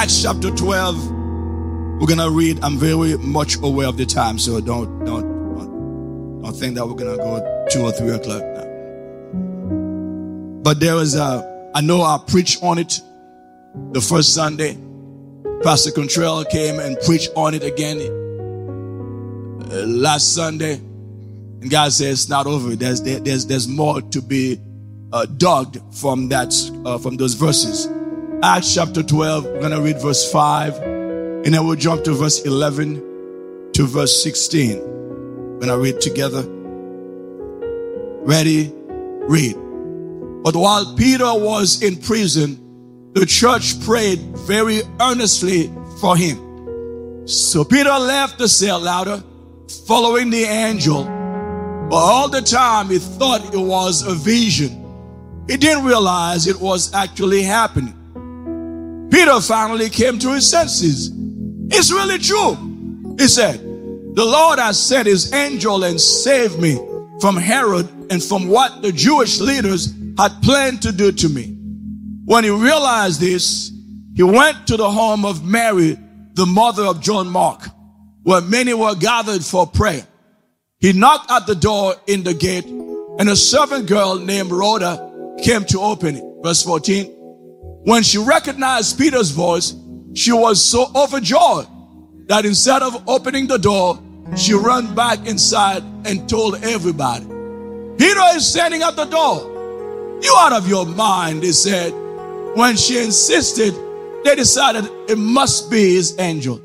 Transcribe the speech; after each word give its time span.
Acts 0.00 0.22
chapter 0.22 0.50
12. 0.50 1.10
We're 2.00 2.06
gonna 2.06 2.30
read. 2.30 2.58
I'm 2.64 2.78
very 2.78 3.18
much 3.18 3.56
aware 3.56 3.86
of 3.86 3.98
the 3.98 4.06
time, 4.06 4.38
so 4.38 4.58
don't 4.58 5.04
don't 5.04 5.54
don't, 5.54 6.40
don't 6.40 6.56
think 6.56 6.76
that 6.76 6.86
we're 6.86 6.94
gonna 6.94 7.18
go 7.18 7.66
two 7.70 7.82
or 7.82 7.92
three 7.92 8.08
o'clock 8.08 8.42
now. 8.42 8.64
But 10.62 10.80
there 10.80 10.94
is 10.94 11.16
a 11.16 11.70
I 11.74 11.82
know 11.82 12.00
I 12.00 12.18
preached 12.26 12.62
on 12.62 12.78
it 12.78 12.98
the 13.92 14.00
first 14.00 14.34
Sunday. 14.34 14.78
Pastor 15.62 15.90
Contrell 15.90 16.46
came 16.46 16.80
and 16.80 16.98
preached 17.00 17.28
on 17.36 17.52
it 17.52 17.62
again 17.62 18.00
uh, 19.70 19.84
last 19.86 20.34
Sunday. 20.34 20.76
And 20.76 21.68
God 21.70 21.92
says 21.92 22.22
it's 22.22 22.28
not 22.30 22.46
over. 22.46 22.74
There's 22.74 23.02
there, 23.02 23.20
there's 23.20 23.44
there's 23.44 23.68
more 23.68 24.00
to 24.00 24.22
be 24.22 24.58
uh, 25.12 25.26
dug 25.26 25.76
from 25.92 26.30
that 26.30 26.54
uh, 26.86 26.96
from 26.96 27.18
those 27.18 27.34
verses. 27.34 27.86
Acts 28.42 28.74
chapter 28.74 29.02
12. 29.02 29.44
We're 29.44 29.60
gonna 29.60 29.82
read 29.82 30.00
verse 30.00 30.32
five, 30.32 30.74
and 30.78 31.52
then 31.52 31.66
we'll 31.66 31.76
jump 31.76 32.04
to 32.04 32.14
verse 32.14 32.40
11 32.46 32.94
to 33.74 33.86
verse 33.86 34.22
16. 34.22 34.78
We're 34.80 35.60
gonna 35.60 35.76
read 35.76 36.00
together. 36.00 36.42
Ready? 38.24 38.72
Read. 39.28 39.56
But 40.42 40.56
while 40.56 40.94
Peter 40.96 41.34
was 41.34 41.82
in 41.82 41.96
prison, 41.96 43.12
the 43.12 43.26
church 43.26 43.78
prayed 43.84 44.20
very 44.38 44.80
earnestly 45.02 45.70
for 46.00 46.16
him. 46.16 47.28
So 47.28 47.62
Peter 47.62 47.90
left 47.90 48.38
the 48.38 48.48
cell 48.48 48.80
louder, 48.80 49.22
following 49.86 50.30
the 50.30 50.44
angel. 50.44 51.04
But 51.90 51.96
all 51.96 52.30
the 52.30 52.40
time 52.40 52.88
he 52.88 53.00
thought 53.00 53.52
it 53.52 53.60
was 53.60 54.00
a 54.00 54.14
vision. 54.14 54.82
He 55.46 55.58
didn't 55.58 55.84
realize 55.84 56.46
it 56.46 56.58
was 56.58 56.94
actually 56.94 57.42
happening. 57.42 57.99
Peter 59.10 59.40
finally 59.40 59.90
came 59.90 60.18
to 60.18 60.32
his 60.32 60.48
senses. 60.48 61.10
It's 61.70 61.92
really 61.92 62.18
true. 62.18 62.54
He 63.18 63.28
said, 63.28 63.60
The 63.60 64.24
Lord 64.24 64.58
has 64.58 64.80
sent 64.80 65.06
his 65.06 65.32
angel 65.32 65.84
and 65.84 66.00
saved 66.00 66.58
me 66.58 66.78
from 67.20 67.36
Herod 67.36 67.88
and 68.10 68.22
from 68.22 68.48
what 68.48 68.82
the 68.82 68.92
Jewish 68.92 69.40
leaders 69.40 69.94
had 70.18 70.42
planned 70.42 70.82
to 70.82 70.92
do 70.92 71.12
to 71.12 71.28
me. 71.28 71.56
When 72.24 72.44
he 72.44 72.50
realized 72.50 73.20
this, 73.20 73.72
he 74.14 74.22
went 74.22 74.66
to 74.68 74.76
the 74.76 74.90
home 74.90 75.24
of 75.24 75.44
Mary, 75.44 75.98
the 76.34 76.46
mother 76.46 76.84
of 76.84 77.00
John 77.00 77.28
Mark, 77.28 77.68
where 78.22 78.40
many 78.40 78.74
were 78.74 78.94
gathered 78.94 79.44
for 79.44 79.66
prayer. 79.66 80.06
He 80.78 80.92
knocked 80.92 81.30
at 81.30 81.46
the 81.46 81.54
door 81.54 81.94
in 82.06 82.22
the 82.22 82.34
gate, 82.34 82.66
and 82.66 83.28
a 83.28 83.36
servant 83.36 83.86
girl 83.86 84.18
named 84.18 84.50
Rhoda 84.50 85.36
came 85.42 85.64
to 85.66 85.80
open 85.80 86.16
it. 86.16 86.24
Verse 86.42 86.62
14. 86.62 87.19
When 87.84 88.02
she 88.02 88.18
recognized 88.18 88.98
Peter's 88.98 89.30
voice, 89.30 89.74
she 90.14 90.32
was 90.32 90.62
so 90.62 90.90
overjoyed 90.94 91.66
that 92.26 92.44
instead 92.44 92.82
of 92.82 93.08
opening 93.08 93.46
the 93.46 93.58
door, 93.58 93.98
she 94.36 94.54
ran 94.54 94.94
back 94.94 95.26
inside 95.26 95.82
and 96.04 96.28
told 96.28 96.62
everybody. 96.62 97.24
Peter 97.96 98.20
is 98.34 98.46
standing 98.46 98.82
at 98.82 98.96
the 98.96 99.04
door. 99.06 100.20
You 100.22 100.34
out 100.38 100.52
of 100.52 100.68
your 100.68 100.86
mind, 100.86 101.42
they 101.42 101.52
said. 101.52 101.92
When 102.54 102.76
she 102.76 102.98
insisted, 102.98 103.74
they 104.24 104.34
decided 104.34 104.84
it 105.08 105.16
must 105.16 105.70
be 105.70 105.94
his 105.94 106.18
angel. 106.18 106.60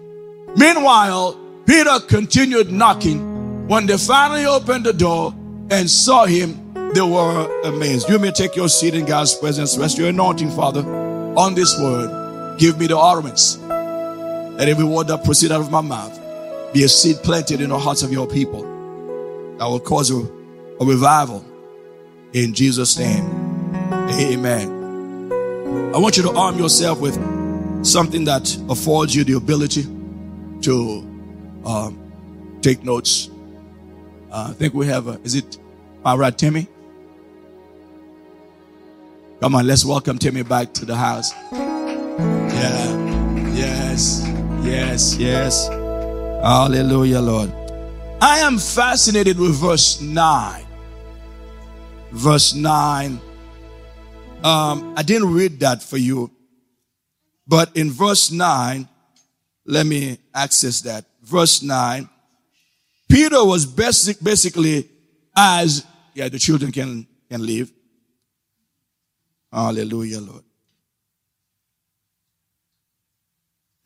Meanwhile, 0.57 1.39
Peter 1.65 1.99
continued 2.07 2.71
knocking. 2.71 3.67
When 3.67 3.85
they 3.85 3.97
finally 3.97 4.45
opened 4.45 4.85
the 4.85 4.93
door 4.93 5.33
and 5.71 5.89
saw 5.89 6.25
him, 6.25 6.73
they 6.93 7.01
were 7.01 7.61
amazed. 7.63 8.09
You 8.09 8.19
may 8.19 8.31
take 8.31 8.55
your 8.55 8.69
seat 8.69 8.93
in 8.93 9.05
God's 9.05 9.33
presence. 9.33 9.77
Rest 9.77 9.97
your 9.97 10.09
anointing, 10.09 10.51
Father, 10.51 10.83
on 11.37 11.55
this 11.55 11.77
word. 11.79 12.57
Give 12.59 12.79
me 12.79 12.87
the 12.87 12.97
utterance. 12.97 13.55
That 13.55 14.69
every 14.69 14.85
word 14.85 15.07
that 15.07 15.23
proceed 15.25 15.51
out 15.51 15.61
of 15.61 15.69
my 15.69 15.81
mouth 15.81 16.17
be 16.73 16.83
a 16.83 16.89
seed 16.89 17.17
planted 17.23 17.61
in 17.61 17.69
the 17.69 17.79
hearts 17.79 18.03
of 18.03 18.11
your 18.11 18.27
people 18.27 18.63
that 19.57 19.65
will 19.65 19.79
cause 19.79 20.11
a, 20.11 20.17
a 20.79 20.85
revival 20.85 21.45
in 22.33 22.53
Jesus' 22.53 22.97
name. 22.97 23.25
Amen. 23.91 25.31
I 25.93 25.97
want 25.97 26.17
you 26.17 26.23
to 26.23 26.31
arm 26.31 26.57
yourself 26.57 26.99
with 26.99 27.15
something 27.85 28.25
that 28.25 28.55
affords 28.69 29.15
you 29.15 29.23
the 29.23 29.33
ability 29.33 29.83
to 30.61 30.99
um, 31.65 32.59
take 32.61 32.83
notes. 32.83 33.29
Uh, 34.31 34.47
I 34.49 34.53
think 34.53 34.73
we 34.73 34.87
have 34.87 35.07
a, 35.07 35.19
is 35.23 35.35
it 35.35 35.57
my 36.03 36.15
right, 36.15 36.37
Timmy? 36.37 36.67
Come 39.45 39.53
on, 39.53 39.67
let's 39.67 39.85
welcome 39.85 40.17
Timmy 40.17 40.41
back 40.41 40.73
to 40.73 40.85
the 40.85 40.95
house. 40.95 41.31
Yeah, 41.51 43.53
yes, 43.53 44.27
yes, 44.63 45.15
yes. 45.17 45.67
Hallelujah, 45.67 47.19
Lord. 47.19 47.53
I 48.19 48.39
am 48.39 48.57
fascinated 48.57 49.37
with 49.37 49.53
verse 49.53 50.01
9. 50.01 50.65
Verse 52.11 52.55
9. 52.55 53.21
Um, 54.43 54.95
I 54.97 55.03
didn't 55.03 55.31
read 55.31 55.59
that 55.59 55.83
for 55.83 55.97
you, 55.97 56.31
but 57.45 57.77
in 57.77 57.91
verse 57.91 58.31
9, 58.31 58.89
let 59.67 59.85
me 59.85 60.17
access 60.33 60.81
that. 60.81 61.05
Verse 61.21 61.61
9. 61.61 62.09
Peter 63.07 63.45
was 63.45 63.67
basic, 63.67 64.19
basically 64.23 64.89
as, 65.37 65.85
yeah, 66.15 66.29
the 66.29 66.39
children 66.39 66.71
can, 66.71 67.05
can 67.29 67.45
leave. 67.45 67.71
Hallelujah, 69.55 70.19
Lord. 70.19 70.43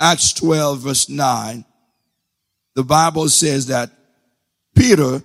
Acts 0.01 0.33
12, 0.33 0.79
verse 0.79 1.07
9 1.07 1.63
the 2.79 2.83
Bible 2.83 3.27
says 3.27 3.65
that 3.67 3.91
Peter, 4.73 5.15
I 5.15 5.21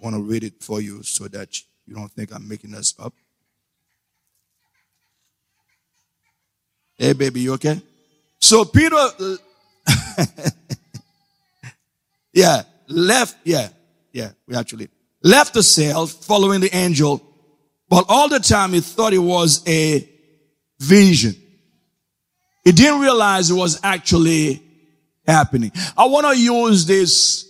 want 0.00 0.16
to 0.16 0.22
read 0.22 0.44
it 0.44 0.62
for 0.62 0.80
you 0.80 1.02
so 1.02 1.28
that 1.28 1.60
you 1.86 1.94
don't 1.94 2.10
think 2.10 2.34
I'm 2.34 2.48
making 2.48 2.70
this 2.70 2.94
up. 2.98 3.12
Hey, 6.96 7.12
baby, 7.12 7.40
you 7.40 7.52
okay? 7.54 7.82
So 8.38 8.64
Peter, 8.64 8.96
yeah, 12.32 12.62
left, 12.88 13.36
yeah, 13.44 13.68
yeah, 14.10 14.30
we 14.46 14.56
actually 14.56 14.88
left 15.26 15.54
the 15.54 15.62
cell 15.62 16.06
following 16.06 16.60
the 16.60 16.74
angel, 16.74 17.20
but 17.88 18.04
all 18.08 18.28
the 18.28 18.38
time 18.38 18.72
he 18.72 18.80
thought 18.80 19.12
it 19.12 19.18
was 19.18 19.66
a 19.66 20.08
vision. 20.78 21.34
He 22.64 22.72
didn't 22.72 23.00
realize 23.00 23.50
it 23.50 23.54
was 23.54 23.80
actually 23.82 24.62
happening. 25.26 25.72
I 25.96 26.06
want 26.06 26.26
to 26.26 26.40
use 26.40 26.86
this 26.86 27.44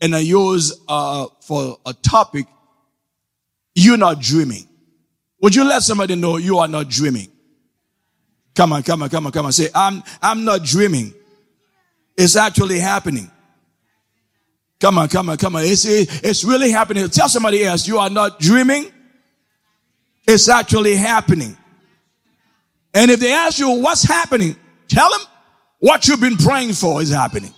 and 0.00 0.14
I 0.14 0.20
use 0.20 0.80
uh, 0.88 1.26
for 1.40 1.78
a 1.84 1.92
topic. 1.92 2.46
You're 3.74 3.96
not 3.96 4.20
dreaming. 4.20 4.68
Would 5.42 5.54
you 5.54 5.64
let 5.64 5.82
somebody 5.82 6.14
know 6.14 6.36
you 6.36 6.58
are 6.58 6.68
not 6.68 6.88
dreaming? 6.88 7.28
Come 8.54 8.72
on, 8.72 8.82
come 8.84 9.02
on, 9.02 9.08
come 9.08 9.26
on, 9.26 9.32
come 9.32 9.46
on. 9.46 9.52
Say, 9.52 9.68
I'm, 9.74 10.02
I'm 10.22 10.44
not 10.44 10.64
dreaming. 10.64 11.14
It's 12.16 12.36
actually 12.36 12.78
happening. 12.78 13.30
Come 14.80 14.98
on, 14.98 15.08
come 15.08 15.28
on, 15.28 15.36
come 15.36 15.56
on. 15.56 15.64
It's, 15.64 15.84
it's 15.84 16.44
really 16.44 16.70
happening. 16.70 17.08
Tell 17.08 17.28
somebody 17.28 17.64
else 17.64 17.88
you 17.88 17.98
are 17.98 18.10
not 18.10 18.38
dreaming. 18.38 18.92
It's 20.26 20.48
actually 20.48 20.94
happening. 20.94 21.56
And 22.94 23.10
if 23.10 23.18
they 23.18 23.32
ask 23.32 23.58
you 23.58 23.70
what's 23.80 24.04
happening, 24.04 24.56
tell 24.86 25.10
them 25.10 25.20
what 25.80 26.06
you've 26.06 26.20
been 26.20 26.36
praying 26.36 26.74
for 26.74 27.02
is 27.02 27.10
happening. 27.10 27.52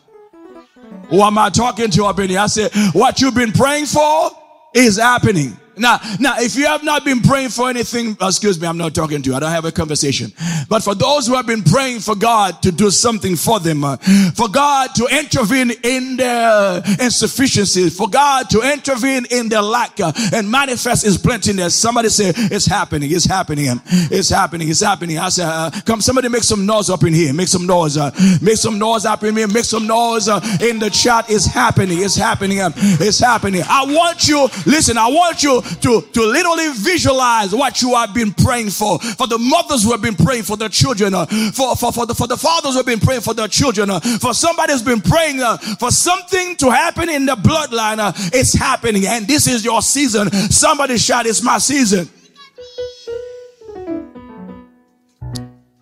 Who 1.08 1.20
am 1.22 1.36
I 1.36 1.50
talking 1.50 1.90
to 1.90 2.04
up 2.04 2.18
in 2.20 2.30
here? 2.30 2.40
I 2.40 2.46
said, 2.46 2.70
what 2.92 3.20
you've 3.20 3.34
been 3.34 3.52
praying 3.52 3.86
for 3.86 4.30
is 4.74 4.96
happening. 4.98 5.56
Now, 5.76 6.00
now, 6.18 6.34
if 6.38 6.56
you 6.56 6.66
have 6.66 6.82
not 6.82 7.04
been 7.04 7.20
praying 7.20 7.50
for 7.50 7.70
anything, 7.70 8.16
excuse 8.20 8.60
me, 8.60 8.66
I'm 8.66 8.76
not 8.76 8.94
talking 8.94 9.22
to 9.22 9.30
you. 9.30 9.36
I 9.36 9.40
don't 9.40 9.50
have 9.50 9.64
a 9.64 9.72
conversation. 9.72 10.32
But 10.68 10.82
for 10.82 10.94
those 10.94 11.26
who 11.26 11.34
have 11.34 11.46
been 11.46 11.62
praying 11.62 12.00
for 12.00 12.14
God 12.14 12.62
to 12.62 12.72
do 12.72 12.90
something 12.90 13.36
for 13.36 13.60
them, 13.60 13.84
uh, 13.84 13.96
for 14.34 14.48
God 14.48 14.94
to 14.96 15.06
intervene 15.06 15.72
in 15.82 16.16
their 16.16 16.82
insufficiencies, 17.00 17.96
for 17.96 18.08
God 18.08 18.50
to 18.50 18.60
intervene 18.72 19.26
in 19.30 19.48
their 19.48 19.62
lack 19.62 19.98
uh, 20.00 20.12
and 20.32 20.50
manifest 20.50 21.04
His 21.04 21.16
plentiness, 21.16 21.74
somebody 21.74 22.08
say, 22.08 22.32
it's 22.36 22.66
happening, 22.66 23.10
it's 23.12 23.24
happening, 23.24 23.66
it's 23.86 24.28
happening, 24.28 24.68
it's 24.68 24.80
happening. 24.80 25.18
I 25.18 25.28
say, 25.28 25.44
uh, 25.44 25.70
come, 25.86 26.00
somebody 26.00 26.28
make 26.28 26.42
some 26.42 26.66
noise 26.66 26.90
up 26.90 27.04
in 27.04 27.14
here, 27.14 27.32
make 27.32 27.48
some 27.48 27.66
noise, 27.66 27.96
uh, 27.96 28.10
make 28.42 28.56
some 28.56 28.78
noise 28.78 29.04
up 29.04 29.22
in 29.24 29.36
here, 29.36 29.48
make 29.48 29.64
some 29.64 29.86
noise 29.86 30.28
uh, 30.28 30.40
in 30.60 30.78
the 30.78 30.90
chat. 30.90 31.30
It's 31.30 31.46
happening, 31.46 32.02
it's 32.02 32.16
happening, 32.16 32.60
um, 32.60 32.72
it's 32.76 33.18
happening. 33.18 33.62
I 33.68 33.84
want 33.84 34.28
you, 34.28 34.48
listen, 34.66 34.98
I 34.98 35.08
want 35.08 35.42
you 35.42 35.59
to, 35.62 36.00
to 36.00 36.22
literally 36.22 36.72
visualize 36.72 37.54
what 37.54 37.82
you 37.82 37.94
have 37.94 38.14
been 38.14 38.32
praying 38.32 38.70
for. 38.70 38.98
For 38.98 39.26
the 39.26 39.38
mothers 39.38 39.84
who 39.84 39.92
have 39.92 40.02
been 40.02 40.16
praying 40.16 40.44
for 40.44 40.56
their 40.56 40.68
children, 40.68 41.14
uh, 41.14 41.26
for, 41.52 41.76
for, 41.76 41.92
for, 41.92 42.06
the, 42.06 42.14
for 42.14 42.26
the 42.26 42.36
fathers 42.36 42.72
who 42.72 42.78
have 42.78 42.86
been 42.86 43.00
praying 43.00 43.22
for 43.22 43.34
their 43.34 43.48
children, 43.48 43.90
uh, 43.90 44.00
for 44.00 44.34
somebody 44.34 44.72
who's 44.72 44.82
been 44.82 45.00
praying 45.00 45.40
uh, 45.40 45.56
for 45.56 45.90
something 45.90 46.56
to 46.56 46.70
happen 46.70 47.08
in 47.08 47.26
the 47.26 47.34
bloodline. 47.34 47.98
It's 48.34 48.54
happening, 48.54 49.06
and 49.06 49.26
this 49.26 49.46
is 49.46 49.64
your 49.64 49.82
season. 49.82 50.30
Somebody 50.30 50.98
shout, 50.98 51.26
It's 51.26 51.42
my 51.42 51.58
season. 51.58 52.08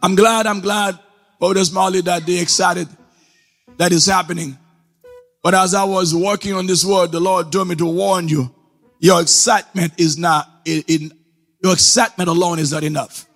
I'm 0.00 0.14
glad, 0.14 0.46
I'm 0.46 0.60
glad, 0.60 0.98
Brother 1.40 1.62
Marley, 1.72 2.00
that 2.02 2.24
they 2.24 2.38
excited 2.38 2.88
that 3.78 3.92
is 3.92 4.06
happening. 4.06 4.58
But 5.42 5.54
as 5.54 5.74
I 5.74 5.84
was 5.84 6.14
working 6.14 6.52
on 6.52 6.66
this 6.66 6.84
word, 6.84 7.12
the 7.12 7.20
Lord 7.20 7.50
told 7.50 7.68
me 7.68 7.76
to 7.76 7.86
warn 7.86 8.28
you. 8.28 8.54
Your 9.00 9.20
excitement 9.20 9.92
is 9.98 10.18
not, 10.18 10.48
in, 10.64 11.12
your 11.62 11.72
excitement 11.72 12.28
alone 12.28 12.58
is 12.58 12.72
not 12.72 12.84
enough. 12.84 13.26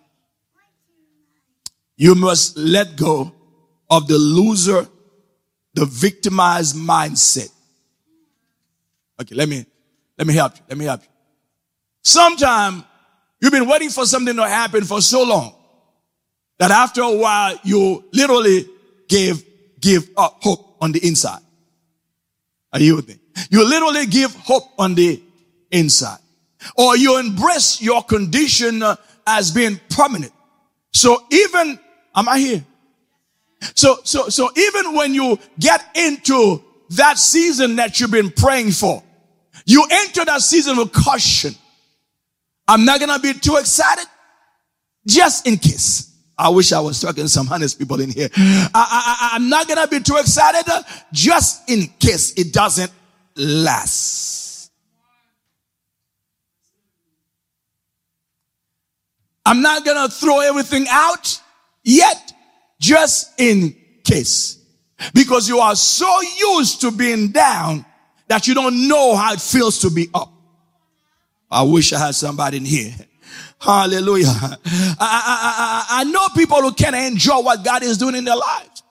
You 1.97 2.15
must 2.15 2.57
let 2.57 2.97
go 2.97 3.33
of 3.91 4.09
the 4.09 4.19
loser, 4.19 4.89
the 5.75 5.85
victimized 5.85 6.75
mindset. 6.75 7.51
Okay, 9.21 9.35
let 9.35 9.49
me, 9.49 9.65
let 10.19 10.27
me 10.27 10.35
help 10.35 10.57
you. 10.57 10.63
Let 10.69 10.79
me 10.79 10.85
help 10.85 11.03
you. 11.03 11.09
Sometime 12.03 12.85
you've 13.41 13.53
been 13.53 13.69
waiting 13.69 13.91
for 13.91 14.05
something 14.05 14.35
to 14.35 14.49
happen 14.49 14.83
for 14.85 15.01
so 15.01 15.23
long 15.23 15.55
that 16.59 16.71
after 16.71 17.03
a 17.03 17.13
while 17.13 17.59
you 17.63 18.05
literally 18.13 18.67
give, 19.09 19.45
give 19.81 20.09
up 20.17 20.39
hope 20.43 20.77
on 20.81 20.93
the 20.93 21.07
inside. 21.07 21.41
Are 22.73 22.81
you 22.81 22.97
with 22.97 23.09
me? 23.09 23.19
You 23.51 23.69
literally 23.69 24.07
give 24.07 24.35
hope 24.35 24.65
on 24.79 24.95
the 24.95 25.23
inside. 25.73 26.19
Or 26.77 26.97
you 26.97 27.19
embrace 27.19 27.83
your 27.83 28.03
condition 28.05 28.83
uh, 28.83 28.97
as 29.27 29.51
being 29.51 29.81
permanent. 29.91 30.33
So 30.93 31.25
even, 31.31 31.79
am 32.15 32.29
I 32.29 32.39
here? 32.39 32.65
So, 33.75 33.99
so, 34.05 34.29
so 34.29 34.51
even 34.57 34.95
when 34.95 35.15
you 35.15 35.39
get 35.59 35.85
into 35.97 36.63
that 36.91 37.19
season 37.19 37.77
that 37.77 37.99
you've 37.99 38.11
been 38.11 38.31
praying 38.31 38.73
for, 38.73 39.03
you 39.65 39.85
enter 39.91 40.25
that 40.25 40.43
season 40.43 40.77
with 40.77 40.93
caution. 40.93 41.55
I'm 42.69 42.85
not 42.85 43.01
to 43.01 43.19
be 43.19 43.35
too 43.35 43.57
excited 43.57 44.07
just 45.07 45.47
in 45.47 45.57
case. 45.57 46.13
I 46.37 46.49
wish 46.49 46.73
I 46.73 46.81
was 46.81 47.01
talking 47.01 47.25
to 47.25 47.29
some 47.29 47.49
honest 47.53 47.79
people 47.79 48.01
in 48.01 48.11
here. 48.11 48.29
I, 48.37 48.71
I, 48.75 49.31
I'm 49.35 49.49
not 49.49 49.69
to 49.69 49.87
be 49.89 50.01
too 50.01 50.17
excited 50.17 50.71
just 51.13 51.69
in 51.71 51.87
case 51.99 52.33
it 52.37 52.53
doesn't 52.53 52.91
last. 53.37 54.42
I'm 59.45 59.61
not 59.61 59.85
going 59.85 60.09
to 60.09 60.15
throw 60.15 60.41
everything 60.41 60.87
out 60.89 61.41
yet 61.83 62.33
just 62.81 63.39
in 63.41 63.75
case. 64.05 64.59
Because 65.15 65.49
you 65.49 65.59
are 65.59 65.75
so 65.75 66.21
used 66.39 66.81
to 66.83 66.91
being 66.93 67.33
down 67.33 67.85
that 68.29 68.47
you 68.47 68.55
don't 68.55 68.89
know 68.89 69.17
how 69.17 69.33
it 69.33 69.41
feels 69.41 69.81
to 69.81 69.91
be 69.91 70.09
up. 70.15 70.33
I 71.51 71.63
wish 71.63 71.93
I 71.93 71.99
had 71.99 72.15
somebody 72.15 72.59
in 72.59 72.65
here. 72.65 72.95
Hallelujah. 73.61 74.27
I, 74.29 74.57
I, 75.01 75.87
I, 75.89 76.01
I 76.01 76.05
know 76.05 76.29
people 76.35 76.61
who 76.63 76.73
can 76.73 76.95
enjoy 76.95 77.41
what 77.41 77.65
God 77.65 77.83
is 77.83 77.99
doing 77.99 78.15
in 78.15 78.25
their 78.25 78.37
lives. 78.37 78.83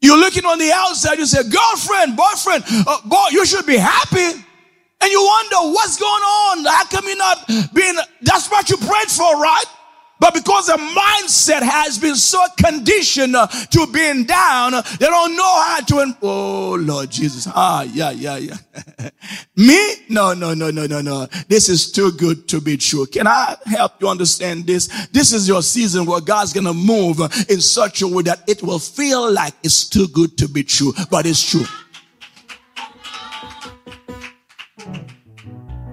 You're 0.00 0.18
looking 0.18 0.44
on 0.44 0.58
the 0.58 0.72
outside, 0.74 1.18
you 1.18 1.26
say, 1.26 1.42
girlfriend, 1.48 2.16
boyfriend, 2.16 2.64
uh, 2.86 3.00
boy, 3.04 3.26
you 3.30 3.46
should 3.46 3.66
be 3.66 3.76
happy. 3.76 4.44
And 5.02 5.10
you 5.10 5.22
wonder 5.22 5.74
what's 5.74 5.98
going 5.98 6.22
on. 6.22 6.64
How 6.64 6.84
come 6.84 7.06
you're 7.06 7.16
not 7.16 7.46
being, 7.74 7.96
that's 8.20 8.48
what 8.50 8.70
you 8.70 8.76
prayed 8.76 9.10
for, 9.10 9.40
right? 9.40 9.64
But 10.22 10.34
because 10.34 10.68
the 10.68 10.74
mindset 10.74 11.62
has 11.62 11.98
been 11.98 12.14
so 12.14 12.38
conditioned 12.56 13.34
to 13.34 13.86
being 13.92 14.22
down, 14.22 14.70
they 14.70 15.06
don't 15.06 15.36
know 15.36 15.62
how 15.62 15.80
to. 15.80 16.16
oh 16.22 16.76
Lord 16.80 17.10
Jesus. 17.10 17.48
Ah, 17.52 17.82
yeah, 17.82 18.12
yeah, 18.12 18.36
yeah. 18.36 18.56
Me? 19.56 19.94
No, 20.08 20.32
no, 20.32 20.54
no, 20.54 20.70
no, 20.70 20.86
no, 20.86 21.00
no. 21.00 21.26
This 21.48 21.68
is 21.68 21.90
too 21.90 22.12
good 22.12 22.46
to 22.50 22.60
be 22.60 22.76
true. 22.76 23.06
Can 23.06 23.26
I 23.26 23.56
help 23.66 24.00
you 24.00 24.08
understand 24.08 24.64
this? 24.64 24.86
This 25.08 25.32
is 25.32 25.48
your 25.48 25.60
season 25.60 26.06
where 26.06 26.20
God's 26.20 26.52
gonna 26.52 26.72
move 26.72 27.18
in 27.48 27.60
such 27.60 28.02
a 28.02 28.06
way 28.06 28.22
that 28.22 28.48
it 28.48 28.62
will 28.62 28.78
feel 28.78 29.28
like 29.32 29.54
it's 29.64 29.88
too 29.88 30.06
good 30.06 30.38
to 30.38 30.48
be 30.48 30.62
true, 30.62 30.92
but 31.10 31.26
it's 31.26 31.42
true. 31.42 31.66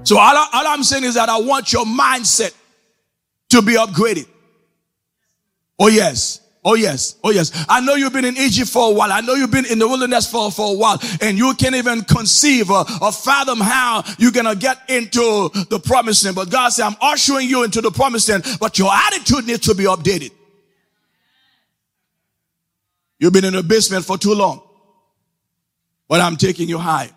So 0.09 0.17
all, 0.17 0.35
all 0.35 0.67
I'm 0.67 0.81
saying 0.81 1.03
is 1.03 1.13
that 1.13 1.29
I 1.29 1.39
want 1.39 1.71
your 1.71 1.85
mindset 1.85 2.51
to 3.49 3.61
be 3.61 3.73
upgraded. 3.73 4.27
Oh 5.77 5.87
yes. 5.87 6.41
Oh 6.65 6.73
yes. 6.73 7.15
Oh 7.23 7.29
yes. 7.29 7.51
I 7.69 7.79
know 7.81 7.93
you've 7.93 8.11
been 8.11 8.25
in 8.25 8.35
Egypt 8.35 8.71
for 8.71 8.89
a 8.89 8.91
while. 8.91 9.11
I 9.11 9.21
know 9.21 9.35
you've 9.35 9.51
been 9.51 9.67
in 9.67 9.77
the 9.77 9.87
wilderness 9.87 10.27
for, 10.27 10.49
for 10.49 10.73
a 10.73 10.75
while 10.75 10.99
and 11.21 11.37
you 11.37 11.53
can't 11.53 11.75
even 11.75 12.01
conceive 12.01 12.71
or, 12.71 12.85
or 13.03 13.11
fathom 13.11 13.59
how 13.59 14.03
you're 14.17 14.31
going 14.31 14.47
to 14.47 14.55
get 14.55 14.79
into 14.89 15.51
the 15.69 15.79
promised 15.79 16.25
land. 16.25 16.35
But 16.35 16.49
God 16.49 16.69
said, 16.69 16.87
I'm 16.87 16.95
ushering 17.01 17.47
you 17.47 17.63
into 17.63 17.79
the 17.79 17.91
promised 17.91 18.29
land, 18.29 18.45
but 18.59 18.79
your 18.79 18.91
attitude 18.91 19.45
needs 19.45 19.67
to 19.67 19.75
be 19.75 19.83
updated. 19.83 20.31
You've 23.19 23.33
been 23.33 23.45
in 23.45 23.53
the 23.53 23.61
basement 23.61 24.05
for 24.05 24.17
too 24.17 24.33
long, 24.33 24.63
but 26.07 26.19
I'm 26.19 26.35
taking 26.35 26.67
you 26.67 26.79
high. 26.79 27.11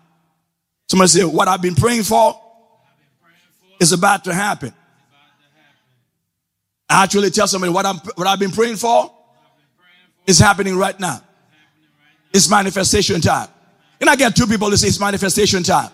Somebody 0.87 1.07
say, 1.07 1.23
what 1.23 1.47
I've 1.47 1.63
been 1.63 1.73
praying 1.73 2.03
for 2.03 2.39
is 3.79 3.91
about 3.91 4.23
to 4.25 4.33
happen. 4.33 4.73
I 6.89 7.03
actually 7.03 7.31
tell 7.31 7.47
somebody 7.47 7.73
what 7.73 7.85
I'm 7.85 7.97
what 8.15 8.27
I've 8.27 8.39
been 8.39 8.51
praying 8.51 8.75
for 8.75 9.11
is 10.27 10.39
happening 10.39 10.77
right 10.77 10.99
now. 10.99 11.21
It's 12.33 12.49
manifestation 12.49 13.21
time. 13.21 13.49
And 13.99 14.09
I 14.09 14.15
get 14.15 14.35
two 14.35 14.47
people 14.47 14.69
to 14.69 14.77
say 14.77 14.87
it's 14.87 14.99
manifestation 14.99 15.63
time. 15.63 15.91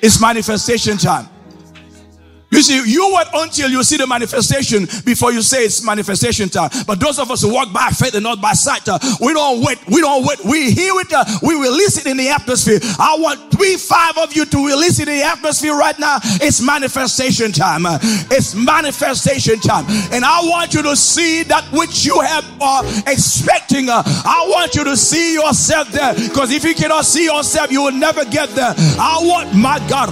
It's 0.00 0.20
manifestation 0.20 0.96
time. 0.96 1.28
You 2.52 2.62
see, 2.62 2.82
you 2.84 3.14
wait 3.16 3.26
until 3.34 3.70
you 3.70 3.82
see 3.82 3.96
the 3.96 4.06
manifestation 4.06 4.84
before 5.04 5.32
you 5.32 5.40
say 5.40 5.64
it's 5.64 5.84
manifestation 5.84 6.50
time. 6.50 6.70
But 6.86 7.00
those 7.00 7.18
of 7.18 7.30
us 7.30 7.40
who 7.42 7.52
walk 7.52 7.72
by 7.72 7.88
faith 7.88 8.14
and 8.14 8.22
not 8.22 8.40
by 8.42 8.52
sight, 8.52 8.86
uh, 8.88 8.98
we 9.20 9.32
don't 9.32 9.64
wait. 9.64 9.78
We 9.88 10.02
don't 10.02 10.26
wait. 10.26 10.44
We 10.44 10.70
hear 10.70 10.92
it. 11.00 11.12
Uh, 11.12 11.24
we 11.42 11.54
release 11.54 11.98
it 11.98 12.06
in 12.06 12.18
the 12.18 12.28
atmosphere. 12.28 12.78
I 12.98 13.16
want 13.18 13.50
three, 13.50 13.76
five 13.76 14.18
of 14.18 14.36
you 14.36 14.44
to 14.44 14.66
release 14.66 15.00
it 15.00 15.08
in 15.08 15.16
the 15.16 15.24
atmosphere 15.24 15.74
right 15.74 15.98
now. 15.98 16.18
It's 16.44 16.60
manifestation 16.60 17.52
time. 17.52 17.86
Uh, 17.86 17.98
it's 18.30 18.54
manifestation 18.54 19.58
time. 19.58 19.86
And 20.12 20.24
I 20.24 20.40
want 20.44 20.74
you 20.74 20.82
to 20.82 20.94
see 20.94 21.44
that 21.44 21.64
which 21.72 22.04
you 22.04 22.20
have 22.20 22.44
uh, 22.60 22.82
expecting. 23.06 23.88
Uh, 23.88 24.02
I 24.04 24.46
want 24.48 24.74
you 24.74 24.84
to 24.84 24.96
see 24.96 25.34
yourself 25.34 25.90
there. 25.90 26.14
Because 26.14 26.52
if 26.52 26.64
you 26.64 26.74
cannot 26.74 27.06
see 27.06 27.24
yourself, 27.24 27.72
you 27.72 27.82
will 27.82 27.92
never 27.92 28.26
get 28.26 28.50
there. 28.50 28.74
I 28.76 29.18
want 29.22 29.54
my 29.54 29.78
God. 29.88 30.10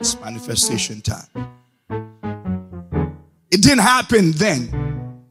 It's 0.00 0.18
manifestation 0.20 1.02
time. 1.02 1.28
It 3.50 3.60
didn't 3.60 3.80
happen 3.80 4.32
then, 4.32 5.22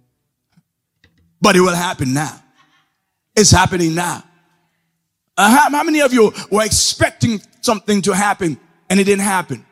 but 1.41 1.55
it 1.55 1.62
will 1.62 1.75
happen 1.75 2.13
now. 2.13 2.39
It's 3.36 3.50
happening 3.50 3.95
now. 3.95 4.24
Uh, 5.36 5.69
how 5.72 5.84
many 5.84 6.01
of 6.01 6.13
you 6.13 6.31
were 6.51 6.63
expecting 6.63 7.41
something 7.62 8.03
to 8.03 8.13
happen 8.13 8.60
and 8.89 9.00
it 9.00 9.05
didn't 9.05 9.24
happen? 9.24 9.65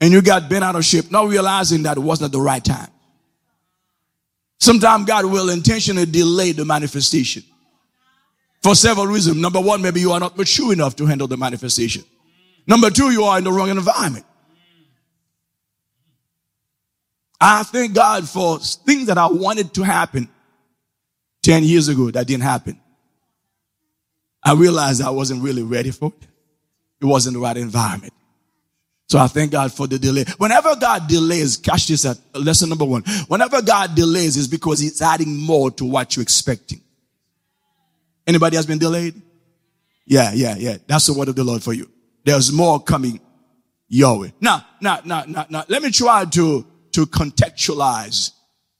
And 0.00 0.10
you 0.10 0.22
got 0.22 0.48
bent 0.48 0.64
out 0.64 0.74
of 0.74 0.86
shape, 0.86 1.10
not 1.10 1.28
realizing 1.28 1.82
that 1.82 1.98
it 1.98 2.00
wasn't 2.00 2.32
the 2.32 2.40
right 2.40 2.64
time. 2.64 2.88
Sometimes 4.58 5.06
God 5.06 5.26
will 5.26 5.50
intentionally 5.50 6.06
delay 6.06 6.52
the 6.52 6.64
manifestation 6.64 7.42
for 8.62 8.74
several 8.74 9.06
reasons. 9.06 9.36
Number 9.36 9.60
one, 9.60 9.82
maybe 9.82 10.00
you 10.00 10.12
are 10.12 10.20
not 10.20 10.36
mature 10.36 10.72
enough 10.72 10.96
to 10.96 11.06
handle 11.06 11.28
the 11.28 11.36
manifestation. 11.36 12.04
Number 12.66 12.90
two, 12.90 13.10
you 13.10 13.24
are 13.24 13.38
in 13.38 13.44
the 13.44 13.52
wrong 13.52 13.68
environment. 13.68 14.24
I 17.40 17.62
thank 17.62 17.94
God 17.94 18.28
for 18.28 18.58
things 18.58 19.06
that 19.06 19.18
I 19.18 19.26
wanted 19.26 19.74
to 19.74 19.82
happen 19.82 20.28
10 21.42 21.64
years 21.64 21.88
ago 21.88 22.10
that 22.10 22.26
didn't 22.26 22.42
happen. 22.42 22.80
I 24.42 24.54
realized 24.54 25.02
I 25.02 25.10
wasn't 25.10 25.42
really 25.42 25.62
ready 25.62 25.90
for 25.90 26.12
it. 26.20 26.28
It 27.00 27.04
wasn't 27.04 27.34
the 27.34 27.40
right 27.40 27.56
environment. 27.56 28.12
So 29.08 29.20
I 29.20 29.28
thank 29.28 29.52
God 29.52 29.72
for 29.72 29.86
the 29.86 29.98
delay. 29.98 30.24
Whenever 30.38 30.74
God 30.74 31.06
delays, 31.06 31.56
catch 31.56 31.86
this 31.86 32.04
at 32.04 32.18
lesson 32.34 32.68
number 32.68 32.84
one. 32.84 33.02
Whenever 33.28 33.62
God 33.62 33.94
delays 33.94 34.36
is 34.36 34.48
because 34.48 34.80
he's 34.80 35.00
adding 35.00 35.36
more 35.36 35.70
to 35.72 35.84
what 35.84 36.16
you're 36.16 36.22
expecting. 36.22 36.80
Anybody 38.26 38.56
has 38.56 38.66
been 38.66 38.78
delayed? 38.78 39.14
Yeah, 40.04 40.32
yeah, 40.34 40.56
yeah. 40.56 40.78
That's 40.88 41.06
the 41.06 41.14
word 41.14 41.28
of 41.28 41.36
the 41.36 41.44
Lord 41.44 41.62
for 41.62 41.72
you. 41.72 41.88
There's 42.24 42.50
more 42.50 42.80
coming 42.82 43.20
your 43.88 44.18
way. 44.18 44.32
Now, 44.40 44.66
now, 44.80 45.00
now, 45.04 45.24
now, 45.26 45.46
now, 45.48 45.64
let 45.68 45.82
me 45.82 45.92
try 45.92 46.24
to, 46.24 46.66
to 46.92 47.06
contextualize, 47.06 48.32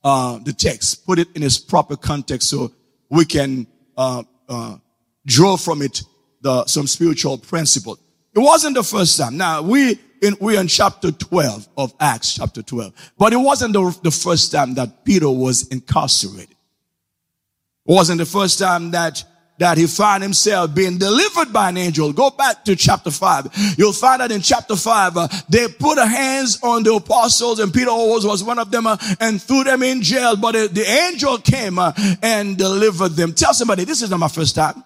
uh, 0.03 0.39
the 0.39 0.53
text, 0.53 1.07
put 1.07 1.21
it 1.21 1.29
in 1.37 1.45
its 1.45 1.59
proper 1.59 1.97
context 1.97 2.51
so 2.51 2.73
we 3.09 3.25
can, 3.25 3.69
uh, 3.97 4.25
uh, 4.49 4.77
draw 5.25 5.57
from 5.57 5.83
it 5.83 6.03
the, 6.41 6.65
some 6.67 6.89
spiritual 6.89 7.39
principle. 7.39 7.99
It 8.37 8.41
wasn't 8.41 8.77
the 8.77 8.83
first 8.83 9.17
time. 9.17 9.39
Now, 9.39 9.63
we, 9.63 9.99
in, 10.21 10.37
we're 10.39 10.61
in 10.61 10.69
chapter 10.69 11.11
12 11.11 11.69
of 11.79 11.95
Acts, 11.99 12.35
chapter 12.35 12.61
12. 12.61 13.13
But 13.17 13.33
it 13.33 13.39
wasn't 13.39 13.73
the, 13.73 13.99
the 14.03 14.11
first 14.11 14.53
time 14.53 14.75
that 14.75 15.07
Peter 15.07 15.31
was 15.31 15.67
incarcerated. 15.69 16.51
It 16.51 17.93
wasn't 17.93 18.19
the 18.19 18.27
first 18.27 18.59
time 18.59 18.91
that 18.91 19.25
that 19.59 19.79
he 19.79 19.87
found 19.87 20.23
himself 20.23 20.75
being 20.75 20.99
delivered 20.99 21.51
by 21.51 21.71
an 21.71 21.79
angel. 21.79 22.13
Go 22.13 22.29
back 22.29 22.63
to 22.67 22.77
chapter 22.77 23.11
five. 23.11 23.47
You'll 23.79 23.95
find 23.95 24.21
that 24.21 24.31
in 24.31 24.43
chapter 24.43 24.77
five, 24.77 25.17
uh, 25.17 25.29
they 25.49 25.67
put 25.67 25.97
hands 25.97 26.59
on 26.63 26.83
the 26.83 26.93
apostles 26.93 27.59
and 27.59 27.73
Peter 27.73 27.89
always 27.89 28.27
was 28.27 28.45
one 28.45 28.59
of 28.59 28.71
them 28.71 28.87
uh, 28.87 28.99
and 29.19 29.41
threw 29.41 29.65
them 29.65 29.83
in 29.83 30.03
jail. 30.03 30.37
But 30.37 30.57
uh, 30.57 30.67
the 30.67 30.83
angel 30.83 31.39
came 31.39 31.79
uh, 31.79 31.95
and 32.23 32.59
delivered 32.59 33.13
them. 33.13 33.33
Tell 33.33 33.55
somebody, 33.55 33.85
this 33.85 34.03
is 34.03 34.11
not 34.11 34.21
my 34.21 34.29
first 34.29 34.55
time. 34.55 34.85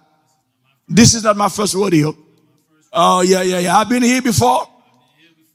This 0.87 1.15
is 1.15 1.25
not 1.25 1.37
my 1.37 1.49
first 1.49 1.75
rodeo. 1.75 2.17
Oh 2.93 3.21
yeah, 3.23 3.43
yeah, 3.43 3.59
yeah. 3.61 3.77
I've 3.77 3.89
been 3.89 4.03
here 4.03 4.23
before. 4.23 4.67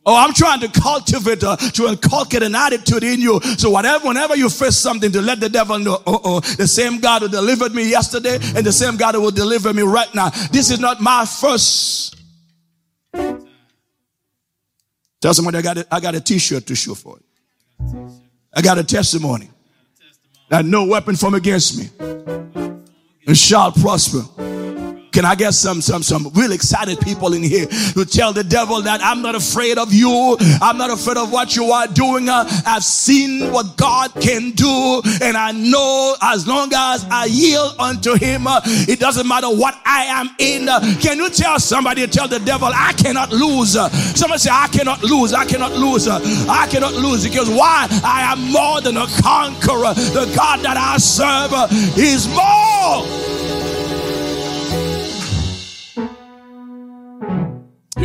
Oh, 0.08 0.15
I'm 0.15 0.34
trying 0.34 0.60
to 0.60 0.68
cultivate, 0.68 1.44
uh, 1.44 1.58
to 1.58 1.88
inculcate 1.88 2.44
an 2.44 2.54
attitude 2.54 3.04
in 3.04 3.20
you. 3.20 3.42
So 3.58 3.72
whatever, 3.72 4.08
whenever 4.08 4.36
you 4.36 4.50
face 4.50 4.77
something, 4.77 5.12
to 5.12 5.20
let 5.20 5.39
the 5.39 5.50
devil 5.50 5.80
know, 5.80 6.00
oh, 6.06 6.22
oh, 6.24 6.39
the 6.42 6.68
same 6.68 7.00
God 7.00 7.24
who 7.24 7.27
delivered 7.27 7.74
me 7.74 7.89
yesterday 7.89 8.36
and 8.36 8.63
the 8.63 8.72
same 8.72 8.98
God 8.98 9.15
who 9.15 9.22
will 9.22 9.32
deliver 9.32 9.74
me 9.74 9.82
right 9.82 10.13
now. 10.13 10.30
This 10.51 10.70
is 10.70 10.80
not 10.80 11.01
my 11.01 11.25
first. 11.25 12.22
Tell 15.22 15.34
somebody 15.34 15.58
I 15.58 15.62
got 15.63 15.77
a, 15.80 15.88
I 15.89 16.00
got 16.00 16.13
a 16.13 16.22
t-shirt 16.22 16.68
to 16.68 16.75
show 16.75 16.94
for 16.94 17.18
it. 17.18 17.25
I 18.54 18.62
got 18.62 18.77
a 18.77 18.84
testimony 18.84 19.50
that 20.50 20.65
no 20.65 20.86
weapon 20.86 21.15
from 21.15 21.34
against 21.34 21.80
me 21.80 21.89
and 23.25 23.36
shall 23.36 23.72
prosper. 23.72 24.22
Can 25.15 25.24
I 25.24 25.34
get 25.34 25.53
some, 25.53 25.79
some, 25.79 26.03
some 26.03 26.29
real 26.34 26.51
excited 26.51 27.00
people 27.00 27.31
in 27.31 27.41
here 27.41 27.67
to 27.67 28.03
tell 28.03 28.34
the 28.34 28.43
devil 28.43 28.81
that 28.81 29.00
I'm 29.01 29.22
not 29.22 29.34
afraid 29.34 29.77
of 29.77 29.93
you. 29.93 30.36
I'm 30.62 30.77
not 30.77 30.89
afraid 30.89 31.15
of 31.15 31.31
what 31.31 31.55
you 31.55 31.72
are 31.72 31.88
doing. 31.88 32.27
Uh, 32.27 32.43
I've 32.65 32.84
seen 32.84 33.50
what 33.53 33.77
God 33.77 34.12
can 34.15 34.51
do. 34.51 35.01
And 35.22 35.38
I 35.38 35.53
know 35.53 36.17
as 36.22 36.45
long 36.45 36.69
as 36.75 37.05
I 37.10 37.27
yield 37.31 37.75
unto 37.79 38.17
him, 38.17 38.45
uh, 38.45 38.60
it 38.65 39.00
doesn't 39.00 39.25
matter 39.25 39.48
what 39.48 39.79
I 39.86 40.03
am 40.03 40.31
in. 40.38 40.67
Uh, 40.67 40.81
can 41.00 41.17
you 41.17 41.29
tell 41.29 41.62
somebody, 41.62 42.05
tell 42.07 42.27
the 42.27 42.39
devil, 42.39 42.67
I 42.75 42.91
cannot 42.91 43.31
lose. 43.31 43.72
Somebody 44.19 44.39
say, 44.39 44.50
I 44.51 44.67
cannot 44.67 45.01
lose. 45.01 45.31
I 45.31 45.45
cannot 45.45 45.72
lose. 45.72 46.10
I 46.10 46.67
cannot 46.69 46.93
lose 46.93 47.24
because 47.24 47.50
why? 47.50 47.88
I 48.03 48.34
am 48.34 48.51
more 48.51 48.81
than 48.81 48.98
a 48.98 49.07
conqueror. 49.24 49.93
The 49.93 50.29
God 50.36 50.60
that 50.65 50.75
I 50.75 50.98
serve 50.98 51.53
is 51.98 52.27
more. 52.27 53.35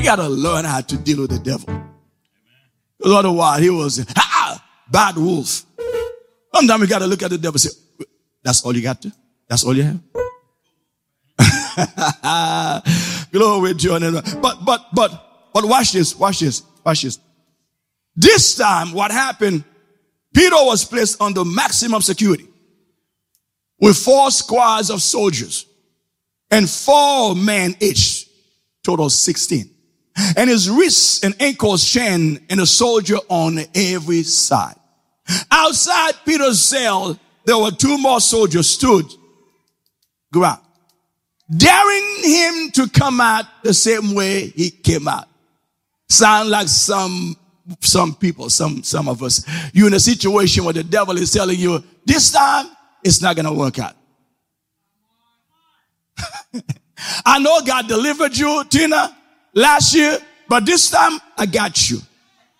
You 0.00 0.06
got 0.06 0.16
to 0.16 0.28
learn 0.30 0.64
how 0.64 0.80
to 0.80 0.96
deal 0.96 1.20
with 1.20 1.30
the 1.30 1.38
devil. 1.38 1.66
Because 2.96 3.12
otherwise, 3.12 3.60
he 3.60 3.68
was 3.68 4.02
ah, 4.16 4.64
bad 4.90 5.14
wolf. 5.18 5.66
Sometimes 6.54 6.80
you 6.80 6.86
got 6.88 7.00
to 7.00 7.06
look 7.06 7.22
at 7.22 7.28
the 7.28 7.36
devil 7.36 7.56
and 7.56 7.60
say, 7.60 8.06
That's 8.42 8.64
all 8.64 8.74
you 8.74 8.80
got 8.80 9.02
to? 9.02 9.12
That's 9.46 9.62
all 9.62 9.76
you 9.76 9.82
have? 9.82 10.00
Glory 13.30 13.74
to 13.74 13.88
your. 13.88 14.00
But, 14.40 14.64
but, 14.64 14.86
but, 14.94 15.50
but 15.52 15.66
watch 15.66 15.92
this, 15.92 16.16
watch 16.16 16.40
this, 16.40 16.62
watch 16.82 17.02
this. 17.02 17.18
This 18.16 18.54
time, 18.54 18.92
what 18.92 19.10
happened? 19.10 19.64
Peter 20.32 20.56
was 20.60 20.82
placed 20.82 21.20
under 21.20 21.44
maximum 21.44 22.00
security 22.00 22.48
with 23.78 23.98
four 23.98 24.30
squads 24.30 24.88
of 24.88 25.02
soldiers 25.02 25.66
and 26.50 26.70
four 26.70 27.36
men 27.36 27.76
each, 27.80 28.30
total 28.82 29.10
16 29.10 29.74
and 30.36 30.50
his 30.50 30.68
wrists 30.70 31.22
and 31.24 31.34
ankles 31.40 31.84
chained 31.84 32.40
and 32.50 32.60
a 32.60 32.66
soldier 32.66 33.16
on 33.28 33.58
every 33.74 34.22
side. 34.22 34.76
Outside 35.50 36.14
Peter's 36.24 36.60
cell, 36.60 37.18
there 37.44 37.58
were 37.58 37.70
two 37.70 37.98
more 37.98 38.20
soldiers 38.20 38.68
stood 38.68 39.06
ground, 40.32 40.60
daring 41.54 42.16
him 42.22 42.70
to 42.72 42.88
come 42.88 43.20
out 43.20 43.44
the 43.62 43.74
same 43.74 44.14
way 44.14 44.48
he 44.48 44.70
came 44.70 45.08
out. 45.08 45.28
Sound 46.08 46.50
like 46.50 46.68
some 46.68 47.36
some 47.80 48.14
people, 48.16 48.50
some 48.50 48.82
some 48.82 49.08
of 49.08 49.22
us. 49.22 49.48
You're 49.72 49.86
in 49.86 49.94
a 49.94 50.00
situation 50.00 50.64
where 50.64 50.74
the 50.74 50.82
devil 50.82 51.16
is 51.16 51.32
telling 51.32 51.58
you, 51.58 51.82
this 52.04 52.32
time 52.32 52.66
it's 53.04 53.22
not 53.22 53.36
gonna 53.36 53.54
work 53.54 53.78
out. 53.78 53.94
I 57.24 57.38
know 57.38 57.60
God 57.62 57.86
delivered 57.88 58.36
you, 58.36 58.64
Tina 58.68 59.16
last 59.54 59.94
year, 59.94 60.18
but 60.48 60.66
this 60.66 60.90
time 60.90 61.18
I 61.36 61.46
got 61.46 61.90
you. 61.90 61.98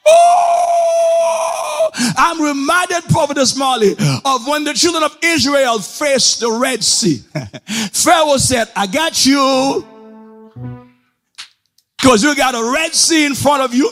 Oh, 0.07 1.91
I'm 2.17 2.41
reminded, 2.41 3.03
Prophet 3.11 3.39
Marley, 3.57 3.93
of 4.25 4.47
when 4.47 4.65
the 4.65 4.73
children 4.75 5.03
of 5.03 5.17
Israel 5.23 5.79
faced 5.79 6.41
the 6.41 6.51
Red 6.51 6.83
Sea. 6.83 7.23
Pharaoh 7.93 8.37
said, 8.37 8.69
I 8.75 8.87
got 8.87 9.27
you. 9.27 9.87
Because 11.99 12.23
you 12.23 12.35
got 12.35 12.55
a 12.55 12.73
Red 12.73 12.95
Sea 12.95 13.27
in 13.27 13.35
front 13.35 13.63
of 13.63 13.75
you, 13.75 13.91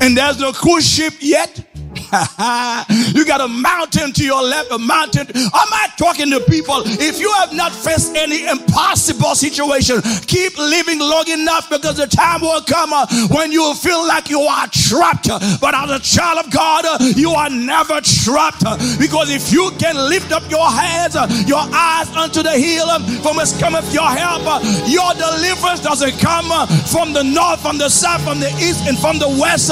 and 0.00 0.16
there's 0.16 0.38
no 0.40 0.52
cruise 0.52 0.88
ship 0.88 1.14
yet. 1.20 1.75
you 3.14 3.24
got 3.24 3.40
a 3.40 3.48
mountain 3.48 4.12
to 4.12 4.24
your 4.24 4.42
left, 4.42 4.70
a 4.70 4.78
mountain. 4.78 5.26
Am 5.34 5.70
I 5.72 5.88
talking 5.98 6.30
to 6.30 6.40
people? 6.40 6.82
If 6.84 7.18
you 7.18 7.32
have 7.38 7.52
not 7.52 7.72
faced 7.72 8.14
any 8.14 8.46
impossible 8.46 9.34
situation, 9.34 10.00
keep 10.26 10.56
living 10.58 11.00
long 11.00 11.28
enough 11.28 11.68
because 11.68 11.96
the 11.96 12.06
time 12.06 12.42
will 12.42 12.60
come 12.62 12.92
uh, 12.92 13.06
when 13.30 13.50
you 13.50 13.60
will 13.62 13.74
feel 13.74 14.06
like 14.06 14.30
you 14.30 14.40
are 14.40 14.66
trapped. 14.68 15.28
But 15.60 15.74
as 15.74 15.90
a 15.90 15.98
child 15.98 16.46
of 16.46 16.52
God, 16.52 16.84
uh, 16.86 16.98
you 17.16 17.30
are 17.30 17.50
never 17.50 18.00
trapped 18.00 18.62
because 18.98 19.30
if 19.30 19.52
you 19.52 19.70
can 19.78 19.96
lift 19.96 20.32
up 20.32 20.48
your 20.50 20.70
hands, 20.70 21.16
uh, 21.16 21.26
your 21.46 21.64
eyes 21.72 22.08
unto 22.14 22.42
the 22.42 22.52
hill 22.52 22.86
um, 22.90 23.04
from 23.22 23.36
whence 23.36 23.58
cometh 23.58 23.92
your 23.92 24.08
help, 24.08 24.46
your 24.86 25.12
deliverance 25.14 25.80
doesn't 25.80 26.18
come 26.20 26.46
from 26.86 27.12
the 27.12 27.22
north, 27.22 27.60
from 27.60 27.78
the 27.78 27.88
south, 27.88 28.22
from 28.22 28.38
the 28.40 28.50
east, 28.62 28.86
and 28.86 28.98
from 28.98 29.18
the 29.18 29.28
west. 29.28 29.70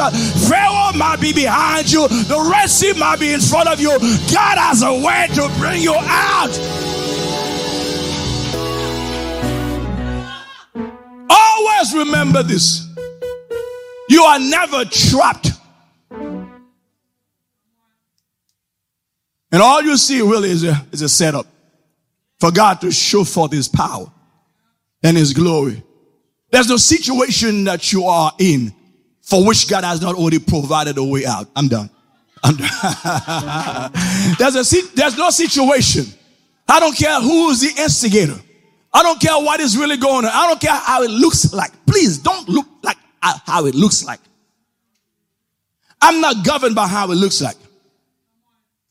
Pharaoh 0.48 0.92
might 0.96 1.20
be 1.20 1.32
behind 1.32 1.90
you, 1.90 2.06
the 2.28 2.50
Red 2.50 2.68
Sea 2.68 2.92
might 2.94 3.20
be 3.20 3.32
in 3.32 3.40
front 3.40 3.68
of 3.68 3.80
you. 3.80 3.90
God 4.32 4.58
has 4.58 4.82
a 4.82 4.92
way 4.92 5.26
to 5.34 5.48
bring 5.58 5.82
you 5.82 5.94
out. 5.94 6.50
Always 11.28 11.94
remember 11.94 12.42
this. 12.42 12.86
You 14.08 14.22
are 14.22 14.38
never 14.38 14.84
trapped. 14.84 15.50
And 19.54 19.62
all 19.62 19.82
you 19.82 19.96
see 19.96 20.20
really 20.20 20.50
is 20.50 20.64
a, 20.64 20.84
is 20.90 21.02
a 21.02 21.08
setup 21.08 21.46
for 22.40 22.50
God 22.50 22.80
to 22.80 22.90
show 22.90 23.22
forth 23.24 23.52
his 23.52 23.68
power 23.68 24.10
and 25.02 25.16
his 25.16 25.32
glory. 25.32 25.82
There's 26.50 26.68
no 26.68 26.76
situation 26.76 27.64
that 27.64 27.92
you 27.92 28.04
are 28.04 28.32
in 28.38 28.74
for 29.22 29.46
which 29.46 29.68
God 29.68 29.84
has 29.84 30.00
not 30.02 30.14
already 30.16 30.38
provided 30.38 30.98
a 30.98 31.04
way 31.04 31.24
out. 31.24 31.48
I'm 31.56 31.68
done. 31.68 31.90
there's, 34.38 34.54
a, 34.56 34.82
there's 34.94 35.16
no 35.16 35.30
situation. 35.30 36.04
I 36.68 36.78
don't 36.78 36.96
care 36.96 37.20
who 37.20 37.50
is 37.50 37.60
the 37.60 37.82
instigator. 37.82 38.38
I 38.92 39.02
don't 39.02 39.20
care 39.20 39.36
what 39.36 39.60
is 39.60 39.76
really 39.76 39.96
going 39.96 40.24
on. 40.24 40.30
I 40.32 40.46
don't 40.46 40.60
care 40.60 40.74
how 40.74 41.02
it 41.02 41.10
looks 41.10 41.52
like. 41.52 41.72
Please 41.86 42.18
don't 42.18 42.48
look 42.48 42.66
like 42.82 42.98
how 43.20 43.66
it 43.66 43.74
looks 43.74 44.04
like. 44.04 44.20
I'm 46.00 46.20
not 46.20 46.44
governed 46.44 46.74
by 46.74 46.86
how 46.86 47.10
it 47.10 47.14
looks 47.14 47.40
like. 47.40 47.56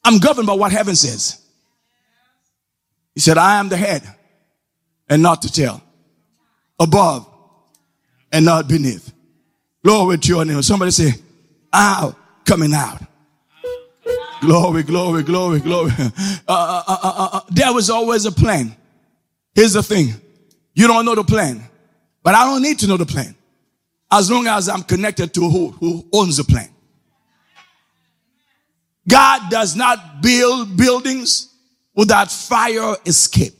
I'm 0.03 0.17
governed 0.17 0.47
by 0.47 0.53
what 0.53 0.71
heaven 0.71 0.95
says. 0.95 1.39
He 3.13 3.21
said, 3.21 3.37
I 3.37 3.59
am 3.59 3.69
the 3.69 3.77
head 3.77 4.03
and 5.07 5.21
not 5.21 5.43
the 5.43 5.49
tail, 5.49 5.81
above 6.79 7.29
and 8.31 8.45
not 8.45 8.67
beneath. 8.67 9.13
Glory 9.83 10.17
to 10.17 10.27
your 10.27 10.43
name. 10.43 10.61
Somebody 10.63 10.91
say, 10.91 11.11
out, 11.71 12.15
coming 12.45 12.73
out. 12.73 13.01
Glory, 14.43 14.83
glory, 14.83 15.23
glory, 15.23 15.59
glory. 15.61 15.91
Uh, 16.45 16.83
uh, 16.87 17.29
uh, 17.33 17.39
there 17.49 17.73
was 17.73 17.89
always 17.89 18.25
a 18.25 18.31
plan. 18.31 18.75
Here's 19.55 19.73
the 19.73 19.81
thing. 19.81 20.13
You 20.73 20.87
don't 20.87 21.05
know 21.05 21.15
the 21.15 21.23
plan, 21.23 21.63
but 22.21 22.35
I 22.35 22.43
don't 22.43 22.61
need 22.61 22.79
to 22.79 22.87
know 22.87 22.97
the 22.97 23.05
plan 23.05 23.33
as 24.11 24.29
long 24.29 24.45
as 24.47 24.67
I'm 24.67 24.83
connected 24.83 25.33
to 25.35 25.49
who, 25.49 25.69
who 25.71 26.05
owns 26.11 26.37
the 26.37 26.43
plan. 26.43 26.69
God 29.07 29.49
does 29.49 29.75
not 29.77 30.21
build 30.21 30.75
buildings 30.75 31.53
without 31.95 32.29
fire 32.29 32.95
escape. 33.05 33.53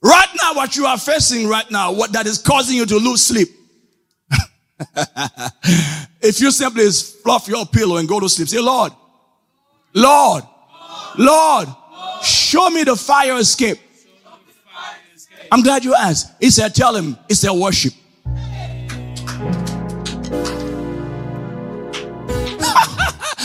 Right 0.00 0.28
now, 0.40 0.54
what 0.54 0.76
you 0.76 0.86
are 0.86 0.98
facing 0.98 1.48
right 1.48 1.68
now, 1.70 1.92
what 1.92 2.12
that 2.12 2.26
is 2.26 2.38
causing 2.38 2.76
you 2.76 2.86
to 2.86 2.96
lose 2.96 3.22
sleep, 3.22 3.48
if 6.20 6.40
you 6.40 6.50
simply 6.50 6.90
fluff 6.90 7.48
your 7.48 7.66
pillow 7.66 7.96
and 7.96 8.08
go 8.08 8.20
to 8.20 8.28
sleep, 8.28 8.48
say, 8.48 8.60
Lord, 8.60 8.92
Lord, 9.94 10.44
Lord, 11.18 11.68
show 12.22 12.70
me 12.70 12.84
the 12.84 12.96
fire 12.96 13.36
escape. 13.36 13.78
I'm 15.50 15.62
glad 15.62 15.84
you 15.84 15.94
asked. 15.94 16.32
He 16.40 16.50
said, 16.50 16.74
tell 16.74 16.96
him 16.96 17.16
it's 17.28 17.42
their 17.42 17.52
worship. 17.52 17.92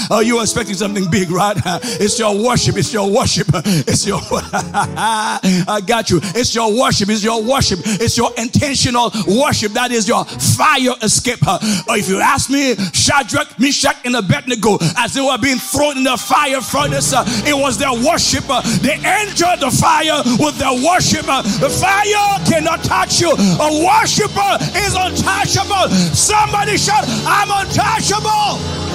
Oh, 0.10 0.20
you 0.22 0.38
are 0.38 0.44
expecting 0.44 0.76
something 0.76 1.10
big, 1.10 1.32
right? 1.32 1.58
It's 2.00 2.20
your 2.20 2.36
worship. 2.38 2.78
It's 2.78 2.94
your 2.94 3.10
worship. 3.10 3.48
It's 3.88 4.06
your. 4.06 4.20
I 4.32 5.82
got 5.86 6.10
you. 6.10 6.20
It's 6.36 6.54
your 6.56 6.74
worship. 6.78 7.10
It's 7.10 7.24
your 7.24 7.44
worship. 7.44 7.80
It's 7.84 8.18
your 8.18 8.32
intentional 8.38 9.12
worship. 9.28 9.74
That 9.74 9.92
is 9.92 10.08
your 10.08 10.24
fire 10.26 10.96
escape. 11.02 11.40
If 11.44 12.10
you 12.10 12.20
ask 12.20 12.50
me, 12.50 12.76
Shadrach, 12.94 13.60
Meshach, 13.60 13.98
and 14.06 14.16
Abednego, 14.16 14.78
as 14.98 15.14
they 15.14 15.22
were 15.22 15.38
being 15.38 15.58
thrown 15.58 15.98
in 15.98 16.04
the 16.04 16.18
fire 16.18 16.62
furnace, 16.62 17.14
uh, 17.14 17.24
it 17.46 17.54
was 17.56 17.78
their 17.78 17.94
worship. 17.94 18.46
Uh, 18.50 18.62
they 18.80 18.96
entered 19.04 19.60
the 19.60 19.72
fire 19.72 20.22
with 20.40 20.58
their 20.58 20.74
worship. 20.74 21.26
Uh, 21.28 21.42
the 21.60 21.70
fire 21.70 22.46
cannot 22.46 22.84
touch 22.84 23.20
you. 23.22 23.32
A 23.32 23.70
worshiper 23.84 24.58
is 24.78 24.96
untouchable. 24.96 25.90
Somebody 26.14 26.78
shout, 26.78 27.04
I'm 27.26 27.52
untouchable. 27.52 28.87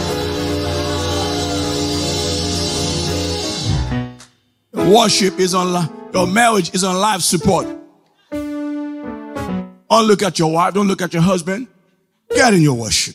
Worship 4.90 5.38
is 5.38 5.54
on 5.54 5.72
life, 5.72 5.88
your 6.12 6.26
marriage 6.26 6.74
is 6.74 6.82
on 6.84 6.96
life 6.96 7.20
support. 7.20 7.66
Don't 8.30 10.06
look 10.06 10.22
at 10.22 10.38
your 10.38 10.52
wife, 10.52 10.74
don't 10.74 10.88
look 10.88 11.02
at 11.02 11.12
your 11.12 11.22
husband. 11.22 11.68
Get 12.34 12.54
in 12.54 12.62
your 12.62 12.74
worship. 12.74 13.14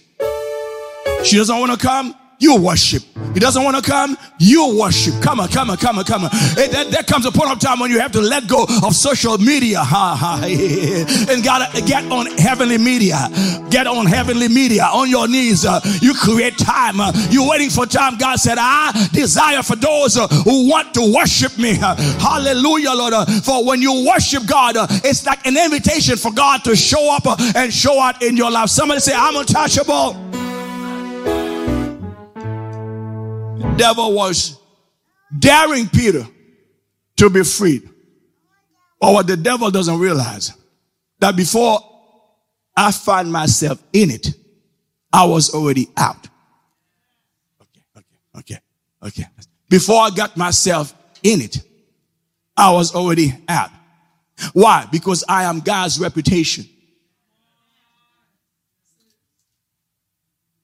She 1.24 1.38
doesn't 1.38 1.60
want 1.60 1.72
to 1.72 1.78
come, 1.78 2.16
you 2.40 2.62
worship. 2.62 3.04
He 3.34 3.40
doesn't 3.40 3.64
want 3.64 3.84
to 3.84 3.90
come, 3.90 4.18
you 4.40 4.78
worship. 4.80 5.22
Come 5.22 5.40
on, 5.40 5.48
come 5.50 5.72
on, 5.72 5.78
come 5.78 5.98
on, 5.98 6.06
come 6.06 6.26
on. 6.26 6.30
There 6.56 7.04
comes 7.04 7.26
a 7.26 7.32
point 7.32 7.52
of 7.52 7.60
time 7.60 7.80
when 7.80 7.90
you 7.90 8.00
have 8.00 8.12
to 8.12 8.22
let 8.22 8.48
go 8.48 8.66
of 8.84 8.96
social 8.96 9.38
media. 9.38 9.80
Ha, 9.80 10.16
ha, 10.16 10.42
and 11.32 11.44
gotta 11.44 11.82
get 11.82 12.12
on 12.12 12.28
heavenly 12.38 12.78
media. 12.78 13.30
Get 13.70 13.88
on 13.88 14.06
heavenly 14.06 14.48
media 14.48 14.84
on 14.84 15.10
your 15.10 15.28
knees. 15.28 15.66
Uh, 15.66 15.80
you 16.02 16.14
create 16.14 16.58
time. 16.58 17.00
Uh, 17.00 17.12
you're 17.30 17.50
waiting 17.50 17.70
for 17.70 17.86
time. 17.86 18.18
God 18.18 18.38
said, 18.38 18.58
I 18.60 19.08
desire 19.12 19.64
for 19.64 19.76
those 19.76 20.18
uh, 20.18 20.28
who 20.28 20.70
want 20.70 20.94
to 20.94 21.14
worship 21.14 21.58
me. 21.58 21.78
Uh, 21.82 21.96
hallelujah, 22.20 22.92
Lord. 22.92 23.14
Uh, 23.14 23.26
for 23.42 23.66
when 23.66 23.82
you 23.82 24.08
worship 24.08 24.46
God, 24.46 24.78
uh, 24.78 24.88
it's 25.04 25.26
like 25.26 25.46
an 25.46 25.58
invitation 25.58 26.18
for 26.18 26.32
God 26.32 26.64
to 26.66 26.76
show 26.76 27.14
up 27.16 27.26
and 27.56 27.74
show 27.74 28.00
out 28.00 28.22
in 28.22 28.38
your 28.38 28.52
life. 28.52 28.70
Somebody 28.70 29.00
say, 29.00 29.14
I'm 29.16 29.36
untouchable. 29.36 30.27
Devil 33.78 34.14
was 34.14 34.60
daring 35.38 35.88
Peter 35.88 36.26
to 37.18 37.30
be 37.30 37.44
freed. 37.44 37.90
Or 39.00 39.14
what 39.14 39.28
the 39.28 39.38
devil 39.38 39.70
doesn't 39.70 40.00
realize 40.00 40.54
that 41.20 41.36
before 41.36 41.80
I 42.76 42.92
find 42.92 43.32
myself 43.32 43.82
in 43.94 44.12
it, 44.12 44.28
I 45.12 45.26
was 45.26 45.54
already 45.54 45.88
out. 45.96 46.28
Okay, 47.62 47.82
okay, 47.98 48.18
okay, 48.38 48.60
okay. 49.04 49.26
Before 49.70 50.02
I 50.02 50.10
got 50.10 50.38
myself 50.38 50.94
in 51.24 51.42
it, 51.42 51.58
I 52.56 52.72
was 52.72 52.96
already 52.96 53.34
out. 53.48 53.70
Why? 54.54 54.88
Because 54.92 55.24
I 55.28 55.44
am 55.44 55.60
God's 55.60 56.00
reputation. 56.00 56.66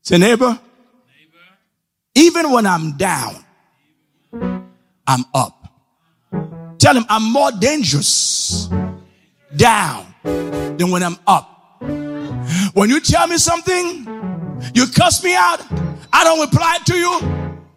Say, 0.01 0.17
neighbor, 0.17 0.59
even 2.23 2.51
when 2.51 2.65
I'm 2.65 2.95
down, 2.95 3.43
I'm 5.05 5.25
up. 5.33 5.67
Tell 6.79 6.95
him 6.95 7.05
I'm 7.09 7.31
more 7.31 7.51
dangerous 7.51 8.69
down 9.55 10.13
than 10.23 10.89
when 10.89 11.03
I'm 11.03 11.17
up. 11.27 11.81
When 12.73 12.89
you 12.89 13.01
tell 13.01 13.27
me 13.27 13.37
something, 13.37 14.07
you 14.73 14.87
cuss 14.87 15.23
me 15.23 15.35
out, 15.35 15.61
I 16.13 16.23
don't 16.23 16.39
reply 16.39 16.77
to 16.85 16.95
you. 16.95 17.19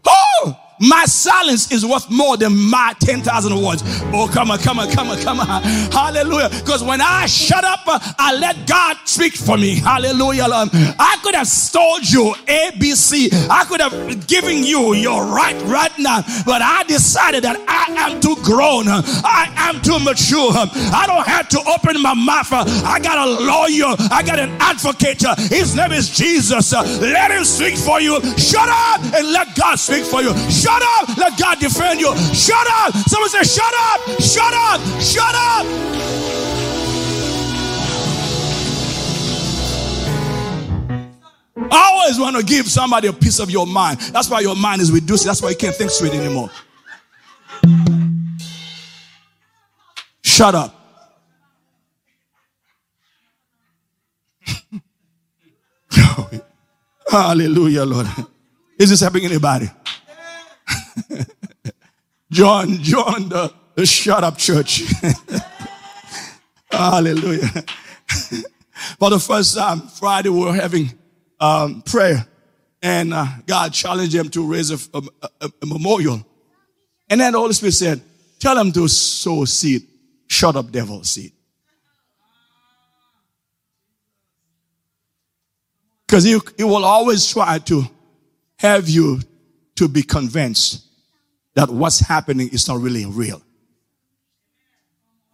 Oh, 0.06 0.56
my 0.78 1.04
silence 1.06 1.72
is 1.72 1.84
worth 1.84 2.10
more 2.10 2.36
than 2.36 2.54
my 2.56 2.94
10,000 3.00 3.62
words. 3.62 3.82
Oh, 4.12 4.28
come 4.32 4.50
on, 4.50 4.58
come 4.58 4.78
on, 4.78 4.90
come 4.90 5.10
on, 5.10 5.18
come 5.20 5.40
on. 5.40 5.62
Hallelujah. 5.92 6.50
Because 6.50 6.82
when 6.82 7.00
I 7.00 7.26
shut 7.26 7.64
up, 7.64 7.80
uh, 7.86 7.98
I 8.18 8.34
let 8.36 8.66
God 8.66 8.96
speak 9.04 9.34
for 9.34 9.56
me. 9.56 9.76
Hallelujah. 9.76 10.46
I 10.48 11.18
could 11.22 11.34
have 11.34 11.48
told 11.72 12.08
you 12.08 12.34
A, 12.48 12.72
B, 12.78 12.92
C. 12.94 13.30
I 13.50 13.64
could 13.64 13.80
have 13.80 14.26
given 14.26 14.64
you 14.64 14.94
your 14.94 15.24
right 15.26 15.60
right 15.62 15.92
now. 15.98 16.22
But 16.44 16.62
I 16.62 16.84
decided 16.84 17.44
that 17.44 17.56
I 17.68 18.10
am 18.10 18.20
too 18.20 18.36
grown. 18.42 18.88
Uh, 18.88 19.02
I 19.24 19.52
am 19.56 19.80
too 19.82 19.98
mature. 19.98 20.52
I 20.52 21.04
don't 21.06 21.26
have 21.26 21.48
to 21.50 21.60
open 21.68 22.00
my 22.02 22.14
mouth. 22.14 22.52
Uh, 22.52 22.64
I 22.84 23.00
got 23.00 23.18
a 23.26 23.30
lawyer. 23.30 23.96
I 24.10 24.22
got 24.22 24.38
an 24.38 24.50
advocate. 24.60 25.22
His 25.50 25.74
name 25.74 25.92
is 25.92 26.10
Jesus. 26.10 26.72
Let 26.72 27.30
him 27.30 27.44
speak 27.44 27.76
for 27.76 28.00
you. 28.00 28.20
Shut 28.36 28.68
up 28.68 29.00
and 29.14 29.32
let 29.32 29.54
God 29.56 29.76
speak 29.76 30.04
for 30.04 30.22
you. 30.22 30.34
Up. 30.68 31.16
Let 31.16 31.38
God 31.38 31.58
defend 31.58 32.00
you. 32.00 32.16
Shut 32.34 32.66
up. 32.70 32.94
Someone 33.08 33.30
say, 33.30 33.42
Shut 33.42 33.74
up. 33.74 34.00
Shut 34.20 34.54
up. 34.54 34.80
Shut 35.00 35.34
up. 35.34 35.66
I 41.70 41.90
always 41.92 42.18
want 42.18 42.36
to 42.36 42.42
give 42.42 42.68
somebody 42.68 43.08
a 43.08 43.12
piece 43.12 43.38
of 43.38 43.50
your 43.50 43.66
mind. 43.66 43.98
That's 44.00 44.30
why 44.30 44.40
your 44.40 44.56
mind 44.56 44.80
is 44.82 44.92
reduced. 44.92 45.24
That's 45.24 45.42
why 45.42 45.50
you 45.50 45.56
can't 45.56 45.74
think 45.74 45.90
straight 45.90 46.14
anymore. 46.14 46.50
Shut 50.22 50.54
up. 50.54 50.74
Hallelujah, 57.10 57.84
Lord. 57.84 58.06
Is 58.78 58.90
this 58.90 59.00
helping 59.00 59.24
anybody? 59.24 59.70
John, 62.30 62.82
John, 62.82 63.28
the, 63.28 63.52
the 63.74 63.86
shut 63.86 64.24
up 64.24 64.36
church. 64.36 64.82
Hallelujah. 66.70 67.48
For 68.98 69.10
the 69.10 69.18
first 69.18 69.56
time, 69.56 69.80
Friday, 69.82 70.28
we 70.28 70.40
were 70.40 70.54
having 70.54 70.92
um, 71.40 71.82
prayer, 71.82 72.26
and 72.82 73.14
uh, 73.14 73.26
God 73.46 73.72
challenged 73.72 74.14
him 74.14 74.28
to 74.30 74.46
raise 74.46 74.70
a, 74.70 74.78
a, 74.92 75.28
a, 75.40 75.66
memorial. 75.66 76.26
And 77.08 77.20
then 77.20 77.32
the 77.32 77.38
Holy 77.38 77.52
Spirit 77.52 77.72
said, 77.72 78.02
Tell 78.38 78.58
him 78.58 78.72
to 78.72 78.88
sow 78.88 79.44
seed. 79.44 79.82
Shut 80.28 80.56
up, 80.56 80.70
devil 80.70 81.02
seed. 81.04 81.32
Because 86.06 86.24
he, 86.24 86.38
he 86.56 86.64
will 86.64 86.84
always 86.84 87.26
try 87.26 87.58
to 87.60 87.84
have 88.58 88.88
you 88.88 89.20
to 89.76 89.88
be 89.88 90.02
convinced 90.02 90.85
that 91.56 91.70
what's 91.70 91.98
happening 91.98 92.48
is 92.50 92.68
not 92.68 92.80
really 92.80 93.04
real. 93.06 93.42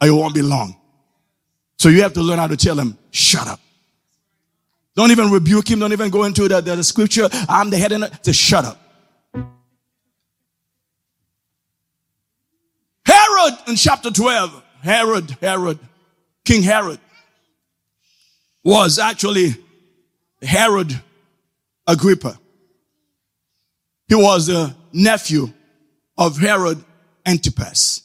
Or 0.00 0.08
it 0.08 0.12
won't 0.12 0.34
be 0.34 0.40
long. 0.40 0.76
So 1.78 1.88
you 1.88 2.02
have 2.02 2.14
to 2.14 2.22
learn 2.22 2.38
how 2.38 2.46
to 2.46 2.56
tell 2.56 2.78
him, 2.78 2.96
shut 3.10 3.46
up. 3.48 3.60
Don't 4.94 5.10
even 5.10 5.30
rebuke 5.30 5.68
him. 5.68 5.80
Don't 5.80 5.92
even 5.92 6.10
go 6.10 6.24
into 6.24 6.46
the, 6.48 6.60
the, 6.60 6.76
the 6.76 6.84
scripture. 6.84 7.28
I'm 7.48 7.70
the 7.70 7.78
head 7.78 7.92
and 7.92 8.04
to 8.22 8.32
shut 8.32 8.64
up. 8.64 8.78
Herod 13.04 13.54
in 13.66 13.74
chapter 13.74 14.10
12, 14.12 14.62
Herod, 14.80 15.36
Herod, 15.40 15.78
King 16.44 16.62
Herod 16.62 17.00
was 18.62 19.00
actually 19.00 19.56
Herod 20.40 21.00
Agrippa. 21.86 22.38
He 24.06 24.14
was 24.14 24.46
the 24.46 24.72
nephew 24.92 25.52
of 26.16 26.38
Herod 26.38 26.82
Antipas, 27.26 28.02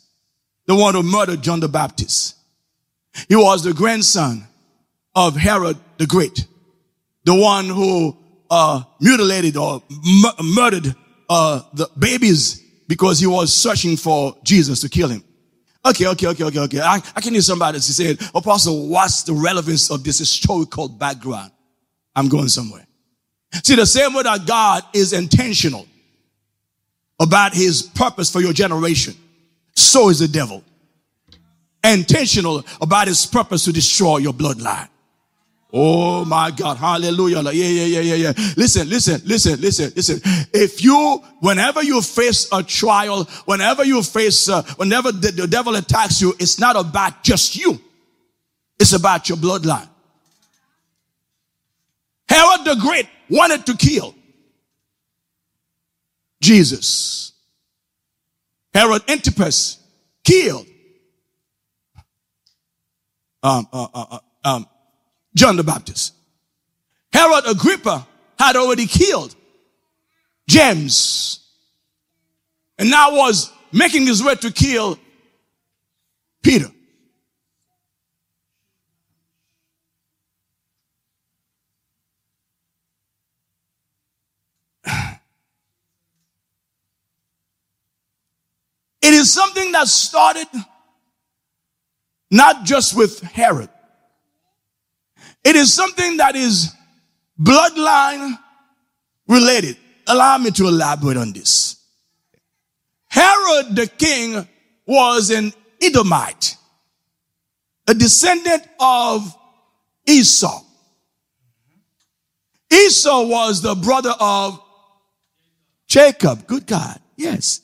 the 0.65 0.75
one 0.75 0.93
who 0.95 1.03
murdered 1.03 1.41
John 1.41 1.59
the 1.59 1.67
Baptist. 1.67 2.35
He 3.27 3.35
was 3.35 3.63
the 3.63 3.73
grandson 3.73 4.47
of 5.15 5.35
Herod 5.35 5.77
the 5.97 6.05
Great, 6.05 6.45
the 7.23 7.35
one 7.35 7.65
who 7.65 8.15
uh, 8.49 8.83
mutilated 8.99 9.57
or 9.57 9.81
murdered 10.43 10.95
uh, 11.29 11.61
the 11.73 11.89
babies 11.97 12.63
because 12.87 13.19
he 13.19 13.27
was 13.27 13.53
searching 13.53 13.97
for 13.97 14.37
Jesus 14.43 14.81
to 14.81 14.89
kill 14.89 15.09
him. 15.09 15.23
Okay, 15.85 16.07
okay, 16.07 16.27
okay, 16.27 16.43
okay, 16.43 16.59
okay. 16.59 16.81
I, 16.81 17.01
I 17.15 17.21
can 17.21 17.33
hear 17.33 17.41
somebody 17.41 17.79
say, 17.79 18.17
Apostle, 18.35 18.87
what's 18.87 19.23
the 19.23 19.33
relevance 19.33 19.89
of 19.89 20.03
this 20.03 20.19
historical 20.19 20.87
background? 20.89 21.51
I'm 22.15 22.27
going 22.27 22.49
somewhere. 22.49 22.85
See, 23.63 23.75
the 23.75 23.85
same 23.85 24.13
way 24.13 24.23
that 24.23 24.45
God 24.45 24.83
is 24.93 25.13
intentional 25.13 25.86
about 27.19 27.53
his 27.53 27.81
purpose 27.81 28.31
for 28.31 28.41
your 28.41 28.53
generation, 28.53 29.15
so 29.75 30.09
is 30.09 30.19
the 30.19 30.27
devil. 30.27 30.63
Intentional 31.83 32.63
about 32.81 33.07
his 33.07 33.25
purpose 33.25 33.65
to 33.65 33.71
destroy 33.71 34.17
your 34.17 34.33
bloodline. 34.33 34.89
Oh 35.71 36.23
my 36.23 36.51
God. 36.51 36.77
Hallelujah. 36.77 37.43
Yeah, 37.43 37.51
yeah, 37.51 37.85
yeah, 37.85 37.99
yeah, 37.99 38.15
yeah. 38.15 38.33
Listen, 38.55 38.89
listen, 38.89 39.21
listen, 39.25 39.59
listen, 39.59 39.91
listen. 39.95 40.21
If 40.53 40.83
you, 40.83 41.21
whenever 41.41 41.83
you 41.83 42.01
face 42.01 42.47
a 42.51 42.63
trial, 42.63 43.25
whenever 43.45 43.83
you 43.83 44.01
face, 44.01 44.47
uh, 44.47 44.63
whenever 44.77 45.11
the, 45.11 45.31
the 45.31 45.47
devil 45.47 45.75
attacks 45.75 46.21
you, 46.21 46.33
it's 46.39 46.57
not 46.57 46.77
about 46.77 47.23
just 47.23 47.55
you. 47.55 47.79
It's 48.79 48.93
about 48.93 49.27
your 49.27 49.37
bloodline. 49.37 49.89
Herod 52.29 52.65
the 52.65 52.75
Great 52.81 53.07
wanted 53.29 53.65
to 53.65 53.75
kill 53.75 54.15
Jesus. 56.41 57.33
Herod 58.73 59.03
Antipas 59.09 59.79
killed 60.23 60.67
um, 63.43 63.67
uh, 63.71 63.87
uh, 63.93 64.05
uh, 64.11 64.19
um, 64.43 64.67
John 65.35 65.55
the 65.55 65.63
Baptist. 65.63 66.13
Herod 67.13 67.45
Agrippa 67.47 68.05
had 68.37 68.55
already 68.55 68.85
killed 68.85 69.35
James 70.47 71.39
and 72.77 72.89
now 72.89 73.15
was 73.15 73.51
making 73.71 74.05
his 74.05 74.23
way 74.23 74.35
to 74.35 74.51
kill 74.51 74.99
Peter. 76.43 76.69
It 89.07 89.13
is 89.13 89.31
something 89.31 89.71
that 89.71 89.87
started 89.87 90.47
not 92.29 92.65
just 92.65 92.93
with 92.93 93.21
Herod. 93.21 93.69
It 95.45 95.55
is 95.55 95.73
something 95.73 96.17
that 96.17 96.35
is 96.35 96.73
bloodline 97.39 98.37
related. 99.29 99.77
Allow 100.07 100.39
me 100.39 100.51
to 100.51 100.67
elaborate 100.67 101.15
on 101.15 101.31
this. 101.31 101.81
Herod 103.07 103.77
the 103.77 103.87
king 103.87 104.45
was 104.85 105.29
an 105.29 105.53
Edomite, 105.81 106.57
a 107.87 107.93
descendant 107.93 108.67
of 108.77 109.33
Esau. 110.05 110.65
Esau 112.69 113.25
was 113.25 113.61
the 113.61 113.75
brother 113.75 114.13
of 114.19 114.61
Jacob. 115.87 116.45
Good 116.45 116.67
God. 116.67 116.99
Yes. 117.15 117.61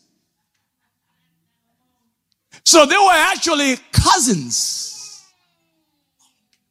So 2.66 2.86
they 2.86 2.98
were 2.98 3.12
actually 3.12 3.78
cousins. 3.92 5.24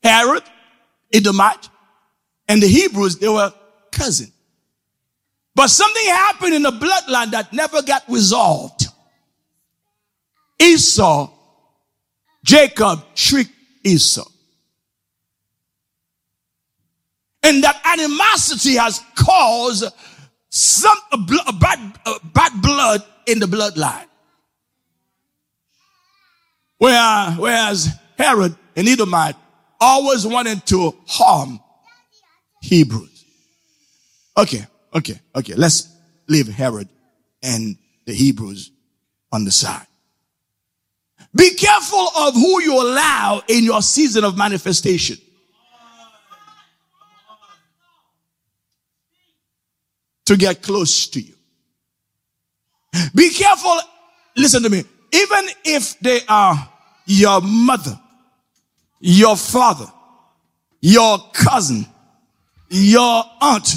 Herod, 0.02 0.42
Edomite, 1.12 1.68
and 2.48 2.62
the 2.62 2.66
Hebrews, 2.66 3.18
they 3.18 3.28
were 3.28 3.52
cousins. 3.90 4.32
But 5.54 5.68
something 5.68 6.06
happened 6.06 6.54
in 6.54 6.62
the 6.62 6.70
bloodline 6.70 7.30
that 7.32 7.52
never 7.52 7.82
got 7.82 8.02
resolved. 8.08 8.86
Esau, 10.58 11.30
Jacob 12.44 13.00
tricked 13.14 13.52
Esau. 13.84 14.24
And 17.42 17.62
that 17.64 17.80
animosity 17.84 18.76
has 18.76 19.00
caused 19.14 19.84
some 20.48 20.98
bad, 21.60 21.98
bad 22.32 22.62
blood 22.62 23.04
in 23.26 23.40
the 23.40 23.46
bloodline. 23.46 24.06
Where, 26.82 27.30
whereas 27.34 27.96
Herod 28.18 28.56
and 28.74 28.88
Edomite 28.88 29.36
always 29.80 30.26
wanted 30.26 30.66
to 30.66 30.92
harm 31.06 31.60
Hebrews. 32.60 33.24
Okay, 34.36 34.66
okay, 34.92 35.20
okay. 35.32 35.54
Let's 35.54 35.94
leave 36.26 36.48
Herod 36.48 36.88
and 37.40 37.76
the 38.04 38.12
Hebrews 38.12 38.72
on 39.30 39.44
the 39.44 39.52
side. 39.52 39.86
Be 41.32 41.54
careful 41.54 42.08
of 42.18 42.34
who 42.34 42.60
you 42.60 42.74
allow 42.74 43.44
in 43.46 43.62
your 43.62 43.80
season 43.80 44.24
of 44.24 44.36
manifestation. 44.36 45.18
To 50.24 50.36
get 50.36 50.62
close 50.62 51.06
to 51.10 51.20
you. 51.20 51.34
Be 53.14 53.30
careful. 53.30 53.78
Listen 54.36 54.64
to 54.64 54.68
me. 54.68 54.82
Even 55.12 55.48
if 55.64 55.96
they 56.00 56.22
are 56.28 56.70
your 57.06 57.40
mother, 57.40 57.98
your 59.00 59.36
father, 59.36 59.86
your 60.80 61.18
cousin, 61.32 61.86
your 62.68 63.24
aunt, 63.40 63.76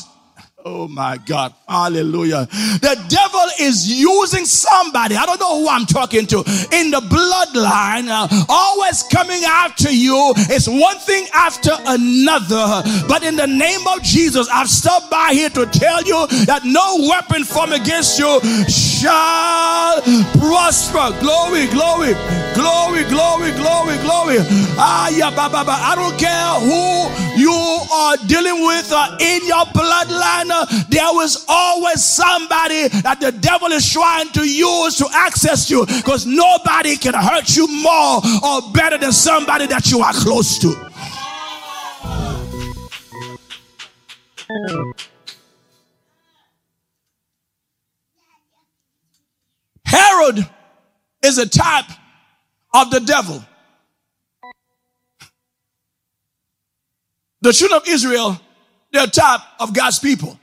Oh 0.68 0.88
my 0.88 1.18
God. 1.18 1.54
Hallelujah. 1.70 2.48
The 2.82 2.98
devil 3.08 3.48
is 3.60 3.88
using 3.88 4.46
somebody. 4.46 5.16
I 5.16 5.24
don't 5.28 5.40
know 5.40 5.60
who 5.62 5.70
I'm 5.70 5.86
talking 5.86 6.26
to 6.26 6.40
in 6.74 6.90
the 6.90 7.02
bloodline, 7.06 8.10
uh, 8.10 8.28
always 8.50 9.04
coming 9.04 9.44
after 9.46 9.92
you. 9.92 10.34
It's 10.50 10.68
one 10.68 10.98
thing 10.98 11.28
after 11.36 11.70
another. 11.86 12.82
But 13.08 13.22
in 13.22 13.36
the 13.36 13.46
name 13.46 13.86
of 13.94 14.02
Jesus, 14.02 14.50
I've 14.52 14.68
stopped 14.68 15.12
by 15.12 15.34
here 15.34 15.50
to 15.52 15.68
tell 15.68 16.02
you 16.02 16.26
that 16.50 16.66
no 16.66 16.98
weapon 17.14 17.44
formed 17.44 17.74
against 17.74 18.18
you 18.18 18.42
shall 18.66 20.02
prosper. 20.42 21.14
Glory, 21.22 21.70
glory, 21.70 22.18
glory, 22.58 23.06
glory, 23.06 23.54
glory, 23.54 23.98
glory. 24.02 24.42
Ah, 24.82 25.10
yeah, 25.14 25.30
ba, 25.30 25.46
ba, 25.46 25.62
ba. 25.62 25.78
I 25.78 25.94
don't 25.94 26.18
care 26.18 26.58
who 26.66 27.06
you 27.38 27.54
are 27.54 28.18
dealing 28.26 28.66
with 28.66 28.90
uh, 28.92 29.16
in 29.22 29.46
your 29.46 29.66
bloodline 29.78 30.55
there 30.90 31.12
was 31.14 31.46
always 31.48 32.04
somebody 32.04 32.88
that 33.02 33.20
the 33.20 33.32
devil 33.32 33.72
is 33.72 33.92
trying 33.92 34.30
to 34.30 34.48
use 34.48 34.98
to 34.98 35.08
access 35.14 35.70
you 35.70 35.86
because 35.86 36.26
nobody 36.26 36.98
can 36.98 37.14
hurt 37.14 37.56
you 37.56 37.68
more 37.68 38.22
or 38.44 38.62
better 38.74 38.98
than 38.98 39.12
somebody 39.12 39.68
that 39.68 39.92
you 39.92 40.00
are 40.00 40.14
close 40.14 40.60
to. 40.60 40.74
Herod 49.86 50.48
is 51.24 51.38
a 51.38 51.48
type 51.48 51.86
of 52.74 52.92
the 52.92 53.00
devil. 53.00 53.44
The 57.42 57.54
children 57.54 57.80
of 57.82 57.88
Israel, 57.88 58.40
they're 58.92 59.04
a 59.04 59.08
type 59.08 59.42
of 59.60 59.74
God's 59.74 60.00
people. 60.00 60.40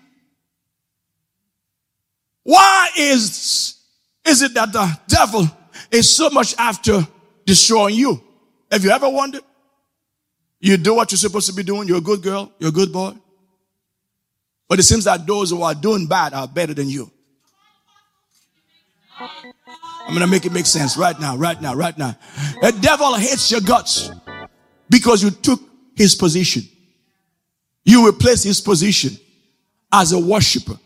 Why 2.44 2.88
is, 2.98 3.76
is 4.24 4.42
it 4.42 4.55
that 4.55 4.72
the 4.72 4.98
devil 5.07 5.48
is 5.90 6.14
so 6.14 6.31
much 6.31 6.55
after 6.59 7.07
destroying 7.46 7.94
you? 7.94 8.22
Have 8.70 8.85
you 8.85 8.90
ever 8.90 9.09
wondered? 9.09 9.42
You 10.61 10.76
do 10.76 10.94
what 10.94 11.11
you're 11.11 11.18
supposed 11.18 11.48
to 11.48 11.55
be 11.55 11.62
doing. 11.62 11.88
You're 11.88 11.98
a 11.98 12.02
good 12.02 12.22
girl. 12.22 12.52
You're 12.59 12.70
a 12.70 12.72
good 12.72 12.92
boy. 12.92 13.14
But 14.68 14.78
it 14.78 14.85
seems 14.85 15.05
that 15.05 15.26
those 15.26 15.50
who 15.50 15.62
are 15.62 15.74
doing 15.74 16.07
bad 16.07 16.33
are 16.33 16.48
better 16.48 16.72
than 16.72 16.88
you. 16.88 17.11
I'm 19.20 20.09
going 20.09 20.20
to 20.20 20.26
make 20.26 20.46
it 20.46 20.52
make 20.52 20.66
sense 20.66 20.96
right 20.96 21.18
now, 21.20 21.37
right 21.37 21.61
now, 21.61 21.74
right 21.74 21.96
now. 21.96 22.16
The 22.61 22.72
devil 22.81 23.14
hates 23.14 23.50
your 23.50 23.61
guts 23.61 24.11
because 24.88 25.22
you 25.22 25.31
took 25.31 25.61
his 25.94 26.14
position. 26.14 26.62
You 27.85 28.07
replaced 28.07 28.44
his 28.44 28.61
position 28.61 29.16
as 29.92 30.12
a 30.12 30.18
worshiper. 30.18 30.78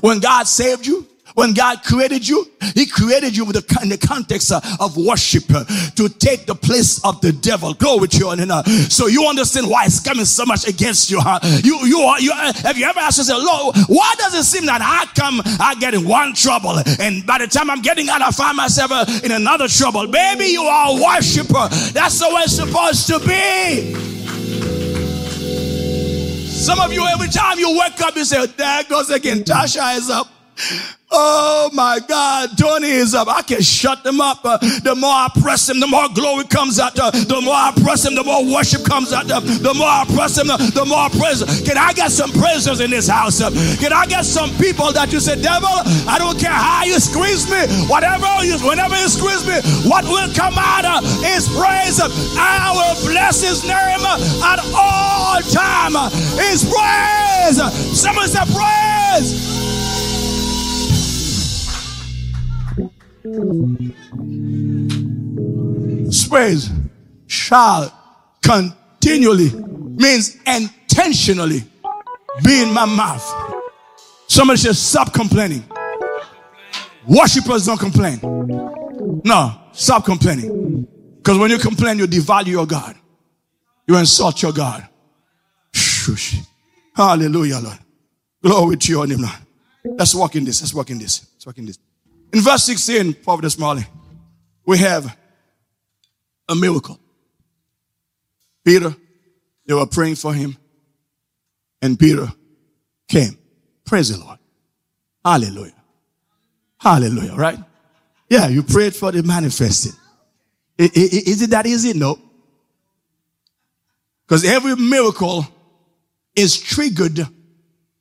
When 0.00 0.20
God 0.20 0.46
saved 0.46 0.86
you, 0.86 1.06
when 1.34 1.52
God 1.52 1.82
created 1.82 2.26
you, 2.26 2.46
He 2.74 2.86
created 2.86 3.36
you 3.36 3.44
with 3.44 3.56
the, 3.56 3.78
in 3.82 3.88
the 3.88 3.98
context 3.98 4.52
of 4.52 4.96
worship 4.96 5.44
uh, 5.52 5.64
to 5.96 6.08
take 6.08 6.46
the 6.46 6.54
place 6.54 7.04
of 7.04 7.20
the 7.20 7.32
devil. 7.32 7.74
Go 7.74 7.98
with 7.98 8.14
you, 8.14 8.30
and 8.30 8.52
uh, 8.52 8.62
so 8.62 9.08
you 9.08 9.26
understand 9.26 9.68
why 9.68 9.84
it's 9.84 9.98
coming 9.98 10.24
so 10.26 10.46
much 10.46 10.68
against 10.68 11.10
you. 11.10 11.20
Huh? 11.20 11.40
You, 11.64 11.78
you, 11.86 11.98
are, 11.98 12.20
you. 12.20 12.32
Uh, 12.32 12.52
have 12.62 12.78
you 12.78 12.86
ever 12.86 13.00
asked 13.00 13.18
yourself, 13.18 13.42
Lord, 13.44 13.76
why 13.88 14.14
does 14.16 14.34
it 14.34 14.44
seem 14.44 14.66
that 14.66 14.80
I 14.80 15.10
come, 15.18 15.42
I 15.60 15.74
get 15.74 15.94
in 15.94 16.06
one 16.06 16.34
trouble, 16.34 16.78
and 17.00 17.26
by 17.26 17.38
the 17.38 17.48
time 17.48 17.68
I'm 17.68 17.82
getting 17.82 18.08
out, 18.08 18.22
I 18.22 18.30
find 18.30 18.56
myself 18.56 18.92
uh, 18.92 19.04
in 19.24 19.32
another 19.32 19.66
trouble? 19.66 20.06
Baby, 20.06 20.46
you 20.46 20.62
are 20.62 20.96
a 20.96 21.02
worshiper. 21.02 21.68
That's 21.92 22.20
the 22.20 22.28
way 22.32 22.42
it's 22.42 22.54
supposed 22.54 23.08
to 23.08 23.18
be. 23.18 24.13
Some 26.64 26.80
of 26.80 26.94
you, 26.94 27.04
every 27.04 27.28
time 27.28 27.58
you 27.58 27.78
wake 27.78 28.00
up, 28.00 28.16
you 28.16 28.24
say, 28.24 28.46
there 28.46 28.84
goes 28.84 29.10
again. 29.10 29.44
Tasha 29.44 29.98
is 29.98 30.08
up. 30.08 30.33
Oh 31.16 31.70
my 31.72 32.00
God, 32.08 32.58
Tony 32.58 32.90
is 32.90 33.14
up. 33.14 33.28
I 33.28 33.42
can 33.42 33.62
shut 33.62 34.02
them 34.02 34.20
up. 34.20 34.40
Uh, 34.42 34.58
the 34.82 34.96
more 34.98 35.14
I 35.14 35.28
press 35.40 35.68
him, 35.68 35.78
the 35.78 35.86
more 35.86 36.08
glory 36.08 36.42
comes 36.44 36.80
out. 36.80 36.98
Uh, 36.98 37.12
the 37.12 37.40
more 37.40 37.54
I 37.54 37.70
press 37.84 38.04
him, 38.04 38.16
the 38.16 38.24
more 38.24 38.42
worship 38.44 38.84
comes 38.84 39.12
out. 39.12 39.30
Uh, 39.30 39.38
the 39.38 39.74
more 39.74 39.86
I 39.86 40.04
press 40.10 40.36
him, 40.36 40.48
the, 40.48 40.58
the 40.74 40.84
more 40.84 41.08
praise. 41.10 41.38
Can 41.62 41.78
I 41.78 41.92
get 41.92 42.10
some 42.10 42.32
praisers 42.32 42.80
in 42.80 42.90
this 42.90 43.06
house? 43.06 43.40
Uh, 43.40 43.50
can 43.78 43.92
I 43.92 44.06
get 44.06 44.24
some 44.24 44.50
people 44.58 44.90
that 44.90 45.12
you 45.12 45.20
say, 45.20 45.40
devil, 45.40 45.70
I 46.10 46.18
don't 46.18 46.38
care 46.38 46.50
how 46.50 46.82
you 46.82 46.98
squeeze 46.98 47.46
me, 47.46 47.62
whatever 47.86 48.26
you, 48.42 48.58
whenever 48.66 48.98
you 48.98 49.06
squeeze 49.06 49.46
me, 49.46 49.62
what 49.86 50.02
will 50.10 50.32
come 50.34 50.58
out 50.58 50.84
uh, 50.84 50.98
is 51.30 51.46
praise. 51.54 52.02
I 52.02 52.74
will 52.74 52.98
bless 53.06 53.38
his 53.38 53.62
name 53.62 54.02
at 54.42 54.58
all 54.74 55.38
time. 55.46 55.94
His 56.42 56.66
praise. 56.66 57.62
Someone 57.94 58.26
say 58.26 58.42
praise. 58.50 59.73
Praise 66.28 66.68
shall 67.26 67.90
continually 68.42 69.50
means 69.96 70.36
intentionally 70.46 71.64
be 72.44 72.62
in 72.62 72.70
my 72.74 72.84
mouth. 72.84 73.24
Somebody 74.26 74.60
should 74.60 74.76
stop 74.76 75.14
complaining. 75.14 75.64
Worshippers 77.08 77.64
don't 77.64 77.80
complain. 77.80 78.20
No, 79.24 79.58
stop 79.72 80.04
complaining. 80.04 80.86
Because 81.16 81.38
when 81.38 81.50
you 81.50 81.56
complain, 81.56 81.98
you 81.98 82.06
devalue 82.06 82.48
your 82.48 82.66
God. 82.66 82.94
You 83.86 83.96
insult 83.96 84.42
your 84.42 84.52
God. 84.52 84.86
Shush. 85.72 86.36
Hallelujah, 86.94 87.58
Lord. 87.58 87.78
Glory 88.42 88.76
to 88.76 88.92
your 88.92 89.06
name, 89.06 89.22
Lord. 89.22 89.34
Let's 89.98 90.14
walk 90.14 90.36
in 90.36 90.44
this. 90.44 90.60
Let's 90.60 90.74
walk 90.74 90.90
in 90.90 90.98
this. 90.98 91.26
Let's 91.34 91.46
walk 91.46 91.56
in 91.56 91.64
this. 91.64 91.78
In 92.34 92.40
verse 92.40 92.64
16, 92.64 93.14
Prophet 93.14 93.56
Marley, 93.60 93.86
we 94.66 94.78
have 94.78 95.16
a 96.48 96.54
miracle. 96.56 96.98
Peter, 98.64 98.96
they 99.64 99.74
were 99.74 99.86
praying 99.86 100.16
for 100.16 100.34
him, 100.34 100.56
and 101.80 101.96
Peter 101.96 102.26
came. 103.06 103.38
Praise 103.84 104.08
the 104.08 104.18
Lord. 104.18 104.38
Hallelujah. 105.24 105.80
Hallelujah, 106.78 107.36
right? 107.36 107.58
Yeah, 108.28 108.48
you 108.48 108.64
prayed 108.64 108.96
for 108.96 109.12
the 109.12 109.22
manifesting. 109.22 109.92
Is 110.76 111.40
it 111.40 111.50
that 111.50 111.66
easy? 111.66 111.96
No. 111.96 112.18
Because 114.26 114.44
every 114.44 114.74
miracle 114.74 115.46
is 116.34 116.58
triggered 116.58 117.28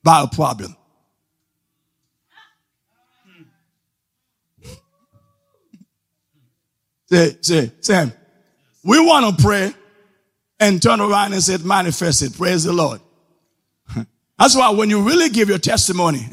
by 0.02 0.24
a 0.24 0.28
problem. 0.28 0.76
Say, 7.14 7.38
say, 7.42 7.72
Sam, 7.80 8.12
we 8.84 9.00
want 9.00 9.38
to 9.38 9.44
pray 9.44 9.72
and 10.60 10.82
turn 10.82 11.00
around 11.00 11.34
and 11.34 11.44
say, 11.44 11.58
manifest 11.58 12.24
it. 12.24 12.36
Praise 12.36 12.64
the 12.64 12.74
Lord. 12.74 13.02
That's 14.40 14.56
why 14.56 14.72
when 14.72 14.90
you 14.90 15.04
really 15.04 15.30
give 15.30 15.48
your 15.48 15.60
testimony, 15.60 16.26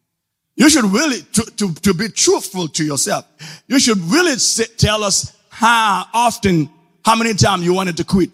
you 0.56 0.70
should 0.70 0.86
really, 0.86 1.20
to, 1.20 1.42
to, 1.42 1.74
to 1.74 1.92
be 1.92 2.08
truthful 2.08 2.68
to 2.68 2.82
yourself, 2.82 3.26
you 3.66 3.78
should 3.78 3.98
really 3.98 4.38
sit, 4.38 4.78
tell 4.78 5.04
us 5.04 5.36
how 5.50 6.06
often, 6.14 6.70
how 7.04 7.14
many 7.14 7.34
times 7.34 7.66
you 7.66 7.74
wanted 7.74 7.98
to 7.98 8.04
quit. 8.04 8.30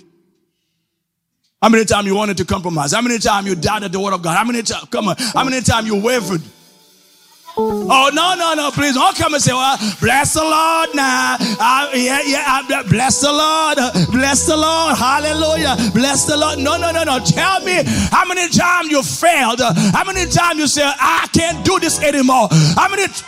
How 1.61 1.69
many 1.69 1.85
times 1.85 2.07
you 2.07 2.15
wanted 2.15 2.37
to 2.37 2.45
compromise? 2.45 2.93
How 2.93 3.03
many 3.03 3.19
times 3.19 3.49
you 3.49 3.57
doubted 3.57 3.91
the 3.91 3.99
word 3.99 4.15
of 4.15 4.23
God? 4.23 4.37
How 4.37 4.45
many 4.45 4.63
times, 4.63 4.87
come 4.89 5.09
on, 5.09 5.17
how 5.19 5.43
many 5.43 5.63
times 5.63 5.89
you 5.89 6.01
wavered? 6.01 6.43
Oh, 7.61 8.11
no, 8.15 8.35
no, 8.37 8.55
no, 8.55 8.71
please 8.71 8.95
don't 8.95 9.17
come 9.17 9.35
and 9.35 9.43
say, 9.43 9.53
well, 9.53 9.77
bless 10.01 10.35
the 10.35 10.43
Lord 10.43 10.91
now. 10.95 11.37
Uh, 11.59 11.91
yeah, 11.93 12.21
yeah, 12.25 12.61
uh, 12.71 12.83
bless 12.85 13.21
the 13.21 13.33
Lord. 13.33 13.79
Bless 14.13 14.47
the 14.47 14.57
Lord. 14.57 14.97
Hallelujah. 14.97 15.77
Bless 15.93 16.25
the 16.25 16.37
Lord. 16.37 16.61
No, 16.61 16.77
no, 16.77 16.93
no, 16.93 17.03
no. 17.03 17.19
Tell 17.19 17.61
me 17.65 17.83
how 18.13 18.25
many 18.27 18.49
times 18.49 18.91
you 18.91 19.03
failed. 19.03 19.61
How 19.61 20.05
many 20.05 20.31
times 20.31 20.61
you 20.61 20.69
say, 20.69 20.85
I 20.85 21.27
can't 21.33 21.65
do 21.65 21.81
this 21.81 22.01
anymore. 22.01 22.49
How 22.77 22.89
many. 22.89 23.09
T- 23.09 23.25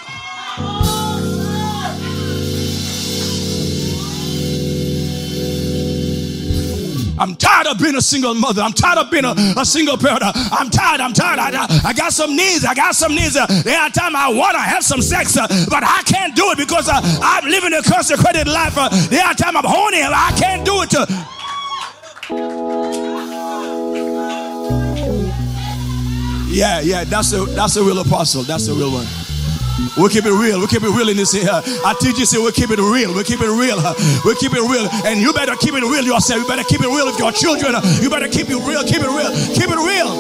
I'm 7.21 7.37
tired 7.37 7.67
of 7.67 7.79
being 7.79 7.97
a 7.97 8.01
single 8.01 8.35
mother. 8.35 8.63
I'm 8.63 8.73
tired 8.73 8.97
of 8.97 9.11
being 9.11 9.27
a, 9.27 9.35
a 9.59 9.65
single 9.65 9.99
parent. 9.99 10.23
I'm 10.25 10.71
tired. 10.71 11.03
I'm 11.03 11.13
tired. 11.13 11.39
I, 11.39 11.67
I, 11.85 11.93
got 11.93 12.15
some 12.15 12.35
needs. 12.35 12.65
I 12.65 12.73
got 12.73 12.95
some 12.95 13.15
needs. 13.15 13.35
There 13.35 13.79
are 13.79 13.91
times 13.91 14.15
I 14.17 14.33
want 14.33 14.55
to 14.55 14.61
have 14.61 14.83
some 14.83 15.03
sex, 15.03 15.37
but 15.37 15.85
I 15.85 16.03
can't 16.07 16.35
do 16.35 16.51
it 16.51 16.57
because 16.57 16.89
uh, 16.89 16.99
I'm 17.23 17.45
living 17.45 17.75
a 17.75 17.83
consecrated 17.83 18.49
life. 18.49 18.73
Uh, 18.75 18.89
there 19.09 19.23
are 19.23 19.35
times 19.35 19.55
I'm 19.59 19.65
horny. 19.67 20.01
I 20.03 20.33
can't 20.39 20.65
do 20.65 20.81
it. 20.83 20.95
Yeah, 26.49 26.81
yeah, 26.81 27.05
that's 27.05 27.33
a 27.35 27.45
that's 27.45 27.77
a 27.77 27.83
real 27.83 28.01
apostle. 28.01 28.43
That's 28.43 28.67
a 28.69 28.75
real 28.75 28.93
one. 28.93 29.07
We 29.97 30.09
keep 30.09 30.25
it 30.25 30.33
real. 30.33 30.61
We 30.61 30.67
keep 30.67 30.83
it 30.83 30.91
real 30.91 31.09
in 31.09 31.17
this 31.17 31.33
here. 31.33 31.49
I 31.51 31.95
teach 32.01 32.19
you, 32.19 32.27
say 32.27 32.39
we 32.39 32.53
keep 32.53 32.71
it 32.71 32.79
real. 32.79 33.15
We 33.15 33.25
keep 33.25 33.41
it 33.41 33.49
real. 33.49 33.79
We 34.25 34.35
keep 34.37 34.53
it 34.53 34.63
real. 34.63 34.89
And 35.05 35.21
you 35.21 35.33
better 35.33 35.57
keep 35.57 35.75
it 35.75 35.83
real 35.83 36.05
yourself. 36.05 36.43
You 36.43 36.49
better 36.49 36.65
keep 36.65 36.81
it 36.81 36.89
real 36.89 37.07
with 37.07 37.19
your 37.19 37.33
children. 37.33 37.75
You 38.01 38.11
better 38.11 38.29
keep 38.29 38.49
it 38.51 38.61
real. 38.67 38.83
Keep 38.85 39.03
it 39.03 39.11
real. 39.11 39.31
Keep 39.55 39.71
it 39.71 39.81
real. 39.81 40.11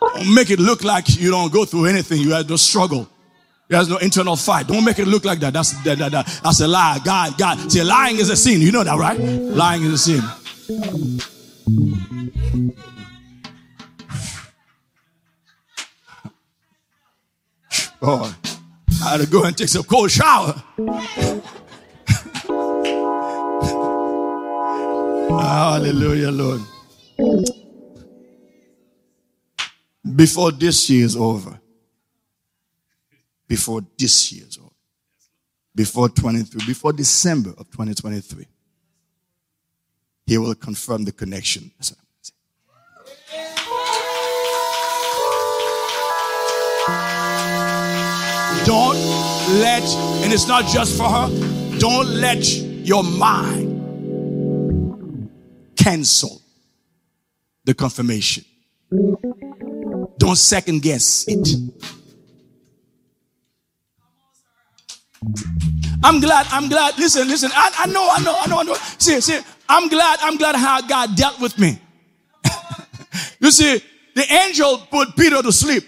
Don't 0.00 0.34
make 0.34 0.50
it 0.50 0.58
look 0.58 0.82
like 0.82 1.18
you 1.18 1.30
don't 1.30 1.52
go 1.52 1.64
through 1.64 1.86
anything. 1.86 2.20
You 2.20 2.32
have 2.32 2.48
no 2.48 2.56
struggle. 2.56 3.08
There's 3.68 3.88
no 3.88 3.96
internal 3.98 4.36
fight. 4.36 4.68
Don't 4.68 4.84
make 4.84 4.98
it 4.98 5.06
look 5.06 5.24
like 5.24 5.40
that. 5.40 5.52
That's 5.52 5.72
that, 5.82 5.98
that, 5.98 6.12
that, 6.12 6.40
that's 6.42 6.60
a 6.60 6.68
lie. 6.68 7.00
God, 7.04 7.36
God. 7.36 7.70
See, 7.70 7.82
lying 7.82 8.16
is 8.16 8.30
a 8.30 8.36
sin. 8.36 8.60
You 8.60 8.72
know 8.72 8.84
that, 8.84 8.96
right? 8.96 9.18
Lying 9.18 9.82
is 9.82 9.92
a 9.92 9.98
sin. 9.98 10.22
Oh, 18.02 18.36
I 19.04 19.12
had 19.12 19.20
to 19.20 19.26
go 19.26 19.44
and 19.44 19.56
take 19.56 19.68
some 19.68 19.84
cold 19.84 20.10
shower. 20.10 20.62
Hallelujah, 25.28 26.30
Lord. 26.30 26.60
Before 30.14 30.52
this 30.52 30.88
year 30.90 31.04
is 31.06 31.16
over, 31.16 31.58
before 33.48 33.82
this 33.98 34.32
year 34.32 34.44
is 34.46 34.58
over, 34.58 34.70
before 35.74 36.08
23, 36.08 36.66
before 36.66 36.92
December 36.92 37.50
of 37.50 37.70
2023, 37.70 38.46
He 40.26 40.38
will 40.38 40.54
confirm 40.54 41.04
the 41.04 41.12
connection. 41.12 41.70
Don't 48.66 48.98
let, 49.60 49.84
and 50.24 50.32
it's 50.32 50.48
not 50.48 50.66
just 50.66 50.96
for 50.96 51.04
her, 51.08 51.28
don't 51.78 52.08
let 52.08 52.44
your 52.84 53.04
mind 53.04 53.76
cancel 55.76 56.42
the 57.64 57.74
confirmation. 57.74 58.44
Don't 60.18 60.34
second 60.34 60.82
guess 60.82 61.26
it. 61.28 61.48
I'm 66.02 66.18
glad, 66.18 66.46
I'm 66.50 66.68
glad. 66.68 66.98
Listen, 66.98 67.28
listen. 67.28 67.52
I, 67.54 67.70
I 67.78 67.86
know, 67.86 68.08
I 68.10 68.20
know, 68.20 68.36
I 68.36 68.46
know, 68.48 68.58
I 68.58 68.62
know. 68.64 68.74
See, 68.98 69.20
see, 69.20 69.38
I'm 69.68 69.88
glad, 69.88 70.18
I'm 70.22 70.38
glad 70.38 70.56
how 70.56 70.80
God 70.80 71.14
dealt 71.14 71.40
with 71.40 71.56
me. 71.56 71.78
you 73.38 73.52
see, 73.52 73.80
the 74.16 74.24
angel 74.44 74.78
put 74.90 75.14
Peter 75.14 75.40
to 75.40 75.52
sleep. 75.52 75.84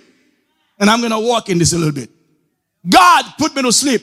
And 0.78 0.88
I'm 0.88 1.00
going 1.00 1.10
to 1.10 1.18
walk 1.18 1.48
in 1.48 1.58
this 1.58 1.72
a 1.72 1.76
little 1.76 1.92
bit. 1.92 2.08
God 2.86 3.24
put 3.38 3.54
me 3.54 3.62
to 3.62 3.72
sleep. 3.72 4.02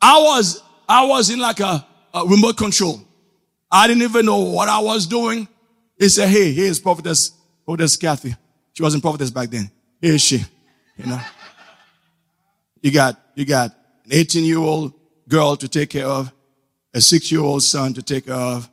I 0.00 0.20
was, 0.20 0.62
I 0.88 1.04
was 1.06 1.30
in 1.30 1.38
like 1.38 1.60
a, 1.60 1.86
a 2.14 2.26
remote 2.26 2.56
control. 2.56 3.00
I 3.70 3.86
didn't 3.86 4.02
even 4.02 4.26
know 4.26 4.38
what 4.38 4.68
I 4.68 4.78
was 4.78 5.06
doing. 5.06 5.48
He 5.98 6.08
said, 6.08 6.28
Hey, 6.28 6.52
here's 6.52 6.78
prophetess, 6.78 7.32
prophetess 7.64 7.96
Kathy. 7.96 8.34
She 8.72 8.82
wasn't 8.82 9.02
prophetess 9.02 9.30
back 9.30 9.50
then. 9.50 9.70
Here's 10.00 10.20
she. 10.20 10.44
You 10.96 11.06
know, 11.06 11.20
you 12.80 12.90
got, 12.90 13.20
you 13.34 13.44
got 13.44 13.70
an 14.04 14.12
18 14.12 14.44
year 14.44 14.58
old 14.58 14.92
girl 15.28 15.56
to 15.56 15.68
take 15.68 15.90
care 15.90 16.06
of, 16.06 16.32
a 16.94 17.00
six 17.00 17.30
year 17.30 17.40
old 17.40 17.62
son 17.62 17.92
to 17.94 18.02
take 18.02 18.26
care 18.26 18.34
of. 18.34 18.70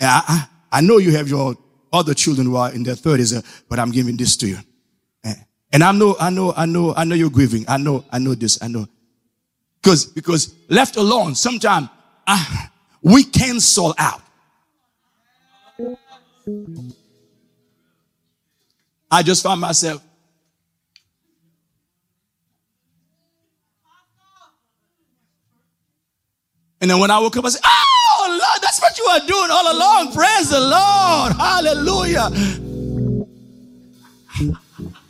I, 0.00 0.46
I, 0.70 0.78
I 0.78 0.80
know 0.80 0.98
you 0.98 1.12
have 1.12 1.28
your 1.28 1.56
other 1.92 2.14
children 2.14 2.46
who 2.46 2.56
are 2.56 2.72
in 2.72 2.82
their 2.82 2.94
thirties, 2.94 3.32
uh, 3.32 3.40
but 3.68 3.78
I'm 3.78 3.90
giving 3.90 4.16
this 4.16 4.36
to 4.38 4.48
you. 4.48 4.58
And 5.72 5.84
I 5.84 5.92
know, 5.92 6.16
I 6.18 6.30
know, 6.30 6.52
I 6.56 6.66
know, 6.66 6.94
I 6.94 7.04
know 7.04 7.14
you're 7.14 7.30
grieving. 7.30 7.64
I 7.68 7.76
know, 7.76 8.04
I 8.10 8.18
know 8.18 8.34
this, 8.34 8.60
I 8.62 8.68
know. 8.68 8.86
Because, 9.82 10.06
because 10.06 10.54
left 10.68 10.96
alone, 10.96 11.34
sometimes 11.34 11.88
uh, 12.26 12.66
we 13.02 13.24
cancel 13.24 13.94
out. 13.98 14.22
I 19.10 19.22
just 19.22 19.42
found 19.42 19.60
myself 19.60 20.02
And 26.80 26.90
then 26.90 26.98
when 27.00 27.10
I 27.10 27.18
woke 27.18 27.36
up, 27.36 27.44
I 27.44 27.48
said, 27.48 27.60
Oh 27.64 28.26
Lord, 28.28 28.62
that's 28.62 28.80
what 28.80 28.96
you 28.98 29.04
are 29.06 29.20
doing 29.20 29.50
all 29.50 29.72
along. 29.72 30.12
Praise 30.12 30.50
the 30.50 30.60
Lord. 30.60 31.32
Hallelujah. 31.36 32.30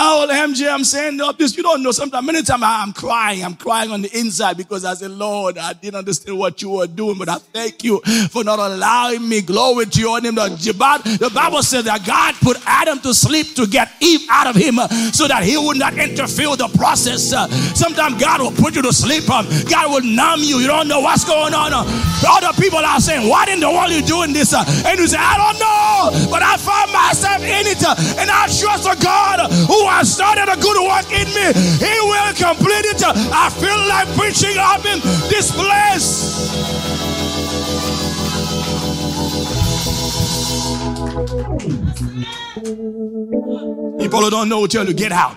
Oh, 0.00 0.28
MJ, 0.30 0.72
I'm 0.72 0.84
saying 0.84 1.20
up 1.20 1.38
this. 1.38 1.56
You 1.56 1.64
don't 1.64 1.82
know. 1.82 1.90
Sometimes, 1.90 2.24
many 2.24 2.42
times 2.42 2.62
I'm 2.64 2.92
crying. 2.92 3.44
I'm 3.44 3.56
crying 3.56 3.90
on 3.90 4.02
the 4.02 4.16
inside 4.16 4.56
because 4.56 4.84
I 4.84 4.94
said, 4.94 5.10
Lord, 5.10 5.58
I 5.58 5.72
didn't 5.72 5.96
understand 5.96 6.38
what 6.38 6.62
you 6.62 6.70
were 6.70 6.86
doing, 6.86 7.18
but 7.18 7.28
I 7.28 7.38
thank 7.38 7.82
you 7.82 7.98
for 8.30 8.44
not 8.44 8.60
allowing 8.60 9.28
me. 9.28 9.40
Glory 9.40 9.86
to 9.86 10.00
your 10.00 10.20
name. 10.20 10.36
The 10.36 11.32
Bible 11.34 11.64
says 11.64 11.84
that 11.86 12.06
God 12.06 12.36
put 12.36 12.58
Adam 12.64 13.00
to 13.00 13.12
sleep 13.12 13.56
to 13.56 13.66
get 13.66 13.90
Eve 14.00 14.24
out 14.30 14.46
of 14.46 14.54
him 14.54 14.78
uh, 14.78 14.86
so 15.10 15.26
that 15.26 15.42
he 15.42 15.58
would 15.58 15.78
not 15.78 15.94
interfere 15.98 16.50
with 16.50 16.60
the 16.60 16.68
process. 16.78 17.32
Uh, 17.32 17.48
sometimes 17.74 18.22
God 18.22 18.40
will 18.40 18.52
put 18.52 18.76
you 18.76 18.82
to 18.82 18.92
sleep. 18.92 19.28
Um, 19.28 19.46
God 19.68 19.90
will 19.90 20.06
numb 20.06 20.40
you. 20.46 20.58
You 20.58 20.68
don't 20.68 20.86
know 20.86 21.00
what's 21.00 21.24
going 21.24 21.54
on. 21.54 21.72
Uh, 21.74 21.82
other 22.22 22.54
people 22.54 22.78
are 22.78 23.00
saying, 23.00 23.28
Why 23.28 23.46
in 23.50 23.58
the 23.58 23.66
world 23.66 23.90
are 23.90 23.98
you 23.98 24.06
doing 24.06 24.32
this? 24.32 24.54
And 24.54 24.98
you 24.98 25.08
say, 25.08 25.18
I 25.18 25.34
don't 25.42 25.58
know, 25.58 26.30
but 26.30 26.42
I 26.42 26.56
find 26.56 26.92
myself 26.92 27.42
in 27.42 27.66
it. 27.66 27.82
And 28.14 28.30
I 28.30 28.46
trust 28.46 28.86
a 28.86 28.94
God 29.02 29.50
who 29.66 29.87
has 29.88 30.12
started 30.12 30.48
a 30.52 30.56
good 30.60 30.78
work 30.80 31.10
in 31.12 31.26
me, 31.34 31.52
He 31.78 31.94
will 32.06 32.32
complete 32.34 32.86
it. 32.86 33.02
I 33.04 33.50
feel 33.50 33.80
like 33.88 34.08
preaching 34.16 34.56
up 34.58 34.84
in 34.84 35.00
this 35.28 35.50
place. 35.50 36.28
People 43.98 44.20
who 44.22 44.30
don't 44.30 44.48
know 44.48 44.66
tell 44.66 44.86
you, 44.86 44.94
get 44.94 45.12
out. 45.12 45.36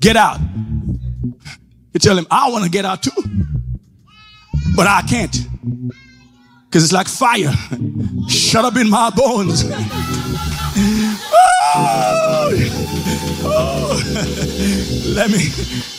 Get 0.00 0.16
out. 0.16 0.38
You 1.92 2.00
tell 2.00 2.16
him, 2.18 2.26
I 2.30 2.50
want 2.50 2.64
to 2.64 2.70
get 2.70 2.84
out 2.84 3.02
too. 3.02 3.10
But 4.76 4.86
I 4.86 5.02
can't. 5.02 5.36
Because 6.66 6.84
it's 6.84 6.92
like 6.92 7.08
fire. 7.08 7.52
Shut 8.28 8.64
up 8.64 8.76
in 8.76 8.90
my 8.90 9.10
bones. 9.10 9.64
oh, 13.46 14.00
let 15.14 15.30
me 15.30 15.38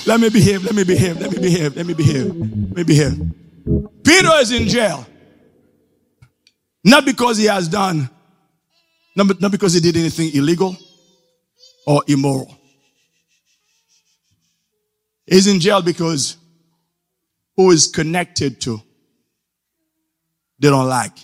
let 0.06 0.20
me 0.20 0.30
behave, 0.30 0.64
let 0.64 0.76
me 0.76 0.84
behave, 0.84 1.20
let 1.20 1.32
me 1.32 1.40
behave, 1.40 1.76
let 1.76 1.86
me 1.86 1.94
behave, 1.94 2.36
let 2.36 2.78
me 2.78 2.84
behave. 2.84 3.20
Peter 4.04 4.32
is 4.40 4.52
in 4.52 4.68
jail. 4.68 5.06
Not 6.84 7.04
because 7.04 7.38
he 7.38 7.46
has 7.46 7.68
done, 7.68 8.10
not, 9.16 9.42
not 9.42 9.52
because 9.52 9.74
he 9.74 9.80
did 9.80 9.98
anything 9.98 10.36
illegal 10.36 10.78
or 11.88 12.04
immoral. 12.08 12.56
He's 15.26 15.48
in 15.48 15.60
jail 15.60 15.82
because 15.82 16.38
who 17.56 17.72
is 17.72 17.88
connected 17.88 18.62
to, 18.62 18.80
they 20.60 20.70
don't 20.70 20.88
like 20.88 21.18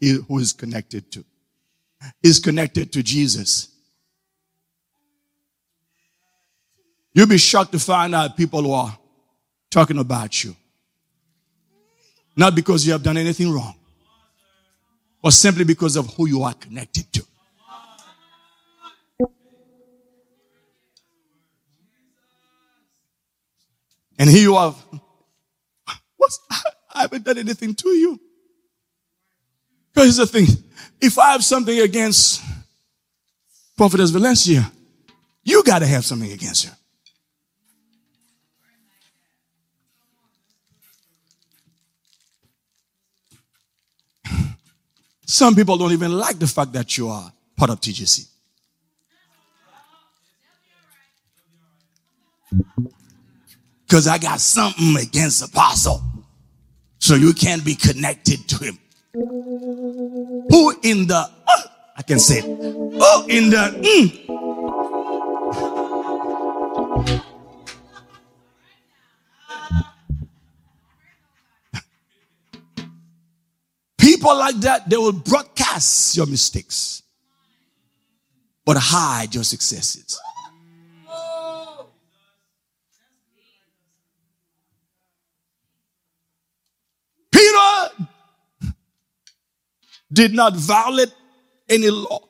who 0.00 0.38
is 0.38 0.52
connected 0.52 1.10
to 1.10 1.24
is 2.22 2.38
connected 2.38 2.92
to 2.92 3.02
Jesus. 3.02 3.68
You'll 7.12 7.26
be 7.26 7.38
shocked 7.38 7.72
to 7.72 7.78
find 7.78 8.14
out 8.14 8.36
people 8.36 8.62
who 8.62 8.72
are 8.72 8.98
talking 9.70 9.98
about 9.98 10.44
you. 10.44 10.54
Not 12.36 12.54
because 12.54 12.86
you 12.86 12.92
have 12.92 13.02
done 13.02 13.16
anything 13.16 13.50
wrong, 13.50 13.74
but 15.22 15.30
simply 15.30 15.64
because 15.64 15.96
of 15.96 16.12
who 16.14 16.26
you 16.26 16.42
are 16.42 16.52
connected 16.52 17.10
to. 17.14 17.26
And 24.18 24.30
here 24.30 24.42
you 24.42 24.56
are. 24.56 24.74
What's, 26.16 26.40
I 26.94 27.02
haven't 27.02 27.24
done 27.24 27.38
anything 27.38 27.74
to 27.74 27.88
you. 27.88 28.20
Because 29.92 30.16
here's 30.16 30.16
the 30.16 30.26
thing. 30.26 30.65
If 31.00 31.18
I 31.18 31.32
have 31.32 31.44
something 31.44 31.78
against 31.80 32.42
Prophetess 33.76 34.10
Valencia, 34.10 34.70
you 35.44 35.62
got 35.62 35.80
to 35.80 35.86
have 35.86 36.04
something 36.04 36.32
against 36.32 36.66
her. 36.66 36.76
Some 45.26 45.54
people 45.56 45.76
don't 45.76 45.92
even 45.92 46.16
like 46.16 46.38
the 46.38 46.46
fact 46.46 46.72
that 46.72 46.96
you 46.96 47.08
are 47.08 47.32
part 47.56 47.70
of 47.70 47.80
TGC. 47.80 48.28
Because 53.86 54.06
I 54.06 54.18
got 54.18 54.40
something 54.40 54.96
against 54.96 55.42
Apostle. 55.42 56.02
So 56.98 57.14
you 57.14 57.32
can't 57.32 57.64
be 57.64 57.74
connected 57.74 58.48
to 58.48 58.64
him. 58.64 58.78
Who 60.50 60.74
in 60.82 61.06
the, 61.06 61.16
uh, 61.16 61.62
I 61.96 62.02
can 62.02 62.18
say, 62.18 62.40
who 62.42 63.26
in 63.28 63.50
the, 63.50 63.80
mm, 63.82 64.26
People 74.26 74.38
like 74.38 74.56
that, 74.60 74.88
they 74.88 74.96
will 74.96 75.12
broadcast 75.12 76.16
your 76.16 76.26
mistakes, 76.26 77.02
but 78.64 78.76
hide 78.76 79.34
your 79.34 79.44
successes. 79.44 80.18
Peter 87.30 88.08
did 90.12 90.32
not 90.32 90.54
violate 90.54 91.12
any 91.68 91.90
law. 91.90 92.20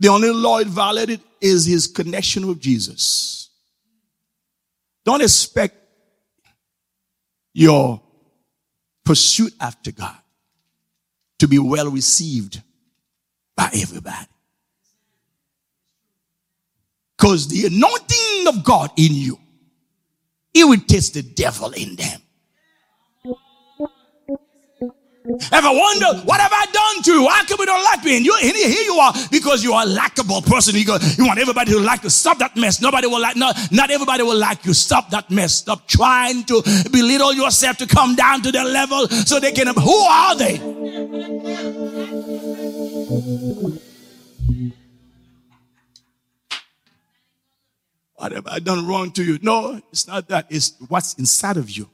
The 0.00 0.08
only 0.08 0.30
law 0.30 0.58
it 0.58 0.66
violated 0.66 1.20
is 1.40 1.64
his 1.66 1.86
connection 1.86 2.46
with 2.46 2.60
Jesus. 2.60 3.50
Don't 5.04 5.22
expect 5.22 5.76
your 7.52 8.00
pursuit 9.04 9.54
after 9.60 9.92
God 9.92 10.16
to 11.38 11.46
be 11.46 11.58
well 11.58 11.90
received 11.90 12.62
by 13.56 13.70
everybody. 13.74 14.26
Because 17.16 17.48
the 17.48 17.66
anointing 17.66 18.48
of 18.48 18.64
God 18.64 18.90
in 18.96 19.14
you 19.14 19.38
irritates 20.52 21.10
the 21.10 21.22
devil 21.22 21.70
in 21.70 21.96
them. 21.96 22.20
Ever 25.26 25.68
wonder, 25.70 26.20
what 26.26 26.38
have 26.38 26.52
I 26.52 26.66
done 26.70 27.02
to 27.04 27.12
you? 27.12 27.22
Why 27.24 27.42
you 27.48 27.56
don't 27.64 27.82
like 27.84 28.04
me? 28.04 28.18
And 28.18 28.26
you, 28.26 28.36
here 28.36 28.82
you 28.82 28.94
are 28.96 29.14
because 29.30 29.64
you 29.64 29.72
are 29.72 29.84
a 29.84 29.86
likable 29.86 30.42
person. 30.42 30.76
You, 30.76 30.84
go, 30.84 30.98
you 31.16 31.24
want 31.24 31.38
everybody 31.38 31.70
to 31.70 31.80
like 31.80 32.02
you. 32.02 32.10
Stop 32.10 32.38
that 32.40 32.54
mess. 32.58 32.82
Nobody 32.82 33.06
will 33.06 33.22
like, 33.22 33.34
not, 33.34 33.56
not 33.72 33.90
everybody 33.90 34.22
will 34.22 34.36
like 34.36 34.66
you. 34.66 34.74
Stop 34.74 35.08
that 35.10 35.30
mess. 35.30 35.54
Stop 35.54 35.88
trying 35.88 36.44
to 36.44 36.60
belittle 36.92 37.32
yourself 37.32 37.78
to 37.78 37.86
come 37.86 38.14
down 38.14 38.42
to 38.42 38.52
their 38.52 38.66
level 38.66 39.08
so 39.08 39.40
they 39.40 39.52
can, 39.52 39.68
who 39.68 39.96
are 39.96 40.36
they? 40.36 40.58
What 48.16 48.32
have 48.32 48.46
I 48.46 48.58
done 48.58 48.86
wrong 48.86 49.10
to 49.12 49.24
you? 49.24 49.38
No, 49.40 49.80
it's 49.90 50.06
not 50.06 50.28
that. 50.28 50.46
It's 50.50 50.74
what's 50.88 51.14
inside 51.14 51.56
of 51.56 51.70
you 51.70 51.88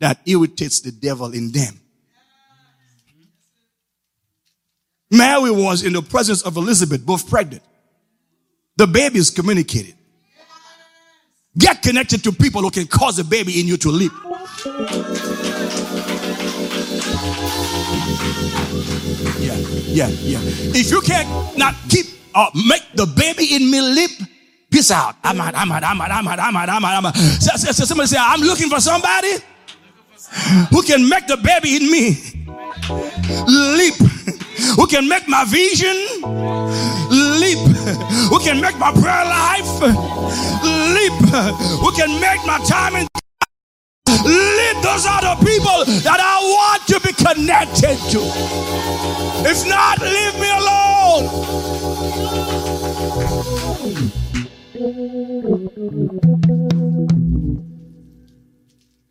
that 0.00 0.18
irritates 0.26 0.80
the 0.80 0.90
devil 0.90 1.32
in 1.32 1.52
them. 1.52 1.78
Mary 5.10 5.50
was 5.50 5.84
in 5.84 5.92
the 5.92 6.02
presence 6.02 6.42
of 6.42 6.56
Elizabeth, 6.56 7.04
both 7.04 7.28
pregnant. 7.28 7.62
The 8.76 8.86
baby 8.86 9.18
is 9.18 9.30
communicated. 9.30 9.94
Get 11.58 11.82
connected 11.82 12.22
to 12.24 12.32
people 12.32 12.62
who 12.62 12.70
can 12.70 12.86
cause 12.86 13.18
a 13.18 13.24
baby 13.24 13.60
in 13.60 13.66
you 13.66 13.76
to 13.78 13.90
leap. 13.90 14.12
Yeah, 19.38 19.56
yeah, 19.58 20.08
yeah. 20.08 20.38
If 20.72 20.90
you 20.90 21.00
can't 21.00 21.58
not 21.58 21.74
keep 21.88 22.06
or 22.34 22.42
uh, 22.42 22.50
make 22.68 22.82
the 22.94 23.06
baby 23.06 23.56
in 23.56 23.68
me 23.68 23.80
leap, 23.80 24.10
peace 24.70 24.92
out. 24.92 25.16
I'm 25.24 25.40
out, 25.40 25.54
I'm 25.56 25.72
out, 25.72 25.82
I'm 25.82 26.00
out, 26.00 26.10
I'm 26.12 26.28
out, 26.28 26.38
I'm 26.38 26.56
out, 26.56 26.68
I'm 26.68 26.84
out, 26.84 26.96
I'm 26.96 27.06
out. 27.06 27.16
Somebody 27.16 28.06
say, 28.06 28.16
I'm 28.20 28.40
looking 28.40 28.68
for 28.70 28.80
somebody 28.80 29.32
who 30.70 30.82
can 30.82 31.08
make 31.08 31.26
the 31.26 31.36
baby 31.36 31.76
in 31.76 31.90
me 31.90 32.16
leap, 33.76 33.94
who 34.76 34.86
can 34.86 35.08
make 35.08 35.26
my 35.28 35.44
vision 35.44 35.96
leap, 37.40 37.58
who 38.28 38.38
can 38.40 38.60
make 38.60 38.76
my 38.78 38.92
prayer 38.92 39.24
life 39.24 39.80
leap, 40.94 41.12
who 41.80 41.90
can 41.92 42.20
make 42.20 42.44
my 42.46 42.58
timing 42.66 43.06
leap. 44.24 44.76
Those 44.82 45.06
are 45.06 45.20
the 45.20 45.36
people 45.44 45.84
that 46.02 46.20
I 46.20 46.40
want 46.42 46.86
to 46.88 47.00
be 47.00 47.12
connected 47.12 47.98
to. 48.10 48.20
If 49.48 49.66
not, 49.68 50.00
leave 50.00 50.38
me 50.40 50.50
alone. 50.60 51.28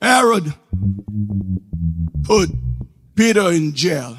Herod 0.01 0.53
put 2.24 2.50
Peter 3.16 3.52
in 3.52 3.74
jail 3.74 4.18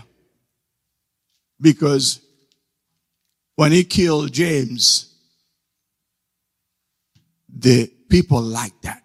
because 1.60 2.20
when 3.56 3.72
he 3.72 3.84
killed 3.84 4.32
James, 4.32 5.14
the 7.48 7.90
people 8.08 8.40
liked 8.40 8.82
that. 8.82 9.02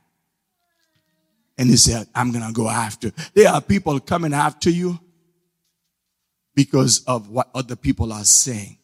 And 1.58 1.70
he 1.70 1.78
said, 1.78 2.08
I'm 2.14 2.32
going 2.32 2.46
to 2.46 2.54
go 2.54 2.70
after. 2.70 3.12
There 3.34 3.50
are 3.50 3.62
people 3.62 4.00
coming 4.00 4.34
after 4.34 4.70
you 4.70 5.00
because 6.54 7.04
of 7.06 7.30
what 7.30 7.50
other 7.54 7.76
people 7.76 8.12
are 8.12 8.24
saying. 8.26 8.78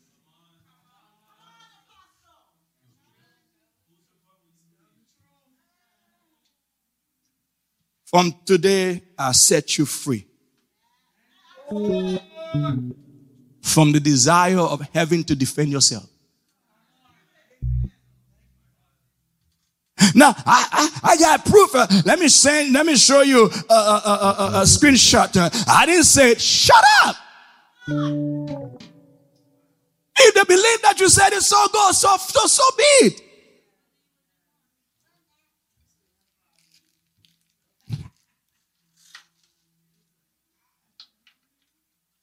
From 8.11 8.35
today, 8.45 9.01
I 9.17 9.31
set 9.31 9.77
you 9.77 9.85
free 9.85 10.27
from 13.61 13.93
the 13.93 14.01
desire 14.01 14.59
of 14.59 14.81
having 14.93 15.23
to 15.23 15.33
defend 15.33 15.71
yourself. 15.71 16.05
Now, 20.13 20.33
I, 20.45 20.67
I, 20.71 21.11
I 21.11 21.17
got 21.17 21.45
proof. 21.45 21.73
Uh, 21.73 21.87
let 22.05 22.19
me 22.19 22.27
send, 22.27 22.73
let 22.73 22.85
me 22.85 22.97
show 22.97 23.21
you 23.21 23.49
a, 23.69 23.73
a, 23.73 23.75
a, 23.75 24.49
a 24.55 24.63
screenshot. 24.63 25.37
Uh, 25.37 25.49
I 25.69 25.85
didn't 25.85 26.03
say, 26.03 26.35
shut 26.35 26.83
up. 27.05 27.15
If 30.17 30.33
they 30.35 30.43
believe 30.43 30.81
that 30.81 30.99
you 30.99 31.07
said 31.07 31.31
it, 31.31 31.43
so 31.43 31.55
go, 31.71 31.91
so, 31.93 32.17
so, 32.17 32.45
so 32.47 32.63
be 32.75 32.83
it. 33.05 33.21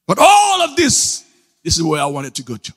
But 0.09 0.19
all 0.19 0.63
of 0.63 0.75
this, 0.75 1.25
this 1.63 1.77
is 1.77 1.83
where 1.85 2.03
I 2.03 2.07
wanted 2.07 2.35
to 2.37 2.43
go 2.43 2.57
to. 2.57 2.73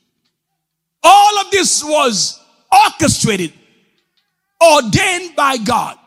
All 1.01 1.39
of 1.39 1.49
this 1.49 1.83
was 1.83 2.39
orchestrated, 2.85 3.53
ordained 4.61 5.35
by 5.35 5.57
God 5.57 5.97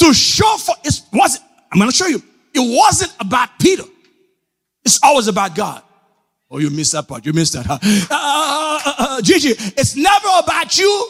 to 0.00 0.12
show 0.12 0.56
for 0.58 0.74
it 0.84 1.00
wasn't, 1.12 1.44
I'm 1.72 1.78
going 1.78 1.90
to 1.90 1.96
show 1.96 2.06
you, 2.06 2.22
it 2.52 2.76
wasn't 2.76 3.14
about 3.20 3.50
Peter. 3.60 3.84
It's 4.84 4.98
always 5.02 5.28
about 5.28 5.54
God. 5.54 5.82
Oh, 6.50 6.58
you 6.58 6.68
missed 6.70 6.92
that 6.92 7.06
part. 7.06 7.24
You 7.24 7.32
missed 7.32 7.52
that, 7.52 7.66
huh? 7.66 7.78
Uh, 8.10 8.80
uh, 8.84 8.94
uh, 8.98 9.22
Gigi, 9.22 9.50
it's 9.50 9.94
never 9.94 10.28
about 10.42 10.76
you. 10.76 11.08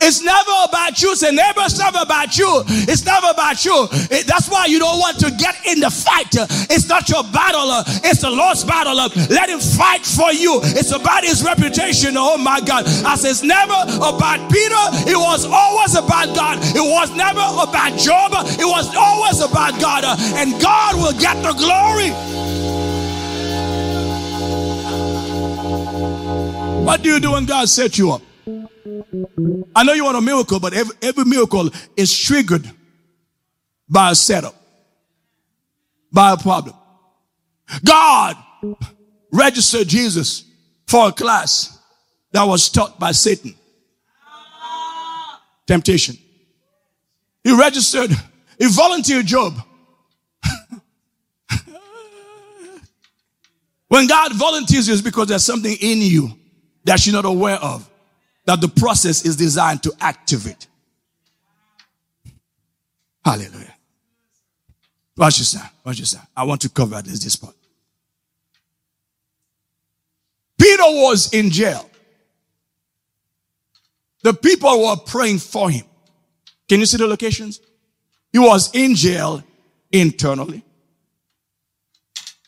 It's 0.00 0.22
never 0.22 0.52
about 0.68 1.00
you. 1.02 1.14
Say, 1.16 1.30
neighbor, 1.30 1.60
it's 1.64 1.78
never 1.78 1.98
about 2.02 2.36
you. 2.36 2.64
It's 2.88 3.04
never 3.04 3.28
about 3.30 3.64
you. 3.64 3.88
It, 4.10 4.26
that's 4.26 4.48
why 4.48 4.66
you 4.66 4.78
don't 4.78 4.98
want 4.98 5.18
to 5.20 5.30
get 5.32 5.54
in 5.66 5.80
the 5.80 5.90
fight. 5.90 6.32
It's 6.70 6.88
not 6.88 7.08
your 7.08 7.22
battle. 7.24 7.68
It's 8.04 8.20
the 8.20 8.30
Lord's 8.30 8.64
battle. 8.64 8.94
Let 8.94 9.48
him 9.48 9.60
fight 9.60 10.04
for 10.04 10.32
you. 10.32 10.60
It's 10.62 10.92
about 10.92 11.24
his 11.24 11.42
reputation. 11.44 12.14
Oh 12.16 12.38
my 12.38 12.60
God. 12.60 12.86
I 13.04 13.16
said, 13.16 13.30
it's 13.30 13.42
never 13.42 13.76
about 14.00 14.50
Peter. 14.50 14.84
It 15.10 15.16
was 15.16 15.46
always 15.46 15.94
about 15.94 16.34
God. 16.34 16.58
It 16.74 16.84
was 16.84 17.10
never 17.16 17.44
about 17.62 17.98
Job. 17.98 18.32
It 18.58 18.66
was 18.66 18.94
always 18.96 19.40
about 19.40 19.80
God. 19.80 20.04
And 20.36 20.60
God 20.60 20.96
will 20.96 21.18
get 21.18 21.36
the 21.42 21.52
glory. 21.52 22.10
What 26.84 27.02
do 27.02 27.08
you 27.10 27.20
do 27.20 27.32
when 27.32 27.46
God 27.46 27.68
set 27.68 27.98
you 27.98 28.12
up? 28.12 28.22
I 29.76 29.82
know 29.84 29.92
you 29.92 30.04
want 30.04 30.16
a 30.16 30.20
miracle, 30.20 30.60
but 30.60 30.72
every, 30.74 30.96
every 31.02 31.24
miracle 31.24 31.70
is 31.96 32.16
triggered 32.16 32.70
by 33.88 34.10
a 34.10 34.14
setup, 34.14 34.54
by 36.12 36.32
a 36.32 36.36
problem. 36.36 36.74
God 37.84 38.36
registered 39.32 39.88
Jesus 39.88 40.44
for 40.86 41.08
a 41.08 41.12
class 41.12 41.78
that 42.32 42.44
was 42.44 42.68
taught 42.68 42.98
by 42.98 43.12
Satan. 43.12 43.54
Temptation. 45.66 46.16
He 47.42 47.56
registered, 47.58 48.10
he 48.58 48.66
volunteered 48.68 49.26
Job. 49.26 49.54
when 53.88 54.06
God 54.06 54.34
volunteers 54.34 54.88
you, 54.88 54.94
it's 54.94 55.02
because 55.02 55.28
there's 55.28 55.44
something 55.44 55.76
in 55.80 55.98
you 55.98 56.30
that 56.84 57.06
you're 57.06 57.14
not 57.14 57.24
aware 57.24 57.56
of 57.56 57.88
that 58.46 58.60
the 58.60 58.68
process 58.68 59.24
is 59.24 59.36
designed 59.36 59.82
to 59.82 59.92
activate. 60.00 60.66
Hallelujah. 63.24 63.74
Watch 65.16 65.38
this 65.38 65.54
now. 65.54 65.70
Watch 65.84 65.98
this 65.98 66.14
now. 66.14 66.26
I 66.36 66.44
want 66.44 66.60
to 66.62 66.68
cover 66.68 67.00
this, 67.00 67.22
this 67.22 67.36
part. 67.36 67.54
Peter 70.58 70.82
was 70.82 71.32
in 71.32 71.50
jail. 71.50 71.88
The 74.22 74.34
people 74.34 74.84
were 74.84 74.96
praying 74.96 75.38
for 75.38 75.70
him. 75.70 75.84
Can 76.68 76.80
you 76.80 76.86
see 76.86 76.96
the 76.96 77.06
locations? 77.06 77.60
He 78.32 78.38
was 78.38 78.74
in 78.74 78.94
jail 78.94 79.42
internally, 79.92 80.64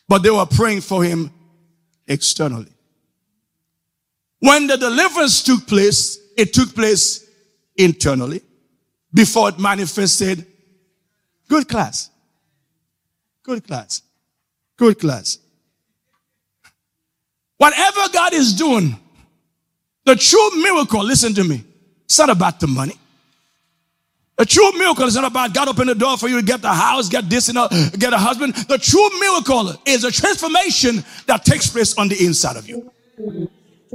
but 0.07 0.23
they 0.23 0.31
were 0.31 0.45
praying 0.45 0.81
for 0.81 1.03
him 1.03 1.31
externally. 2.07 2.71
When 4.39 4.67
the 4.67 4.77
deliverance 4.77 5.41
took 5.41 5.65
place, 5.67 6.19
it 6.37 6.53
took 6.53 6.75
place 6.75 7.25
internally 7.75 8.41
before 9.13 9.49
it 9.49 9.59
manifested. 9.59 10.45
Good 11.49 11.67
class. 11.67 12.09
Good 13.43 13.65
class. 13.65 14.01
Good 14.77 14.99
class. 14.99 15.39
Whatever 17.57 18.01
God 18.13 18.33
is 18.33 18.53
doing, 18.53 18.99
the 20.05 20.15
true 20.15 20.61
miracle, 20.61 21.03
listen 21.03 21.33
to 21.33 21.43
me, 21.43 21.63
it's 22.05 22.19
not 22.19 22.29
about 22.29 22.59
the 22.59 22.67
money. 22.67 22.95
The 24.37 24.45
true 24.45 24.71
miracle 24.73 25.05
is 25.05 25.15
not 25.15 25.23
about 25.23 25.55
God 25.55 25.67
open 25.67 25.87
the 25.87 25.95
door 25.95 26.15
for 26.15 26.27
you 26.27 26.39
to 26.39 26.45
get 26.45 26.61
the 26.61 26.71
house, 26.71 27.09
get 27.09 27.27
this, 27.27 27.49
and 27.49 27.57
a, 27.57 27.67
get 27.97 28.13
a 28.13 28.19
husband. 28.19 28.53
The 28.53 28.77
true 28.77 29.09
miracle 29.19 29.73
is 29.87 30.03
a 30.03 30.11
transformation 30.11 31.03
that 31.25 31.43
takes 31.43 31.67
place 31.67 31.97
on 31.97 32.07
the 32.07 32.23
inside 32.23 32.55
of 32.55 32.69
you 32.69 32.91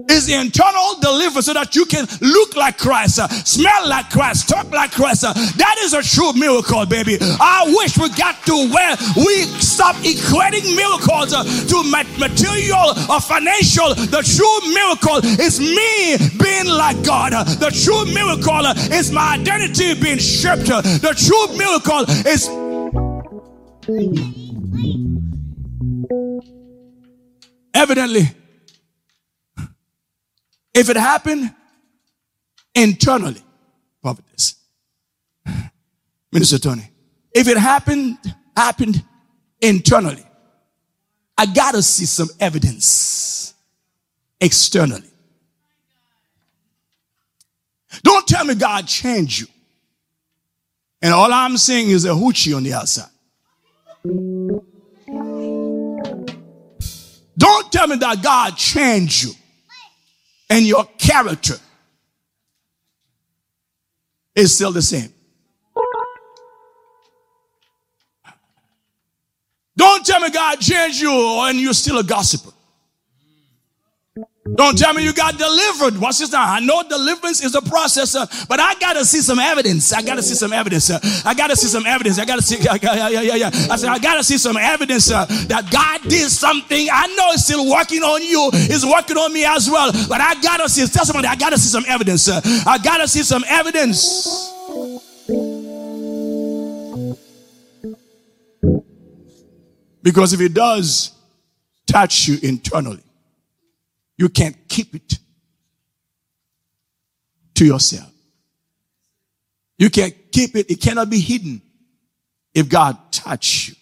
is 0.08 0.26
the 0.26 0.34
internal 0.34 0.98
deliverance 1.00 1.46
so 1.46 1.54
that 1.54 1.74
you 1.76 1.84
can 1.84 2.06
look 2.20 2.56
like 2.56 2.78
Christ, 2.78 3.18
uh, 3.18 3.28
smell 3.28 3.88
like 3.88 4.10
Christ, 4.10 4.48
talk 4.48 4.70
like 4.70 4.92
Christ. 4.92 5.24
Uh, 5.24 5.32
that 5.32 5.76
is 5.80 5.92
a 5.92 6.02
true 6.02 6.32
miracle, 6.32 6.86
baby. 6.86 7.18
I 7.20 7.64
wish 7.76 7.98
we 7.98 8.08
got 8.10 8.42
to 8.46 8.68
where 8.72 8.96
we 9.16 9.44
stop 9.60 9.96
equating 9.96 10.76
miracles 10.76 11.32
uh, 11.32 11.44
to 11.44 11.82
material 12.18 12.96
or 13.10 13.20
financial. 13.20 13.94
The 13.94 14.22
true 14.24 14.58
miracle 14.72 15.20
is 15.40 15.60
me 15.60 16.16
being 16.38 16.68
like 16.68 17.02
God. 17.04 17.32
The 17.32 17.70
true 17.70 18.04
miracle 18.12 18.66
is 18.92 19.12
my 19.12 19.34
identity 19.34 19.94
being 19.94 20.18
stripped. 20.18 20.66
The 20.66 21.14
true 21.16 21.56
miracle 21.56 22.04
is. 22.26 22.48
Evidently, 27.74 28.30
if 30.74 30.88
it 30.88 30.96
happened 30.96 31.54
internally, 32.74 33.42
prophetess, 34.02 34.56
Minister 36.32 36.58
Tony, 36.58 36.90
if 37.34 37.48
it 37.48 37.56
happened, 37.56 38.18
happened 38.56 39.02
internally, 39.60 40.24
I 41.36 41.46
gotta 41.46 41.82
see 41.82 42.04
some 42.04 42.28
evidence 42.40 43.54
externally. 44.40 45.08
Don't 48.02 48.26
tell 48.26 48.44
me 48.44 48.54
God 48.54 48.86
changed 48.86 49.40
you. 49.40 49.46
And 51.02 51.12
all 51.12 51.32
I'm 51.32 51.56
saying 51.56 51.90
is 51.90 52.04
a 52.04 52.10
hoochie 52.10 52.56
on 52.56 52.62
the 52.62 52.72
outside. 52.72 53.10
Don't 57.36 57.72
tell 57.72 57.88
me 57.88 57.96
that 57.96 58.22
God 58.22 58.56
changed 58.56 59.24
you 59.24 59.32
and 60.52 60.66
your 60.66 60.84
character 60.98 61.54
is 64.34 64.54
still 64.54 64.70
the 64.70 64.82
same. 64.82 65.10
Don't 69.74 70.04
tell 70.04 70.20
me 70.20 70.28
God 70.28 70.60
changed 70.60 71.00
you 71.00 71.10
and 71.10 71.58
you're 71.58 71.72
still 71.72 71.98
a 71.98 72.04
gossiper. 72.04 72.50
Don't 74.56 74.76
tell 74.76 74.92
me 74.92 75.04
you 75.04 75.12
got 75.12 75.38
delivered. 75.38 76.00
Watch 76.00 76.18
this 76.18 76.32
now. 76.32 76.42
I 76.42 76.58
know 76.58 76.82
deliverance 76.82 77.44
is 77.44 77.54
a 77.54 77.62
process, 77.62 78.16
uh, 78.16 78.26
but 78.48 78.58
I 78.58 78.74
gotta 78.74 79.04
see 79.04 79.20
some 79.20 79.38
evidence. 79.38 79.92
I 79.92 80.02
gotta 80.02 80.22
see 80.22 80.34
some 80.34 80.52
evidence. 80.52 80.90
Uh, 80.90 80.98
I 81.24 81.32
gotta 81.32 81.54
see 81.54 81.68
some 81.68 81.86
evidence. 81.86 82.18
I 82.18 82.24
gotta 82.24 82.42
see. 82.42 82.58
Yeah, 82.58 82.76
yeah, 82.82 83.08
yeah, 83.20 83.34
yeah. 83.36 83.50
I 83.70 83.76
said 83.76 83.90
I 83.90 84.00
gotta 84.00 84.24
see 84.24 84.36
some 84.38 84.56
evidence 84.56 85.12
uh, 85.12 85.26
that 85.46 85.70
God 85.70 86.08
did 86.08 86.28
something. 86.28 86.88
I 86.92 87.06
know 87.14 87.30
it's 87.30 87.44
still 87.44 87.70
working 87.70 88.02
on 88.02 88.20
you. 88.22 88.50
It's 88.52 88.84
working 88.84 89.16
on 89.16 89.32
me 89.32 89.44
as 89.44 89.70
well. 89.70 89.92
But 90.08 90.20
I 90.20 90.34
gotta 90.40 90.68
see. 90.68 90.86
Tell 90.88 91.04
somebody 91.04 91.28
I 91.28 91.36
gotta 91.36 91.56
see 91.56 91.68
some 91.68 91.84
evidence. 91.86 92.28
Uh, 92.28 92.40
I 92.66 92.78
gotta 92.78 93.06
see 93.06 93.22
some 93.22 93.44
evidence. 93.46 94.26
Because 100.02 100.32
if 100.32 100.40
it 100.40 100.52
does 100.52 101.12
touch 101.86 102.26
you 102.26 102.38
internally 102.42 103.04
you 104.16 104.28
can't 104.28 104.56
keep 104.68 104.94
it 104.94 105.18
to 107.54 107.64
yourself. 107.64 108.10
You 109.78 109.90
can't 109.90 110.14
keep 110.30 110.54
it. 110.56 110.70
It 110.70 110.80
cannot 110.80 111.10
be 111.10 111.20
hidden 111.20 111.60
if 112.54 112.68
God 112.68 112.96
touch 113.10 113.68
you. 113.68 113.74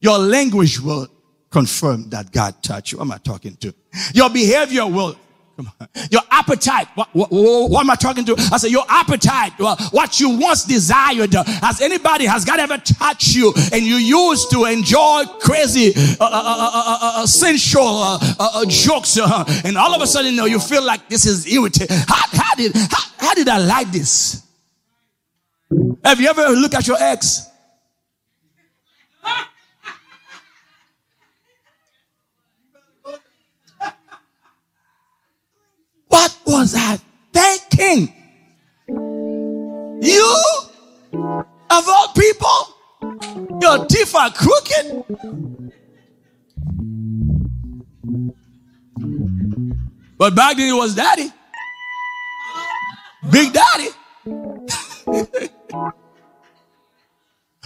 Your 0.00 0.18
language 0.18 0.80
will 0.80 1.08
confirm 1.50 2.08
that 2.10 2.32
God 2.32 2.62
touched 2.62 2.92
you. 2.92 2.98
What 2.98 3.04
am 3.04 3.12
I 3.12 3.18
talking 3.18 3.56
to? 3.56 3.74
Your 4.14 4.30
behavior 4.30 4.86
will 4.86 5.16
your 6.10 6.22
appetite. 6.30 6.88
What, 6.94 7.08
what, 7.12 7.30
what, 7.30 7.80
am 7.80 7.90
I 7.90 7.94
talking 7.94 8.24
to? 8.26 8.34
I 8.52 8.58
said, 8.58 8.70
your 8.70 8.84
appetite, 8.88 9.52
what 9.58 10.20
you 10.20 10.38
once 10.38 10.64
desired. 10.64 11.32
Has 11.34 11.80
anybody, 11.80 12.26
has 12.26 12.44
God 12.44 12.60
ever 12.60 12.78
touched 12.78 13.34
you 13.34 13.52
and 13.72 13.82
you 13.82 13.96
used 13.96 14.50
to 14.52 14.64
enjoy 14.64 15.24
crazy, 15.40 15.92
uh, 16.20 16.24
uh, 16.24 16.30
uh, 16.30 17.00
uh 17.22 17.26
sensual 17.26 18.18
jokes 18.68 19.18
and 19.64 19.76
all 19.76 19.94
of 19.94 20.02
a 20.02 20.06
sudden, 20.06 20.32
you 20.32 20.36
know, 20.36 20.46
you 20.46 20.58
feel 20.58 20.84
like 20.84 21.08
this 21.08 21.26
is 21.26 21.46
irritating. 21.52 21.96
How, 22.08 22.26
how 22.32 22.54
did, 22.54 22.74
how, 22.74 23.02
how 23.18 23.34
did 23.34 23.48
I 23.48 23.58
like 23.58 23.90
this? 23.90 24.46
Have 26.04 26.20
you 26.20 26.28
ever 26.28 26.48
looked 26.48 26.74
at 26.74 26.86
your 26.86 26.96
ex? 26.98 27.48
What 36.08 36.39
was 36.50 36.74
I 36.76 36.98
thinking? 37.32 38.12
You, 40.02 40.42
of 41.70 41.88
all 41.88 42.08
people, 42.14 42.76
your 43.62 43.86
teeth 43.86 44.14
are 44.16 44.30
crooked. 44.32 45.04
But 50.18 50.34
back 50.34 50.56
then 50.56 50.68
it 50.68 50.76
was 50.76 50.94
daddy. 50.94 51.30
Big 53.30 53.52
daddy. 53.52 53.90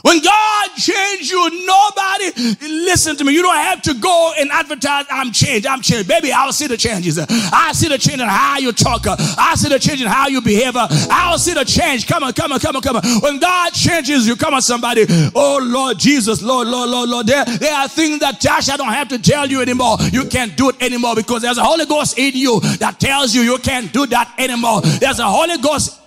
When 0.05 0.20
God 0.20 0.68
changed 0.76 1.30
you, 1.30 1.64
nobody, 1.64 2.59
listen 2.84 3.16
to 3.16 3.24
me, 3.24 3.32
you 3.32 3.40
don't 3.40 3.57
have 3.57 3.80
to 3.82 3.94
go 3.94 4.34
and 4.38 4.50
advertise, 4.50 5.07
I'm 5.11 5.32
changed, 5.32 5.66
I'm 5.66 5.80
changed. 5.80 6.07
Baby, 6.07 6.30
I'll 6.30 6.52
see 6.52 6.66
the 6.66 6.76
changes. 6.76 7.18
I 7.18 7.72
see 7.72 7.88
the 7.88 7.96
change 7.96 8.20
in 8.20 8.28
how 8.28 8.59
you 8.59 8.72
talk. 8.72 9.07
I 9.07 9.55
see 9.57 9.70
the 9.70 9.78
change 9.78 10.02
in 10.02 10.07
how 10.07 10.28
you 10.28 10.42
behave. 10.42 10.74
I'll 10.76 11.38
see 11.38 11.55
the 11.55 11.64
change. 11.64 12.07
Come 12.07 12.22
on, 12.22 12.34
come 12.34 12.52
on, 12.52 12.61
come 12.61 12.76
on, 12.76 12.82
come 12.82 12.96
on. 12.96 13.02
When 13.22 13.38
God 13.38 13.72
changes 13.72 14.28
you, 14.28 14.36
come 14.36 14.52
on, 14.52 14.61
somebody. 14.61 15.07
Oh, 15.34 15.59
Lord 15.62 15.98
Jesus, 15.98 16.42
Lord, 16.42 16.68
Lord, 16.68 16.90
Lord, 16.90 17.09
Lord. 17.09 17.26
There, 17.26 17.46
there 17.46 17.74
are 17.74 17.88
things 17.88 18.20
that 18.20 18.40
Josh, 18.40 18.68
I 18.68 18.76
don't 18.76 18.92
have 18.92 19.09
to 19.09 19.18
tell 19.18 19.46
you 19.46 19.62
anymore. 19.62 19.96
You 20.12 20.26
can't 20.26 20.55
do 20.55 20.68
it 20.68 20.82
anymore 20.82 21.14
because 21.14 21.40
there's 21.40 21.57
a 21.57 21.64
Holy 21.64 21.86
Ghost 21.86 22.18
in 22.18 22.34
you 22.34 22.61
that 22.78 23.00
tells 23.00 23.34
you 23.34 23.40
you 23.40 23.57
can't 23.57 23.90
do 23.90 24.05
that 24.09 24.34
anymore. 24.36 24.82
There's 24.82 25.18
a 25.18 25.26
Holy 25.26 25.57
Ghost 25.57 26.02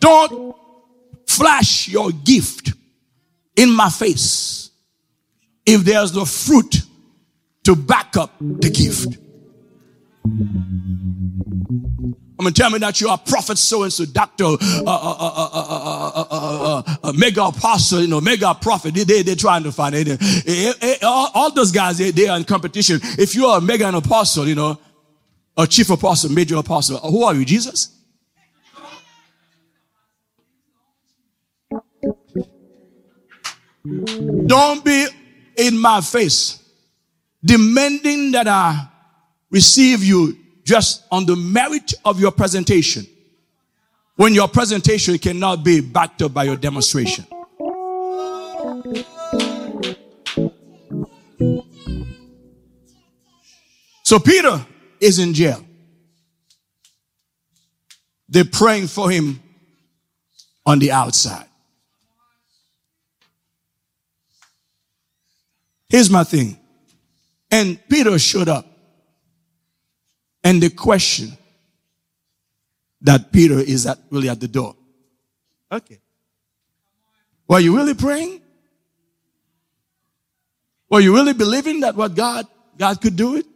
Don't 0.00 0.56
flash 1.26 1.88
your 1.88 2.10
gift 2.10 2.72
in 3.56 3.70
my 3.70 3.88
face 3.88 4.70
if 5.64 5.82
there's 5.82 6.14
no 6.14 6.24
fruit 6.24 6.82
to 7.64 7.76
back 7.76 8.16
up 8.16 8.34
the 8.40 8.70
gift. 8.70 9.18
I'm 12.40 12.44
gonna 12.44 12.54
tell 12.54 12.70
me 12.70 12.78
that 12.78 13.00
you 13.02 13.08
are 13.08 13.18
prophet 13.18 13.58
so 13.58 13.82
and 13.82 13.92
so, 13.92 14.06
doctor, 14.06 14.44
uh, 14.44 14.56
uh, 14.86 16.82
uh, 17.02 17.12
mega 17.14 17.44
apostle, 17.44 18.00
you 18.00 18.08
know, 18.08 18.20
mega 18.22 18.54
prophet. 18.54 18.94
They, 18.94 19.04
they, 19.04 19.22
they're 19.22 19.36
trying 19.36 19.62
to 19.64 19.72
find 19.72 19.94
it. 19.94 21.02
All, 21.02 21.30
all 21.34 21.52
those 21.52 21.70
guys, 21.70 21.98
they, 21.98 22.12
they 22.12 22.28
are 22.28 22.38
in 22.38 22.44
competition. 22.44 22.98
If 23.02 23.34
you 23.34 23.44
are 23.44 23.58
a 23.58 23.60
mega 23.60 23.94
apostle, 23.94 24.48
you 24.48 24.54
know, 24.54 24.78
a 25.58 25.66
chief 25.66 25.90
apostle, 25.90 26.30
major 26.32 26.56
apostle, 26.56 26.96
who 26.98 27.24
are 27.24 27.34
you, 27.34 27.44
Jesus? 27.44 27.99
Don't 34.46 34.84
be 34.84 35.06
in 35.56 35.78
my 35.78 36.00
face 36.00 36.62
demanding 37.44 38.32
that 38.32 38.46
I 38.46 38.88
receive 39.50 40.04
you 40.04 40.36
just 40.64 41.04
on 41.10 41.26
the 41.26 41.36
merit 41.36 41.94
of 42.04 42.20
your 42.20 42.30
presentation 42.30 43.06
when 44.16 44.34
your 44.34 44.48
presentation 44.48 45.18
cannot 45.18 45.64
be 45.64 45.80
backed 45.80 46.22
up 46.22 46.34
by 46.34 46.44
your 46.44 46.56
demonstration. 46.56 47.26
So 54.04 54.18
Peter 54.18 54.66
is 55.00 55.18
in 55.18 55.34
jail. 55.34 55.64
They're 58.28 58.44
praying 58.44 58.88
for 58.88 59.10
him 59.10 59.40
on 60.66 60.78
the 60.78 60.92
outside. 60.92 61.46
Here's 65.90 66.08
my 66.08 66.22
thing. 66.22 66.56
And 67.50 67.78
Peter 67.88 68.16
showed 68.18 68.48
up. 68.48 68.64
And 70.44 70.62
the 70.62 70.70
question 70.70 71.36
that 73.02 73.32
Peter 73.32 73.58
is 73.58 73.86
at 73.86 73.98
really 74.10 74.28
at 74.28 74.40
the 74.40 74.48
door. 74.48 74.76
Okay. 75.70 75.98
Were 77.48 77.58
you 77.58 77.76
really 77.76 77.94
praying? 77.94 78.40
Were 80.88 81.00
you 81.00 81.12
really 81.12 81.32
believing 81.32 81.80
that 81.80 81.96
what 81.96 82.14
God, 82.14 82.46
God 82.78 83.00
could 83.00 83.16
do 83.16 83.36
it? 83.36 83.46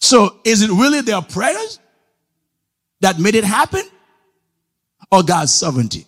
So 0.00 0.38
is 0.44 0.60
it 0.60 0.70
really 0.70 1.00
their 1.00 1.22
prayers 1.22 1.78
that 3.00 3.18
made 3.18 3.34
it 3.34 3.44
happen 3.44 3.82
or 5.10 5.22
God's 5.22 5.54
sovereignty? 5.54 6.06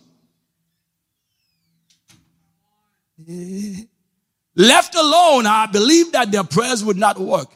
Left 4.55 4.95
alone, 4.95 5.45
I 5.45 5.67
believe 5.67 6.13
that 6.13 6.31
their 6.31 6.43
prayers 6.43 6.83
would 6.83 6.97
not 6.97 7.19
work. 7.19 7.49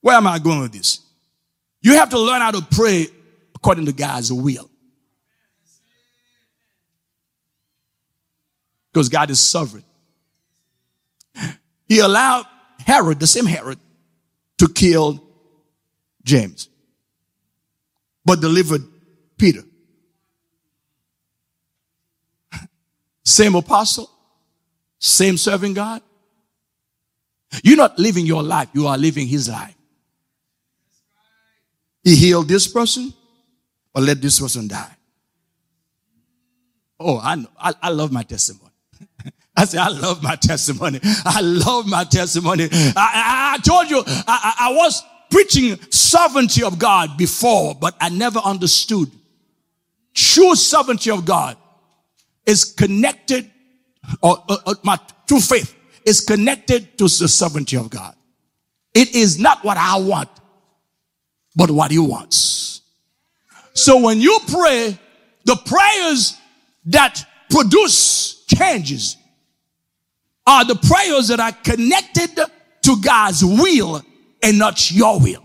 Where 0.00 0.16
am 0.16 0.26
I 0.26 0.38
going 0.38 0.60
with 0.60 0.72
this? 0.72 1.00
You 1.80 1.94
have 1.94 2.10
to 2.10 2.18
learn 2.18 2.40
how 2.40 2.50
to 2.50 2.62
pray 2.62 3.08
according 3.54 3.86
to 3.86 3.92
God's 3.92 4.32
will. 4.32 4.70
Because 8.92 9.08
God 9.08 9.30
is 9.30 9.40
sovereign. 9.40 9.84
He 11.88 11.98
allowed 12.00 12.46
Herod, 12.78 13.20
the 13.20 13.26
same 13.26 13.46
Herod, 13.46 13.78
to 14.58 14.68
kill 14.68 15.22
James, 16.22 16.68
but 18.24 18.40
delivered 18.40 18.82
Peter. 19.36 19.62
Same 23.26 23.56
apostle, 23.56 24.08
same 25.00 25.36
serving 25.36 25.74
God. 25.74 26.00
You're 27.64 27.76
not 27.76 27.98
living 27.98 28.24
your 28.24 28.44
life, 28.44 28.68
you 28.72 28.86
are 28.86 28.96
living 28.96 29.26
his 29.26 29.48
life. 29.48 29.74
He 32.04 32.14
healed 32.14 32.46
this 32.46 32.68
person, 32.68 33.12
or 33.96 34.02
let 34.02 34.22
this 34.22 34.38
person 34.38 34.68
die. 34.68 34.96
Oh, 37.00 37.18
I 37.20 37.34
know. 37.34 37.48
I, 37.58 37.74
I 37.82 37.88
love 37.88 38.12
my 38.12 38.22
testimony. 38.22 38.70
I 39.56 39.64
say, 39.64 39.78
I 39.78 39.88
love 39.88 40.22
my 40.22 40.36
testimony. 40.36 41.00
I 41.02 41.40
love 41.40 41.88
my 41.88 42.04
testimony. 42.04 42.68
I, 42.70 42.92
I, 42.96 43.54
I 43.54 43.58
told 43.58 43.90
you, 43.90 44.04
I, 44.06 44.54
I 44.60 44.72
was 44.72 45.02
preaching 45.32 45.76
sovereignty 45.90 46.62
of 46.62 46.78
God 46.78 47.16
before, 47.18 47.74
but 47.74 47.96
I 48.00 48.08
never 48.08 48.38
understood 48.38 49.10
true 50.14 50.54
sovereignty 50.54 51.10
of 51.10 51.24
God 51.24 51.56
is 52.46 52.64
connected, 52.64 53.50
or, 54.22 54.42
or, 54.48 54.74
my 54.82 54.98
true 55.26 55.40
faith 55.40 55.74
is 56.04 56.20
connected 56.20 56.96
to 56.98 57.04
the 57.04 57.28
sovereignty 57.28 57.76
of 57.76 57.90
God. 57.90 58.14
It 58.94 59.14
is 59.14 59.38
not 59.38 59.64
what 59.64 59.76
I 59.76 59.98
want, 59.98 60.30
but 61.54 61.70
what 61.70 61.90
He 61.90 61.98
wants. 61.98 62.80
So 63.74 64.00
when 64.00 64.20
you 64.20 64.38
pray, 64.48 64.98
the 65.44 65.56
prayers 65.56 66.36
that 66.86 67.24
produce 67.50 68.44
changes 68.46 69.16
are 70.46 70.64
the 70.64 70.76
prayers 70.76 71.28
that 71.28 71.40
are 71.40 71.52
connected 71.52 72.40
to 72.82 72.96
God's 73.02 73.44
will 73.44 74.02
and 74.42 74.58
not 74.58 74.90
your 74.90 75.18
will. 75.18 75.42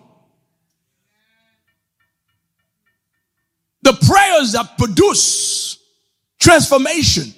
The 3.84 3.94
prayers 3.94 4.52
that 4.52 4.78
produce 4.78 5.81
transformation, 6.42 7.34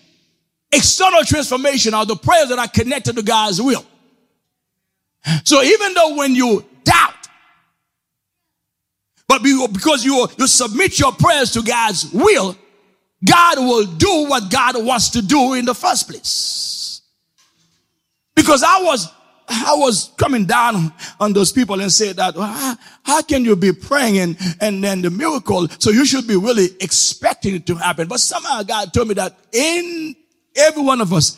external 0.71 1.23
transformation 1.23 1.93
are 1.93 2.05
the 2.05 2.15
prayers 2.15 2.49
that 2.49 2.57
are 2.57 2.67
connected 2.67 3.15
to 3.17 3.21
God's 3.21 3.61
will. 3.61 3.85
So 5.43 5.61
even 5.61 5.93
though 5.93 6.15
when 6.15 6.33
you 6.33 6.65
doubt, 6.83 7.13
but 9.27 9.43
because 9.43 10.03
you, 10.03 10.27
you 10.37 10.47
submit 10.47 10.99
your 10.99 11.11
prayers 11.11 11.51
to 11.51 11.61
God's 11.61 12.11
will, 12.11 12.57
God 13.23 13.59
will 13.59 13.85
do 13.85 14.27
what 14.27 14.51
God 14.51 14.83
wants 14.83 15.11
to 15.11 15.21
do 15.21 15.53
in 15.53 15.65
the 15.65 15.75
first 15.75 16.09
place. 16.09 17.01
Because 18.35 18.63
I 18.63 18.81
was, 18.83 19.07
I 19.47 19.75
was 19.75 20.11
coming 20.17 20.45
down 20.45 20.93
on 21.19 21.33
those 21.33 21.51
people 21.51 21.79
and 21.81 21.91
said 21.91 22.15
that, 22.17 22.35
well, 22.35 22.47
how, 22.47 22.75
how, 23.03 23.21
can 23.21 23.43
you 23.43 23.55
be 23.55 23.71
praying 23.73 24.17
and, 24.19 24.37
and 24.61 24.83
then 24.83 25.01
the 25.01 25.09
miracle? 25.09 25.67
So 25.79 25.89
you 25.89 26.05
should 26.05 26.27
be 26.27 26.35
really 26.35 26.69
expecting 26.79 27.55
it 27.55 27.67
to 27.67 27.75
happen. 27.75 28.07
But 28.07 28.19
somehow 28.19 28.63
God 28.63 28.93
told 28.93 29.09
me 29.09 29.13
that 29.15 29.37
in 29.51 30.15
every 30.55 30.83
one 30.83 31.01
of 31.01 31.13
us, 31.13 31.37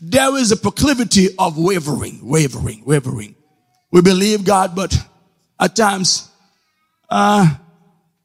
there 0.00 0.36
is 0.36 0.52
a 0.52 0.56
proclivity 0.56 1.28
of 1.38 1.56
wavering, 1.58 2.20
wavering, 2.22 2.82
wavering. 2.84 3.34
We 3.90 4.02
believe 4.02 4.44
God, 4.44 4.74
but 4.74 4.96
at 5.58 5.74
times, 5.76 6.30
uh, 7.08 7.54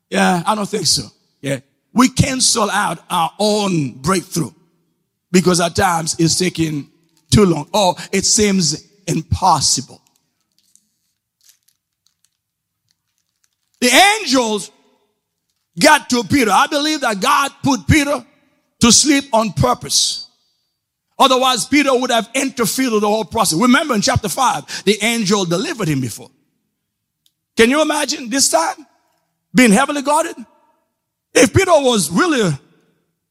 yeah, 0.09 0.43
I 0.45 0.55
don't 0.55 0.67
think 0.67 0.87
so. 0.87 1.03
Yeah. 1.41 1.59
We 1.93 2.09
cancel 2.09 2.69
out 2.69 2.99
our 3.09 3.31
own 3.39 3.93
breakthrough 4.01 4.51
because 5.31 5.59
at 5.61 5.75
times 5.75 6.15
it's 6.19 6.37
taking 6.37 6.89
too 7.31 7.45
long 7.45 7.69
or 7.73 7.95
it 8.11 8.25
seems 8.25 8.90
impossible. 9.07 10.01
The 13.79 13.87
angels 14.19 14.71
got 15.79 16.09
to 16.11 16.23
Peter. 16.23 16.51
I 16.51 16.67
believe 16.67 17.01
that 17.01 17.19
God 17.19 17.51
put 17.63 17.87
Peter 17.87 18.25
to 18.81 18.91
sleep 18.91 19.25
on 19.33 19.53
purpose. 19.53 20.27
Otherwise, 21.17 21.65
Peter 21.65 21.93
would 21.93 22.09
have 22.09 22.29
interfered 22.33 22.91
with 22.91 23.01
the 23.01 23.07
whole 23.07 23.25
process. 23.25 23.59
Remember 23.59 23.93
in 23.93 24.01
chapter 24.01 24.29
5, 24.29 24.83
the 24.85 24.97
angel 25.03 25.45
delivered 25.45 25.87
him 25.87 26.01
before. 26.01 26.29
Can 27.55 27.69
you 27.69 27.81
imagine 27.81 28.29
this 28.29 28.49
time 28.49 28.87
being 29.53 29.71
heavily 29.71 30.01
guarded? 30.01 30.35
If 31.33 31.53
Peter 31.53 31.71
was 31.71 32.09
really 32.09 32.51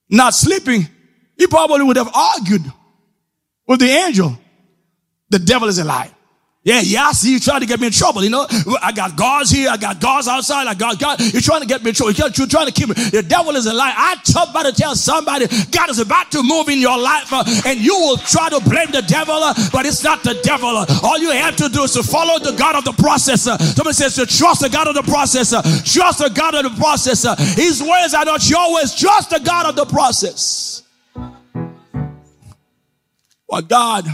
not 0.09 0.35
sleeping, 0.35 0.89
he 1.37 1.47
probably 1.47 1.83
would 1.83 1.97
have 1.97 2.15
argued 2.15 2.63
with 3.67 3.81
the 3.81 3.89
angel. 3.89 4.39
The 5.31 5.39
devil 5.39 5.69
is 5.69 5.79
a 5.79 5.85
lie. 5.85 6.11
Yeah, 6.63 6.83
yeah, 6.83 7.07
I 7.07 7.13
see 7.13 7.33
you 7.33 7.41
trying 7.41 7.61
to 7.61 7.67
get 7.67 7.81
me 7.81 7.87
in 7.87 7.93
trouble. 7.93 8.23
You 8.23 8.29
know, 8.29 8.47
I 8.83 8.93
got 8.93 9.17
guards 9.17 9.51
here, 9.51 9.71
I 9.71 9.79
got 9.79 9.99
guards 9.99 10.29
outside, 10.29 10.67
I 10.67 10.75
got 10.75 10.99
God. 10.99 11.19
You're 11.33 11.41
trying 11.41 11.63
to 11.63 11.67
get 11.67 11.83
me 11.83 11.89
in 11.89 11.95
trouble. 11.95 12.13
You're 12.13 12.47
trying 12.47 12.67
to 12.67 12.73
keep 12.73 12.89
me. 12.91 12.95
The 12.95 13.25
devil 13.27 13.57
is 13.57 13.65
a 13.65 13.73
lie. 13.73 13.95
I 13.97 14.17
tough 14.25 14.51
about 14.51 14.67
to 14.67 14.73
tell 14.73 14.95
somebody 14.95 15.47
God 15.71 15.89
is 15.89 16.01
about 16.01 16.31
to 16.33 16.43
move 16.43 16.69
in 16.69 16.79
your 16.79 16.99
life, 16.99 17.33
uh, 17.33 17.45
and 17.65 17.81
you 17.81 17.95
will 17.95 18.19
try 18.19 18.51
to 18.51 18.61
blame 18.61 18.91
the 18.93 19.01
devil, 19.01 19.37
uh, 19.37 19.55
but 19.73 19.87
it's 19.87 20.05
not 20.05 20.23
the 20.23 20.39
devil. 20.43 20.69
Uh. 20.69 20.85
All 21.03 21.19
you 21.19 21.31
have 21.31 21.57
to 21.57 21.71
do 21.71 21.85
is 21.85 21.93
to 21.95 22.03
follow 22.03 22.39
the 22.39 22.53
God 22.53 22.77
of 22.77 22.85
the 22.85 22.93
process. 22.93 23.47
Uh. 23.47 23.57
Somebody 23.57 23.95
says 23.95 24.15
to 24.17 24.27
trust 24.27 24.61
the 24.61 24.69
God 24.69 24.87
of 24.87 24.95
the 24.95 25.11
process. 25.11 25.55
Uh. 25.55 25.63
Trust 25.63 26.19
the 26.19 26.29
God 26.29 26.55
of 26.55 26.65
the 26.65 26.79
process. 26.79 27.25
Uh. 27.25 27.37
His 27.37 27.83
ways 27.83 28.13
are 28.13 28.27
not 28.27 28.47
your 28.51 28.75
ways. 28.75 28.95
Trust 28.95 29.31
the 29.31 29.41
God 29.41 29.65
of 29.65 29.77
the 29.77 29.87
process. 29.87 30.83
What 33.47 33.67
God 33.67 34.05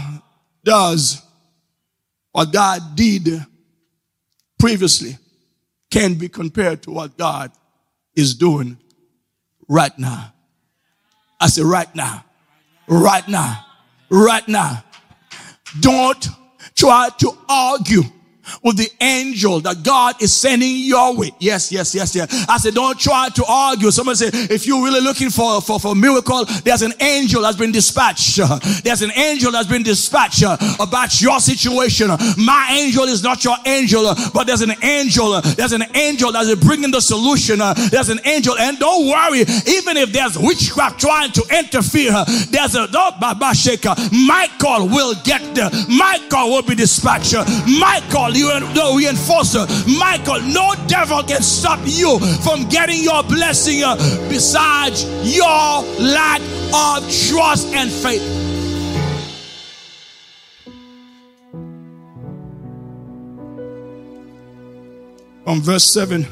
does 0.67 1.21
what 2.33 2.51
God 2.51 2.81
did 2.95 3.45
previously 4.59 5.17
can 5.89 6.15
be 6.15 6.27
compared 6.27 6.83
to 6.83 6.91
what 6.91 7.17
God 7.17 7.53
is 8.17 8.35
doing 8.35 8.77
right 9.69 9.97
now. 9.97 10.33
I 11.39 11.47
say 11.47 11.61
right 11.61 11.93
now, 11.95 12.25
right 12.85 13.25
now, 13.29 13.65
right 14.09 14.45
now. 14.49 14.83
Don't 15.79 16.27
try 16.75 17.09
to 17.19 17.31
argue 17.47 18.03
with 18.63 18.77
the 18.77 18.89
angel 19.01 19.59
that 19.61 19.83
God 19.83 20.21
is 20.21 20.33
sending 20.33 20.77
your 20.77 21.15
way. 21.15 21.31
Yes, 21.39 21.71
yes, 21.71 21.93
yes, 21.93 22.15
yes. 22.15 22.45
I 22.49 22.57
said, 22.57 22.73
don't 22.73 22.99
try 22.99 23.29
to 23.29 23.45
argue. 23.47 23.91
Somebody 23.91 24.17
said, 24.17 24.31
if 24.51 24.65
you're 24.65 24.83
really 24.83 25.01
looking 25.01 25.29
for, 25.29 25.61
for, 25.61 25.79
for 25.79 25.95
miracle, 25.95 26.45
there's 26.63 26.81
an 26.81 26.93
angel 26.99 27.41
that's 27.41 27.57
been 27.57 27.71
dispatched. 27.71 28.37
There's 28.83 29.01
an 29.01 29.11
angel 29.15 29.51
that's 29.51 29.67
been 29.67 29.83
dispatched 29.83 30.43
about 30.43 31.21
your 31.21 31.39
situation. 31.39 32.09
My 32.37 32.67
angel 32.71 33.03
is 33.05 33.23
not 33.23 33.43
your 33.43 33.57
angel, 33.65 34.13
but 34.33 34.45
there's 34.45 34.61
an 34.61 34.73
angel. 34.83 35.41
There's 35.41 35.73
an 35.73 35.83
angel 35.95 36.31
that's 36.31 36.53
bringing 36.55 36.91
the 36.91 37.01
solution. 37.01 37.59
There's 37.91 38.09
an 38.09 38.19
angel. 38.25 38.55
And 38.57 38.79
don't 38.79 39.07
worry, 39.07 39.41
even 39.41 39.97
if 39.97 40.11
there's 40.11 40.37
witchcraft 40.37 40.99
trying 40.99 41.31
to 41.33 41.43
interfere, 41.57 42.13
there's 42.49 42.75
a, 42.75 42.87
oh, 42.93 43.11
no, 43.11 43.95
Michael 44.25 44.87
will 44.87 45.15
get 45.23 45.55
there. 45.55 45.69
Michael 45.89 46.49
will 46.49 46.61
be 46.61 46.75
dispatched. 46.75 47.35
Michael 47.79 48.35
you 48.37 48.47
no 48.75 48.95
reinforcer. 48.95 49.67
Michael, 49.99 50.41
no 50.41 50.73
devil 50.87 51.23
can 51.23 51.41
stop 51.41 51.79
you 51.83 52.19
from 52.43 52.67
getting 52.69 53.03
your 53.03 53.23
blessing 53.23 53.83
uh, 53.83 53.95
besides 54.29 55.03
your 55.23 55.83
lack 55.99 56.41
of 56.73 57.03
trust 57.27 57.73
and 57.73 57.91
faith. 57.91 58.23
From 65.43 65.61
verse 65.61 65.85
7 65.85 66.27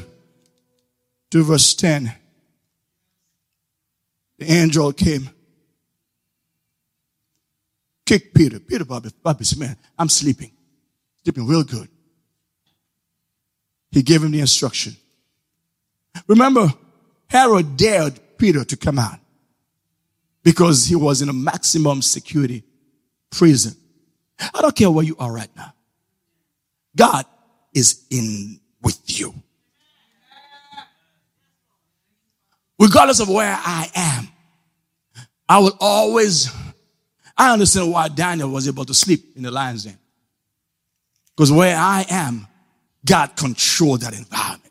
to 1.30 1.42
verse 1.42 1.74
10, 1.74 2.12
the 4.38 4.52
angel 4.52 4.92
came, 4.92 5.30
kicked 8.04 8.34
Peter. 8.34 8.60
Peter 8.60 8.84
Bobby, 8.84 9.08
Bobby 9.22 9.44
said, 9.44 9.58
Man, 9.58 9.76
I'm 9.98 10.10
sleeping, 10.10 10.52
sleeping 11.24 11.46
real 11.46 11.64
good. 11.64 11.88
He 13.96 14.02
gave 14.02 14.22
him 14.22 14.30
the 14.30 14.40
instruction. 14.40 14.94
Remember, 16.26 16.70
Herod 17.28 17.78
dared 17.78 18.20
Peter 18.36 18.62
to 18.62 18.76
come 18.76 18.98
out 18.98 19.18
because 20.42 20.84
he 20.84 20.94
was 20.94 21.22
in 21.22 21.30
a 21.30 21.32
maximum 21.32 22.02
security 22.02 22.62
prison. 23.30 23.74
I 24.38 24.60
don't 24.60 24.76
care 24.76 24.90
where 24.90 25.02
you 25.02 25.16
are 25.18 25.32
right 25.32 25.48
now. 25.56 25.72
God 26.94 27.24
is 27.72 28.04
in 28.10 28.60
with 28.82 29.00
you. 29.18 29.32
Regardless 32.78 33.20
of 33.20 33.30
where 33.30 33.58
I 33.58 33.90
am, 33.94 34.28
I 35.48 35.58
will 35.60 35.78
always, 35.80 36.50
I 37.34 37.50
understand 37.50 37.90
why 37.90 38.08
Daniel 38.08 38.50
was 38.50 38.68
able 38.68 38.84
to 38.84 38.92
sleep 38.92 39.34
in 39.38 39.42
the 39.42 39.50
lion's 39.50 39.84
den. 39.84 39.96
Because 41.34 41.50
where 41.50 41.74
I 41.74 42.04
am, 42.10 42.46
God 43.06 43.36
control 43.36 43.96
that 43.98 44.12
environment. 44.12 44.62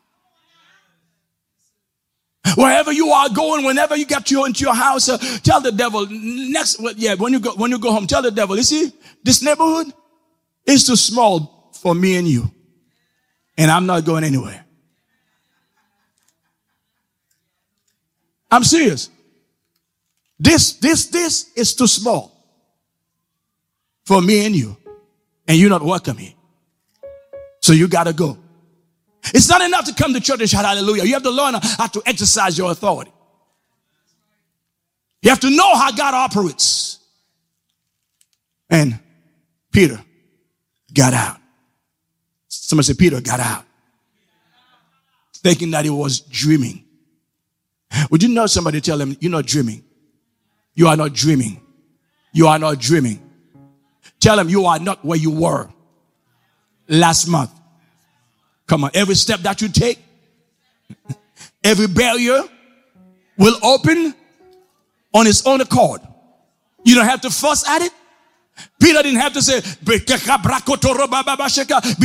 Wherever 2.54 2.92
you 2.92 3.08
are 3.08 3.28
going, 3.28 3.64
whenever 3.64 3.96
you 3.96 4.06
get 4.06 4.26
to 4.26 4.34
your, 4.34 4.46
into 4.46 4.64
your 4.64 4.74
house, 4.74 5.08
uh, 5.08 5.18
tell 5.42 5.60
the 5.60 5.72
devil 5.72 6.06
next, 6.08 6.80
yeah, 6.96 7.14
when 7.14 7.32
you 7.32 7.40
go, 7.40 7.54
when 7.56 7.70
you 7.72 7.78
go 7.78 7.90
home, 7.90 8.06
tell 8.06 8.22
the 8.22 8.30
devil, 8.30 8.56
you 8.56 8.62
see, 8.62 8.92
this 9.24 9.42
neighborhood 9.42 9.92
is 10.64 10.86
too 10.86 10.96
small 10.96 11.72
for 11.74 11.94
me 11.94 12.16
and 12.16 12.28
you. 12.28 12.50
And 13.58 13.70
I'm 13.70 13.86
not 13.86 14.04
going 14.04 14.22
anywhere. 14.22 14.64
I'm 18.50 18.62
serious. 18.62 19.10
This, 20.38 20.74
this, 20.74 21.06
this 21.06 21.52
is 21.56 21.74
too 21.74 21.86
small 21.86 22.32
for 24.04 24.22
me 24.22 24.46
and 24.46 24.54
you. 24.54 24.76
And 25.48 25.58
you're 25.58 25.70
not 25.70 25.82
welcome 25.82 26.16
here. 26.16 26.35
So 27.66 27.72
you 27.72 27.88
got 27.88 28.04
to 28.04 28.12
go. 28.12 28.38
It's 29.34 29.48
not 29.48 29.60
enough 29.60 29.86
to 29.86 29.94
come 29.94 30.14
to 30.14 30.20
church 30.20 30.38
and 30.38 30.48
shout 30.48 30.64
hallelujah. 30.64 31.02
You 31.02 31.14
have 31.14 31.24
to 31.24 31.32
learn 31.32 31.54
how 31.54 31.88
to 31.88 32.02
exercise 32.06 32.56
your 32.56 32.70
authority. 32.70 33.10
You 35.20 35.30
have 35.30 35.40
to 35.40 35.50
know 35.50 35.74
how 35.74 35.90
God 35.90 36.14
operates. 36.14 37.00
And 38.70 39.00
Peter 39.72 40.00
got 40.94 41.12
out. 41.12 41.38
Somebody 42.46 42.86
said, 42.86 42.98
Peter 42.98 43.20
got 43.20 43.40
out. 43.40 43.64
Thinking 45.34 45.72
that 45.72 45.84
he 45.84 45.90
was 45.90 46.20
dreaming. 46.20 46.84
Would 48.12 48.22
you 48.22 48.28
know 48.28 48.46
somebody 48.46 48.80
tell 48.80 49.00
him, 49.00 49.16
you're 49.18 49.32
not 49.32 49.46
dreaming? 49.46 49.82
You 50.74 50.86
are 50.86 50.96
not 50.96 51.14
dreaming. 51.14 51.60
You 52.32 52.46
are 52.46 52.60
not 52.60 52.78
dreaming. 52.78 53.28
Tell 54.20 54.38
him 54.38 54.48
you 54.48 54.66
are 54.66 54.78
not 54.78 55.04
where 55.04 55.18
you 55.18 55.32
were 55.32 55.68
last 56.88 57.26
month. 57.26 57.50
Come 58.66 58.84
on, 58.84 58.90
every 58.94 59.14
step 59.14 59.40
that 59.40 59.60
you 59.62 59.68
take, 59.68 59.98
every 61.62 61.86
barrier 61.86 62.42
will 63.38 63.58
open 63.64 64.14
on 65.14 65.26
its 65.26 65.46
own 65.46 65.60
accord. 65.60 66.00
You 66.84 66.94
don't 66.94 67.06
have 67.06 67.20
to 67.22 67.30
fuss 67.30 67.68
at 67.68 67.82
it. 67.82 67.92
Peter 68.80 69.02
didn't 69.02 69.20
have 69.20 69.32
to 69.32 69.42
say, 69.42 69.60
be 69.84 69.98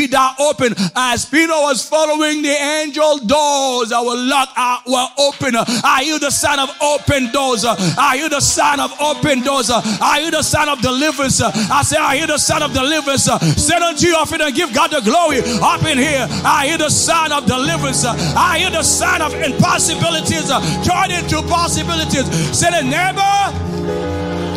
thou 0.07 0.35
open. 0.39 0.73
As 0.95 1.25
Peter 1.25 1.51
was 1.51 1.87
following 1.87 2.41
the 2.41 2.49
angel, 2.49 3.17
doors 3.19 3.89
that 3.89 4.01
were 4.01 4.15
locked 4.15 4.57
out 4.57 4.81
uh, 4.87 4.91
were 4.91 5.07
open. 5.25 5.55
I 5.83 6.03
hear 6.03 6.19
the 6.19 6.31
sound 6.31 6.61
of 6.61 6.69
open 6.81 7.31
doors. 7.31 7.65
Are 7.65 8.15
you 8.15 8.29
the 8.29 8.39
sound 8.39 8.81
of 8.81 8.91
open 9.01 9.41
doors. 9.41 9.69
Are 9.69 10.19
you 10.19 10.31
the 10.31 10.41
sound 10.41 10.69
of 10.69 10.81
deliverance. 10.81 11.41
I 11.41 11.81
say, 11.83 11.97
Are 11.97 12.15
you 12.15 12.27
the 12.27 12.37
sound 12.37 12.63
of 12.63 12.73
deliverance. 12.73 13.25
Send 13.25 13.83
unto 13.83 14.07
your 14.07 14.25
feet 14.25 14.41
and 14.41 14.55
give 14.55 14.73
God 14.73 14.91
the 14.91 15.01
glory 15.01 15.39
up 15.61 15.83
in 15.83 15.97
here. 15.97 16.27
I 16.45 16.67
hear 16.67 16.77
the 16.77 16.89
sound 16.89 17.33
of 17.33 17.45
deliverance. 17.45 18.05
I 18.05 18.59
hear 18.59 18.69
the 18.71 18.83
sound 18.83 19.23
of 19.23 19.33
impossibilities 19.33 20.49
turn 20.85 21.11
into 21.11 21.41
possibilities. 21.47 22.27
Say, 22.57 22.69
neighbor, 22.83 23.21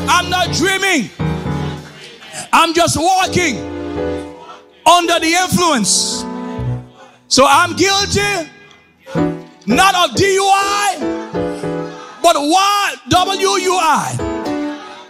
I'm 0.09 0.31
not 0.31 0.53
dreaming. 0.53 1.11
I'm 2.53 2.75
just 2.75 2.97
walking 2.97 3.59
under 4.87 5.19
the 5.21 5.33
influence. 5.43 6.25
So 7.29 7.47
I'm 7.49 7.75
guilty 7.77 8.51
not 9.67 9.95
of 9.95 10.17
DUI, 10.17 11.01
but 12.23 12.37
why 12.37 12.95
WUI. 13.11 14.34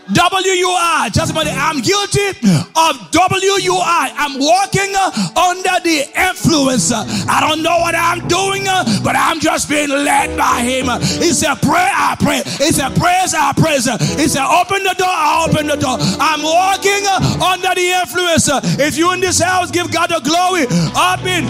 WUI. 0.09 1.13
Tell 1.13 1.27
somebody, 1.27 1.51
I'm 1.51 1.81
guilty 1.81 2.29
of 2.77 2.93
WUI. 3.13 4.13
I'm 4.17 4.39
walking 4.39 4.93
uh, 4.95 5.11
under 5.37 5.81
the 5.83 6.05
influence. 6.29 6.93
I 6.93 7.41
don't 7.41 7.63
know 7.63 7.79
what 7.79 7.95
I'm 7.95 8.27
doing, 8.29 8.69
uh, 8.69 8.85
but 9.03 9.17
I'm 9.17 9.41
just 9.41 9.69
being 9.69 9.89
led 9.89 10.37
by 10.37 10.61
Him. 10.61 10.87
He 11.01 11.33
said, 11.33 11.57
Pray, 11.63 11.89
I 11.93 12.17
pray. 12.19 12.43
He 12.45 12.73
said, 12.73 12.95
Praise, 12.97 13.35
I 13.35 13.53
praise. 13.53 13.87
He 14.19 14.29
said, 14.29 14.45
Open 14.45 14.83
the 14.83 14.95
door, 14.99 15.09
I 15.09 15.47
open 15.49 15.67
the 15.67 15.77
door. 15.77 15.97
I'm 16.01 16.43
walking 16.43 17.05
uh, 17.07 17.53
under 17.53 17.75
the 17.75 17.89
influence. 18.03 18.49
If 18.81 18.97
you 18.97 19.13
in 19.13 19.21
this 19.21 19.41
house, 19.41 19.71
give 19.71 19.91
God 19.91 20.11
the 20.11 20.21
glory. 20.21 20.67
Up 20.95 21.25
in. 21.25 21.45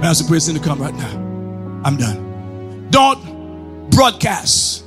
Master 0.00 0.24
Praise 0.28 0.52
to 0.52 0.60
come 0.60 0.82
right 0.82 0.94
now. 0.94 1.23
I'm 1.84 1.96
done. 1.98 2.88
Don't 2.90 3.90
broadcast 3.90 4.84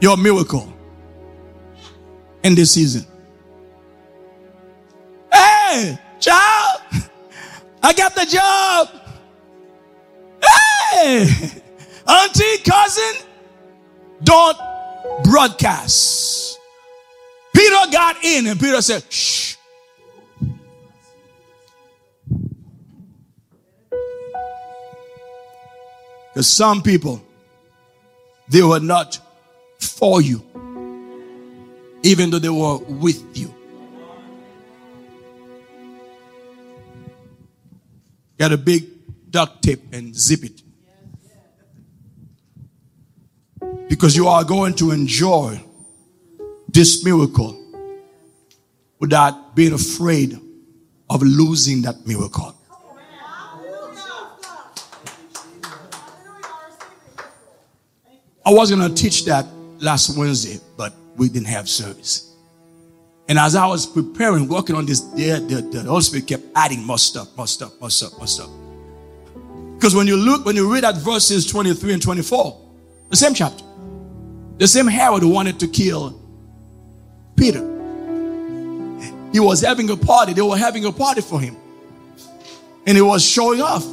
your 0.00 0.16
miracle 0.16 0.72
in 2.42 2.54
this 2.54 2.72
season. 2.72 3.06
Hey, 5.32 5.98
child, 6.20 6.82
I 7.82 7.92
got 7.92 8.14
the 8.14 8.26
job. 8.26 8.88
Hey, 10.92 11.26
auntie, 12.06 12.58
cousin, 12.64 13.26
don't 14.22 14.58
broadcast. 15.24 16.58
Peter 17.54 17.90
got 17.90 18.22
in 18.22 18.46
and 18.46 18.60
Peter 18.60 18.82
said, 18.82 19.02
shh. 19.10 19.55
Because 26.36 26.50
some 26.50 26.82
people, 26.82 27.22
they 28.50 28.62
were 28.62 28.78
not 28.78 29.18
for 29.80 30.20
you, 30.20 30.44
even 32.02 32.28
though 32.28 32.38
they 32.38 32.50
were 32.50 32.76
with 32.76 33.34
you. 33.34 33.54
Get 38.38 38.52
a 38.52 38.58
big 38.58 38.84
duct 39.30 39.62
tape 39.62 39.80
and 39.92 40.14
zip 40.14 40.44
it. 40.44 40.60
Because 43.88 44.14
you 44.14 44.28
are 44.28 44.44
going 44.44 44.74
to 44.74 44.90
enjoy 44.90 45.58
this 46.68 47.02
miracle 47.02 47.58
without 48.98 49.56
being 49.56 49.72
afraid 49.72 50.38
of 51.08 51.22
losing 51.22 51.80
that 51.80 52.06
miracle. 52.06 52.55
I 58.46 58.50
was 58.50 58.70
going 58.70 58.88
to 58.88 58.94
teach 58.94 59.24
that 59.24 59.44
last 59.80 60.16
Wednesday, 60.16 60.60
but 60.76 60.94
we 61.16 61.28
didn't 61.28 61.48
have 61.48 61.68
service. 61.68 62.32
And 63.28 63.40
as 63.40 63.56
I 63.56 63.66
was 63.66 63.86
preparing, 63.86 64.46
working 64.46 64.76
on 64.76 64.86
this, 64.86 65.00
the, 65.00 65.44
the, 65.48 65.62
the 65.62 65.82
Holy 65.82 66.00
Spirit 66.02 66.28
kept 66.28 66.44
adding 66.54 66.84
more 66.84 66.98
stuff, 66.98 67.36
more 67.36 67.48
stuff, 67.48 67.72
more 67.80 67.90
stuff, 67.90 68.16
more 68.18 68.28
stuff. 68.28 68.48
Because 69.74 69.96
when 69.96 70.06
you 70.06 70.16
look, 70.16 70.46
when 70.46 70.54
you 70.54 70.72
read 70.72 70.84
at 70.84 70.94
verses 70.94 71.44
23 71.44 71.94
and 71.94 72.02
24, 72.02 72.60
the 73.10 73.16
same 73.16 73.34
chapter, 73.34 73.64
the 74.58 74.68
same 74.68 74.86
Herod 74.86 75.24
wanted 75.24 75.58
to 75.58 75.66
kill 75.66 76.22
Peter. 77.34 77.60
He 79.32 79.40
was 79.40 79.60
having 79.60 79.90
a 79.90 79.96
party. 79.96 80.34
They 80.34 80.42
were 80.42 80.56
having 80.56 80.84
a 80.84 80.92
party 80.92 81.20
for 81.20 81.40
him. 81.40 81.56
And 82.86 82.96
he 82.96 83.02
was 83.02 83.28
showing 83.28 83.60
off. 83.60 83.84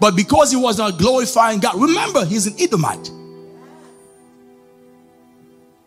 But 0.00 0.16
because 0.16 0.50
he 0.50 0.56
was 0.56 0.78
not 0.78 0.98
glorifying 0.98 1.60
God, 1.60 1.78
remember, 1.78 2.24
he's 2.24 2.46
an 2.46 2.54
Edomite. 2.58 3.10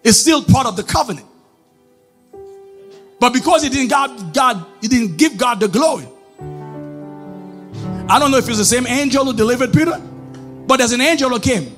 It's 0.04 0.18
still 0.18 0.44
part 0.44 0.68
of 0.68 0.76
the 0.76 0.84
covenant. 0.84 1.28
But 3.20 3.34
because 3.34 3.62
he 3.62 3.70
didn't 3.70 3.90
God, 3.90 4.34
God, 4.34 4.66
he 4.82 4.88
didn't 4.88 5.18
give 5.18 5.38
God 5.38 5.60
the 5.60 5.68
glory. 5.68 6.08
I 8.10 8.20
don't 8.20 8.32
know 8.32 8.38
if 8.38 8.50
it's 8.50 8.58
the 8.58 8.66
same 8.66 8.88
angel 8.88 9.26
who 9.26 9.34
delivered 9.34 9.72
Peter, 9.72 9.98
but 10.68 10.78
there's 10.78 10.92
an 10.92 11.02
angel 11.02 11.30
who 11.30 11.40
came 11.40 11.76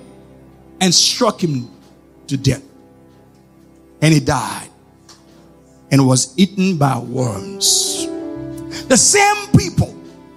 and 0.79 0.93
struck 0.93 1.43
him 1.43 1.69
to 2.27 2.37
death. 2.37 2.63
And 4.01 4.13
he 4.13 4.19
died 4.19 4.69
and 5.91 6.07
was 6.07 6.33
eaten 6.37 6.77
by 6.77 6.97
worms. 6.97 8.07
The 8.87 8.97
same 8.97 9.47
people. 9.57 9.92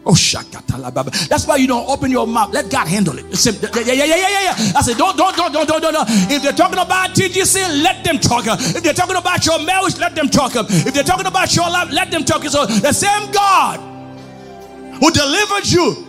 Oh, 0.09 0.15
That's 0.15 1.47
why 1.49 1.57
you 1.57 1.67
don't 1.67 1.89
open 1.89 2.13
your 2.13 2.29
mouth. 2.29 2.55
Let 2.55 2.71
God 2.71 2.87
handle 2.87 3.19
it. 3.19 3.25
Yeah, 3.25 3.93
yeah, 3.93 4.05
yeah, 4.05 4.17
yeah, 4.17 4.43
yeah. 4.45 4.79
I 4.79 4.83
said, 4.83 4.97
don't, 4.97 5.17
don't, 5.17 5.37
don't, 5.37 5.53
don't, 5.53 5.67
don't, 5.67 5.83
don't. 5.83 6.07
If 6.31 6.45
they're 6.45 6.53
talking 6.53 6.79
about 6.79 7.11
TGC, 7.11 7.83
let 7.83 8.05
them 8.05 8.21
talk. 8.21 8.45
If 8.47 8.85
they're 8.85 8.95
talking 8.95 9.17
about 9.17 9.45
your 9.45 9.59
marriage, 9.65 9.99
let 9.99 10.15
them 10.15 10.29
talk. 10.29 10.53
If 10.55 10.95
they're 10.95 11.03
talking 11.03 11.27
about 11.27 11.57
your 11.57 11.69
life, 11.69 11.91
let 11.91 12.13
them 12.13 12.23
talk. 12.23 12.45
So 12.45 12.67
the 12.67 12.93
same 12.93 13.33
God 13.33 13.81
who 15.01 15.11
delivered 15.11 15.67
you 15.67 16.07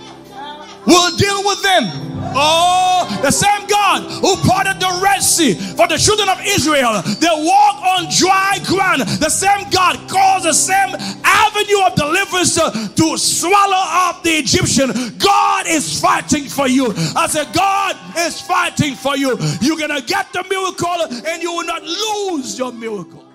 will 0.86 1.18
deal 1.18 1.44
with 1.44 1.64
them. 1.64 2.17
Oh, 2.36 3.20
the 3.22 3.32
same 3.32 3.68
God 3.68 4.04
who 4.22 4.36
parted 4.48 4.80
the 4.80 5.00
Red 5.04 5.22
Sea 5.22 5.54
for 5.54 5.88
the 5.88 5.98
children 5.98 6.30
of 6.30 6.40
Israel. 6.46 7.02
They 7.20 7.28
walk 7.28 7.82
on 7.82 8.08
dry 8.14 8.60
ground. 8.66 9.02
The 9.02 9.30
same 9.30 9.70
God 9.70 10.10
calls 10.10 10.44
the 10.44 10.54
same 10.54 10.96
avenue 11.24 11.82
of 11.86 11.96
deliverance 11.96 12.56
to 12.56 13.18
swallow 13.18 13.84
up 14.08 14.24
the 14.24 14.32
Egyptian. 14.32 14.92
God 15.18 15.66
is 15.68 16.00
fighting 16.00 16.46
for 16.46 16.68
you. 16.68 16.94
I 17.16 17.28
said, 17.28 17.54
God 17.54 17.96
is 18.18 18.42
fighting 18.42 18.96
for 18.96 19.18
you. 19.18 19.38
You're 19.62 19.78
going 19.78 19.96
to 19.96 20.06
get 20.06 20.32
the 20.34 20.44
miracle 20.50 21.26
and 21.28 21.42
you 21.42 21.54
will 21.54 21.66
not 21.66 21.84
lose 21.84 22.58
your 22.58 22.72
miracle. 22.72 23.27